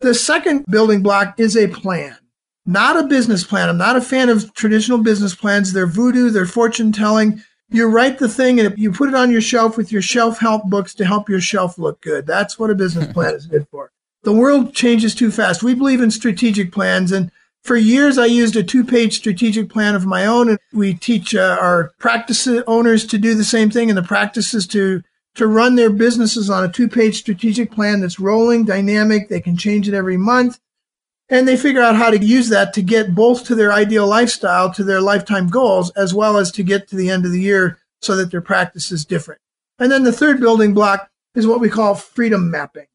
The 0.00 0.14
second 0.14 0.64
building 0.70 1.02
block 1.02 1.38
is 1.38 1.56
a 1.56 1.68
plan 1.68 2.16
not 2.66 2.98
a 2.98 3.06
business 3.06 3.44
plan. 3.44 3.68
I'm 3.68 3.78
not 3.78 3.96
a 3.96 4.00
fan 4.00 4.28
of 4.28 4.52
traditional 4.54 4.98
business 4.98 5.34
plans. 5.34 5.72
They're 5.72 5.86
voodoo, 5.86 6.30
they're 6.30 6.46
fortune 6.46 6.92
telling. 6.92 7.42
You 7.70 7.88
write 7.88 8.18
the 8.18 8.28
thing 8.28 8.60
and 8.60 8.76
you 8.76 8.92
put 8.92 9.08
it 9.08 9.14
on 9.14 9.30
your 9.30 9.40
shelf 9.40 9.76
with 9.76 9.90
your 9.90 10.02
shelf 10.02 10.38
help 10.38 10.64
books 10.64 10.94
to 10.96 11.04
help 11.04 11.28
your 11.28 11.40
shelf 11.40 11.78
look 11.78 12.00
good. 12.00 12.26
That's 12.26 12.58
what 12.58 12.70
a 12.70 12.74
business 12.74 13.12
plan 13.12 13.34
is 13.34 13.46
good 13.46 13.66
for. 13.70 13.92
The 14.26 14.32
world 14.32 14.74
changes 14.74 15.14
too 15.14 15.30
fast. 15.30 15.62
We 15.62 15.72
believe 15.72 16.00
in 16.00 16.10
strategic 16.10 16.72
plans. 16.72 17.12
And 17.12 17.30
for 17.62 17.76
years, 17.76 18.18
I 18.18 18.26
used 18.26 18.56
a 18.56 18.64
two 18.64 18.82
page 18.82 19.14
strategic 19.14 19.70
plan 19.70 19.94
of 19.94 20.04
my 20.04 20.26
own. 20.26 20.48
And 20.48 20.58
we 20.72 20.94
teach 20.94 21.32
uh, 21.32 21.56
our 21.60 21.92
practice 22.00 22.48
owners 22.66 23.06
to 23.06 23.18
do 23.18 23.36
the 23.36 23.44
same 23.44 23.70
thing 23.70 23.88
and 23.88 23.96
the 23.96 24.02
practices 24.02 24.66
to 24.66 25.04
to 25.36 25.46
run 25.46 25.76
their 25.76 25.90
businesses 25.90 26.50
on 26.50 26.64
a 26.64 26.68
two 26.68 26.88
page 26.88 27.18
strategic 27.18 27.70
plan 27.70 28.00
that's 28.00 28.18
rolling, 28.18 28.64
dynamic. 28.64 29.28
They 29.28 29.40
can 29.40 29.56
change 29.56 29.86
it 29.86 29.94
every 29.94 30.16
month 30.16 30.58
and 31.28 31.46
they 31.46 31.56
figure 31.56 31.82
out 31.82 31.94
how 31.94 32.10
to 32.10 32.18
use 32.18 32.48
that 32.48 32.72
to 32.74 32.82
get 32.82 33.14
both 33.14 33.44
to 33.44 33.54
their 33.54 33.72
ideal 33.72 34.08
lifestyle, 34.08 34.74
to 34.74 34.82
their 34.82 35.00
lifetime 35.00 35.46
goals, 35.46 35.90
as 35.90 36.12
well 36.12 36.36
as 36.36 36.50
to 36.50 36.64
get 36.64 36.88
to 36.88 36.96
the 36.96 37.10
end 37.10 37.24
of 37.26 37.30
the 37.30 37.40
year 37.40 37.78
so 38.02 38.16
that 38.16 38.32
their 38.32 38.40
practice 38.40 38.90
is 38.90 39.04
different. 39.04 39.40
And 39.78 39.92
then 39.92 40.02
the 40.02 40.10
third 40.10 40.40
building 40.40 40.74
block 40.74 41.12
is 41.36 41.46
what 41.46 41.60
we 41.60 41.68
call 41.68 41.94
freedom 41.94 42.50
mapping. 42.50 42.86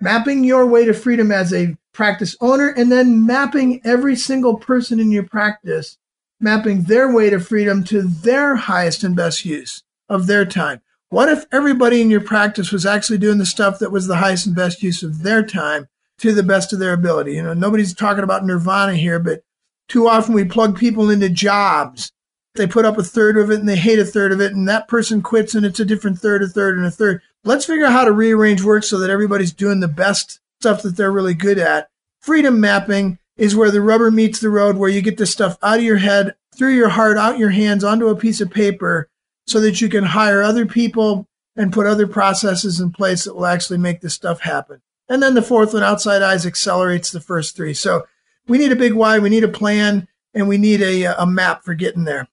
Mapping 0.00 0.44
your 0.44 0.66
way 0.66 0.84
to 0.84 0.92
freedom 0.92 1.32
as 1.32 1.52
a 1.52 1.76
practice 1.92 2.36
owner 2.40 2.68
and 2.68 2.92
then 2.92 3.26
mapping 3.26 3.80
every 3.84 4.14
single 4.14 4.56
person 4.56 5.00
in 5.00 5.10
your 5.10 5.24
practice, 5.24 5.98
mapping 6.40 6.82
their 6.82 7.12
way 7.12 7.30
to 7.30 7.40
freedom 7.40 7.82
to 7.84 8.02
their 8.02 8.56
highest 8.56 9.02
and 9.02 9.16
best 9.16 9.44
use 9.44 9.82
of 10.08 10.26
their 10.26 10.44
time. 10.44 10.80
What 11.10 11.28
if 11.28 11.46
everybody 11.50 12.00
in 12.00 12.10
your 12.10 12.20
practice 12.20 12.70
was 12.70 12.86
actually 12.86 13.18
doing 13.18 13.38
the 13.38 13.46
stuff 13.46 13.78
that 13.78 13.90
was 13.90 14.06
the 14.06 14.16
highest 14.16 14.46
and 14.46 14.54
best 14.54 14.82
use 14.82 15.02
of 15.02 15.22
their 15.22 15.42
time 15.42 15.88
to 16.18 16.34
the 16.34 16.42
best 16.42 16.72
of 16.72 16.78
their 16.78 16.92
ability. 16.92 17.34
You 17.34 17.42
know, 17.42 17.54
nobody's 17.54 17.94
talking 17.94 18.24
about 18.24 18.44
nirvana 18.44 18.94
here, 18.94 19.18
but 19.18 19.42
too 19.88 20.08
often 20.08 20.34
we 20.34 20.44
plug 20.44 20.76
people 20.76 21.10
into 21.10 21.28
jobs. 21.28 22.12
They 22.58 22.66
put 22.66 22.84
up 22.84 22.98
a 22.98 23.02
third 23.02 23.38
of 23.38 23.50
it 23.50 23.60
and 23.60 23.68
they 23.68 23.76
hate 23.76 23.98
a 23.98 24.04
third 24.04 24.32
of 24.32 24.40
it, 24.40 24.52
and 24.52 24.68
that 24.68 24.88
person 24.88 25.22
quits 25.22 25.54
and 25.54 25.64
it's 25.64 25.80
a 25.80 25.84
different 25.84 26.18
third, 26.18 26.42
a 26.42 26.48
third, 26.48 26.76
and 26.76 26.86
a 26.86 26.90
third. 26.90 27.22
Let's 27.44 27.64
figure 27.64 27.86
out 27.86 27.92
how 27.92 28.04
to 28.04 28.12
rearrange 28.12 28.62
work 28.62 28.84
so 28.84 28.98
that 28.98 29.10
everybody's 29.10 29.52
doing 29.52 29.80
the 29.80 29.88
best 29.88 30.40
stuff 30.60 30.82
that 30.82 30.96
they're 30.96 31.12
really 31.12 31.34
good 31.34 31.58
at. 31.58 31.88
Freedom 32.20 32.60
mapping 32.60 33.18
is 33.36 33.56
where 33.56 33.70
the 33.70 33.80
rubber 33.80 34.10
meets 34.10 34.40
the 34.40 34.50
road, 34.50 34.76
where 34.76 34.90
you 34.90 35.00
get 35.00 35.16
this 35.16 35.32
stuff 35.32 35.56
out 35.62 35.78
of 35.78 35.84
your 35.84 35.98
head, 35.98 36.34
through 36.56 36.74
your 36.74 36.88
heart, 36.88 37.16
out 37.16 37.38
your 37.38 37.50
hands, 37.50 37.84
onto 37.84 38.08
a 38.08 38.16
piece 38.16 38.40
of 38.40 38.50
paper 38.50 39.08
so 39.46 39.60
that 39.60 39.80
you 39.80 39.88
can 39.88 40.04
hire 40.04 40.42
other 40.42 40.66
people 40.66 41.26
and 41.56 41.72
put 41.72 41.86
other 41.86 42.06
processes 42.06 42.80
in 42.80 42.90
place 42.90 43.24
that 43.24 43.34
will 43.34 43.46
actually 43.46 43.78
make 43.78 44.00
this 44.00 44.14
stuff 44.14 44.40
happen. 44.40 44.82
And 45.08 45.22
then 45.22 45.34
the 45.34 45.42
fourth 45.42 45.72
one, 45.72 45.82
outside 45.82 46.22
eyes, 46.22 46.44
accelerates 46.44 47.10
the 47.10 47.20
first 47.20 47.56
three. 47.56 47.72
So 47.72 48.06
we 48.46 48.58
need 48.58 48.72
a 48.72 48.76
big 48.76 48.92
why, 48.92 49.18
we 49.18 49.30
need 49.30 49.44
a 49.44 49.48
plan, 49.48 50.08
and 50.34 50.48
we 50.48 50.58
need 50.58 50.82
a, 50.82 51.22
a 51.22 51.26
map 51.26 51.64
for 51.64 51.74
getting 51.74 52.04
there. 52.04 52.28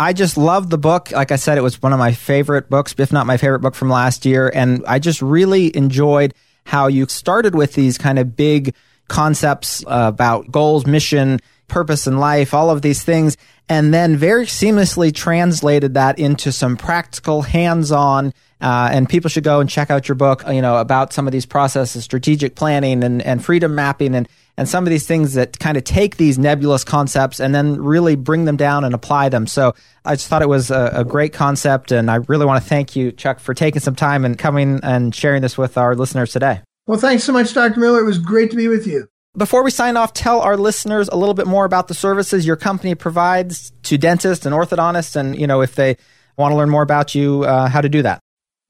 I 0.00 0.14
just 0.14 0.38
love 0.38 0.70
the 0.70 0.78
book. 0.78 1.12
Like 1.12 1.30
I 1.30 1.36
said, 1.36 1.58
it 1.58 1.60
was 1.60 1.82
one 1.82 1.92
of 1.92 1.98
my 1.98 2.12
favorite 2.12 2.70
books, 2.70 2.94
if 2.96 3.12
not 3.12 3.26
my 3.26 3.36
favorite 3.36 3.58
book 3.58 3.74
from 3.74 3.90
last 3.90 4.24
year. 4.24 4.50
And 4.54 4.82
I 4.86 4.98
just 4.98 5.20
really 5.20 5.76
enjoyed 5.76 6.32
how 6.64 6.86
you 6.86 7.06
started 7.06 7.54
with 7.54 7.74
these 7.74 7.98
kind 7.98 8.18
of 8.18 8.34
big 8.34 8.74
concepts 9.08 9.84
uh, 9.84 10.06
about 10.08 10.50
goals, 10.50 10.86
mission, 10.86 11.38
purpose 11.68 12.06
in 12.06 12.16
life, 12.16 12.54
all 12.54 12.70
of 12.70 12.80
these 12.80 13.02
things, 13.02 13.36
and 13.70 13.94
then 13.94 14.16
very 14.16 14.46
seamlessly 14.46 15.14
translated 15.14 15.94
that 15.94 16.18
into 16.18 16.50
some 16.50 16.76
practical, 16.76 17.42
hands 17.42 17.92
on 17.92 18.34
uh, 18.60 18.90
and 18.92 19.08
people 19.08 19.30
should 19.30 19.44
go 19.44 19.60
and 19.60 19.70
check 19.70 19.90
out 19.90 20.08
your 20.08 20.16
book, 20.16 20.42
you 20.48 20.60
know, 20.60 20.76
about 20.76 21.12
some 21.12 21.26
of 21.26 21.32
these 21.32 21.46
processes, 21.46 22.04
strategic 22.04 22.56
planning 22.56 23.02
and, 23.02 23.22
and 23.22 23.42
freedom 23.44 23.74
mapping 23.74 24.14
and, 24.14 24.28
and 24.56 24.68
some 24.68 24.84
of 24.84 24.90
these 24.90 25.06
things 25.06 25.34
that 25.34 25.58
kind 25.58 25.78
of 25.78 25.84
take 25.84 26.16
these 26.16 26.36
nebulous 26.36 26.84
concepts 26.84 27.40
and 27.40 27.54
then 27.54 27.80
really 27.80 28.16
bring 28.16 28.44
them 28.44 28.56
down 28.56 28.84
and 28.84 28.92
apply 28.92 29.28
them. 29.30 29.46
So 29.46 29.74
I 30.04 30.16
just 30.16 30.28
thought 30.28 30.42
it 30.42 30.48
was 30.48 30.70
a, 30.70 30.90
a 30.92 31.04
great 31.04 31.32
concept. 31.32 31.92
And 31.92 32.10
I 32.10 32.16
really 32.16 32.44
want 32.44 32.62
to 32.62 32.68
thank 32.68 32.96
you, 32.96 33.12
Chuck, 33.12 33.38
for 33.38 33.54
taking 33.54 33.80
some 33.80 33.94
time 33.94 34.24
and 34.24 34.36
coming 34.36 34.80
and 34.82 35.14
sharing 35.14 35.40
this 35.42 35.56
with 35.56 35.78
our 35.78 35.94
listeners 35.94 36.32
today. 36.32 36.60
Well, 36.86 36.98
thanks 36.98 37.24
so 37.24 37.32
much, 37.32 37.54
Dr. 37.54 37.78
Miller. 37.78 38.00
It 38.00 38.04
was 38.04 38.18
great 38.18 38.50
to 38.50 38.56
be 38.56 38.68
with 38.68 38.86
you. 38.86 39.08
Before 39.36 39.62
we 39.62 39.70
sign 39.70 39.96
off, 39.96 40.12
tell 40.12 40.40
our 40.40 40.56
listeners 40.56 41.08
a 41.08 41.16
little 41.16 41.34
bit 41.34 41.46
more 41.46 41.64
about 41.64 41.86
the 41.86 41.94
services 41.94 42.44
your 42.44 42.56
company 42.56 42.96
provides 42.96 43.72
to 43.84 43.96
dentists 43.96 44.44
and 44.44 44.54
orthodontists, 44.54 45.14
and 45.14 45.38
you 45.38 45.46
know 45.46 45.60
if 45.60 45.76
they 45.76 45.96
want 46.36 46.52
to 46.52 46.56
learn 46.56 46.70
more 46.70 46.82
about 46.82 47.14
you, 47.14 47.44
uh, 47.44 47.68
how 47.68 47.80
to 47.80 47.88
do 47.88 48.02
that. 48.02 48.20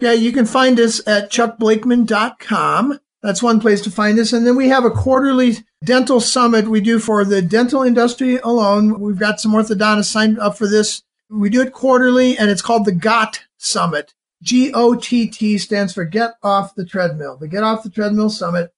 Yeah, 0.00 0.12
you 0.12 0.32
can 0.32 0.46
find 0.46 0.78
us 0.78 1.06
at 1.06 1.30
chuckblakeman.com. 1.30 3.00
That's 3.22 3.42
one 3.42 3.60
place 3.60 3.82
to 3.82 3.90
find 3.90 4.18
us. 4.18 4.32
And 4.32 4.46
then 4.46 4.56
we 4.56 4.70
have 4.70 4.84
a 4.84 4.90
quarterly 4.90 5.58
dental 5.84 6.20
summit 6.20 6.68
we 6.68 6.80
do 6.80 6.98
for 6.98 7.24
the 7.24 7.42
dental 7.42 7.82
industry 7.82 8.38
alone. 8.38 8.98
We've 8.98 9.18
got 9.18 9.40
some 9.40 9.52
orthodontists 9.52 10.06
signed 10.06 10.38
up 10.38 10.56
for 10.56 10.66
this. 10.66 11.02
We 11.28 11.50
do 11.50 11.60
it 11.60 11.74
quarterly 11.74 12.38
and 12.38 12.50
it's 12.50 12.62
called 12.62 12.86
the 12.86 12.92
GOTT 12.92 13.40
Summit. 13.58 14.14
G 14.42 14.72
O 14.72 14.94
T 14.94 15.28
T 15.28 15.58
stands 15.58 15.92
for 15.92 16.06
Get 16.06 16.32
Off 16.42 16.74
the 16.74 16.86
Treadmill, 16.86 17.36
the 17.36 17.46
Get 17.46 17.62
Off 17.62 17.82
the 17.82 17.90
Treadmill 17.90 18.30
Summit. 18.30 18.72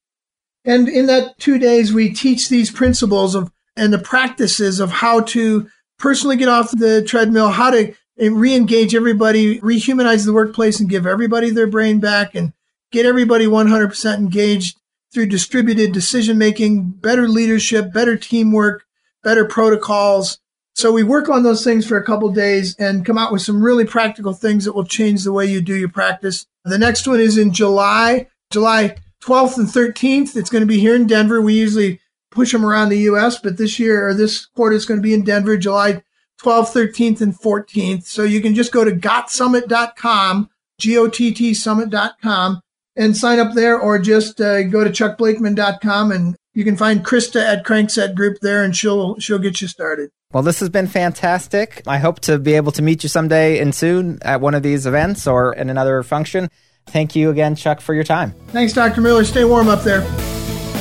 And 0.64 0.88
in 0.88 1.06
that 1.06 1.38
two 1.38 1.58
days, 1.58 1.92
we 1.92 2.12
teach 2.12 2.48
these 2.48 2.70
principles 2.70 3.34
of 3.34 3.50
and 3.76 3.92
the 3.92 3.98
practices 3.98 4.80
of 4.80 4.90
how 4.90 5.20
to 5.20 5.66
personally 5.98 6.36
get 6.36 6.48
off 6.48 6.70
the 6.72 7.02
treadmill, 7.02 7.48
how 7.48 7.70
to 7.70 7.94
re-engage 8.18 8.94
everybody, 8.94 9.58
rehumanize 9.60 10.26
the 10.26 10.32
workplace 10.32 10.78
and 10.78 10.90
give 10.90 11.06
everybody 11.06 11.50
their 11.50 11.66
brain 11.66 11.98
back 11.98 12.34
and 12.34 12.52
get 12.90 13.06
everybody 13.06 13.46
100% 13.46 14.16
engaged 14.18 14.76
through 15.12 15.26
distributed 15.26 15.92
decision 15.92 16.38
making, 16.38 16.90
better 16.90 17.28
leadership, 17.28 17.92
better 17.92 18.16
teamwork, 18.16 18.84
better 19.22 19.44
protocols. 19.44 20.38
So 20.74 20.92
we 20.92 21.02
work 21.02 21.28
on 21.28 21.42
those 21.42 21.64
things 21.64 21.86
for 21.86 21.96
a 21.96 22.04
couple 22.04 22.30
days 22.30 22.74
and 22.76 23.04
come 23.04 23.18
out 23.18 23.32
with 23.32 23.42
some 23.42 23.62
really 23.62 23.84
practical 23.84 24.32
things 24.32 24.64
that 24.64 24.74
will 24.74 24.84
change 24.84 25.24
the 25.24 25.32
way 25.32 25.46
you 25.46 25.60
do 25.60 25.74
your 25.74 25.88
practice. 25.88 26.46
The 26.64 26.78
next 26.78 27.06
one 27.06 27.20
is 27.20 27.36
in 27.36 27.52
July, 27.52 28.28
July 28.50 28.96
12th 29.24 29.58
and 29.58 29.68
13th. 29.68 30.36
It's 30.36 30.50
going 30.50 30.62
to 30.62 30.66
be 30.66 30.78
here 30.78 30.94
in 30.94 31.06
Denver. 31.06 31.40
We 31.40 31.54
usually 31.54 32.00
push 32.30 32.52
them 32.52 32.64
around 32.64 32.88
the 32.88 32.98
US, 32.98 33.38
but 33.38 33.56
this 33.56 33.78
year 33.78 34.08
or 34.08 34.14
this 34.14 34.46
quarter 34.46 34.74
is 34.74 34.86
going 34.86 34.98
to 34.98 35.02
be 35.02 35.14
in 35.14 35.24
Denver, 35.24 35.56
July 35.56 36.02
12th, 36.42 36.72
13th, 36.72 37.20
and 37.20 37.38
14th. 37.38 38.04
So 38.04 38.24
you 38.24 38.40
can 38.40 38.54
just 38.54 38.72
go 38.72 38.84
to 38.84 38.90
gottsummit.com, 38.90 40.50
G-O-T-T 40.78 41.54
summit.com 41.54 42.62
and 42.96 43.16
sign 43.16 43.38
up 43.38 43.54
there 43.54 43.78
or 43.78 43.98
just 43.98 44.40
uh, 44.40 44.62
go 44.64 44.84
to 44.84 44.90
chuckblakeman.com 44.90 46.12
and 46.12 46.36
you 46.54 46.64
can 46.64 46.76
find 46.76 47.04
Krista 47.04 47.40
at 47.40 47.64
Crankset 47.64 48.14
Group 48.14 48.38
there 48.40 48.62
and 48.62 48.76
she'll 48.76 49.18
she'll 49.18 49.38
get 49.38 49.62
you 49.62 49.68
started. 49.68 50.10
Well, 50.32 50.42
this 50.42 50.60
has 50.60 50.68
been 50.68 50.86
fantastic. 50.86 51.82
I 51.86 51.98
hope 51.98 52.20
to 52.20 52.38
be 52.38 52.54
able 52.54 52.72
to 52.72 52.82
meet 52.82 53.02
you 53.02 53.08
someday 53.08 53.58
and 53.58 53.74
soon 53.74 54.18
at 54.22 54.40
one 54.40 54.54
of 54.54 54.62
these 54.62 54.86
events 54.86 55.26
or 55.26 55.52
in 55.54 55.70
another 55.70 56.02
function. 56.02 56.50
Thank 56.86 57.14
you 57.16 57.30
again, 57.30 57.54
Chuck, 57.54 57.80
for 57.80 57.94
your 57.94 58.04
time. 58.04 58.32
Thanks, 58.48 58.72
Dr. 58.72 59.00
Miller. 59.00 59.24
Stay 59.24 59.44
warm 59.44 59.68
up 59.68 59.82
there. 59.82 60.02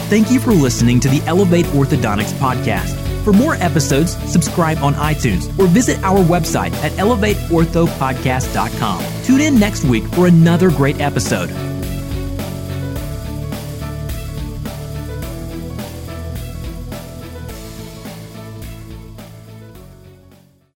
Thank 0.10 0.32
you 0.32 0.40
for 0.42 0.52
listening 0.52 1.00
to 1.02 1.10
the 1.10 1.22
Elevate 1.26 1.66
Orthodontics 1.68 2.34
podcast. 2.34 2.98
For 3.24 3.32
more 3.32 3.54
episodes, 3.56 4.18
subscribe 4.30 4.80
on 4.80 4.94
iTunes 4.96 5.48
or 5.60 5.68
visit 5.68 6.02
our 6.04 6.20
website 6.20 6.74
at 6.84 6.92
elevateorthopodcast.com. 6.94 9.24
Tune 9.24 9.42
in 9.42 9.60
next 9.60 9.84
week 9.86 10.04
for 10.08 10.26
another 10.28 10.72
great 10.72 11.00
episode. 11.00 11.50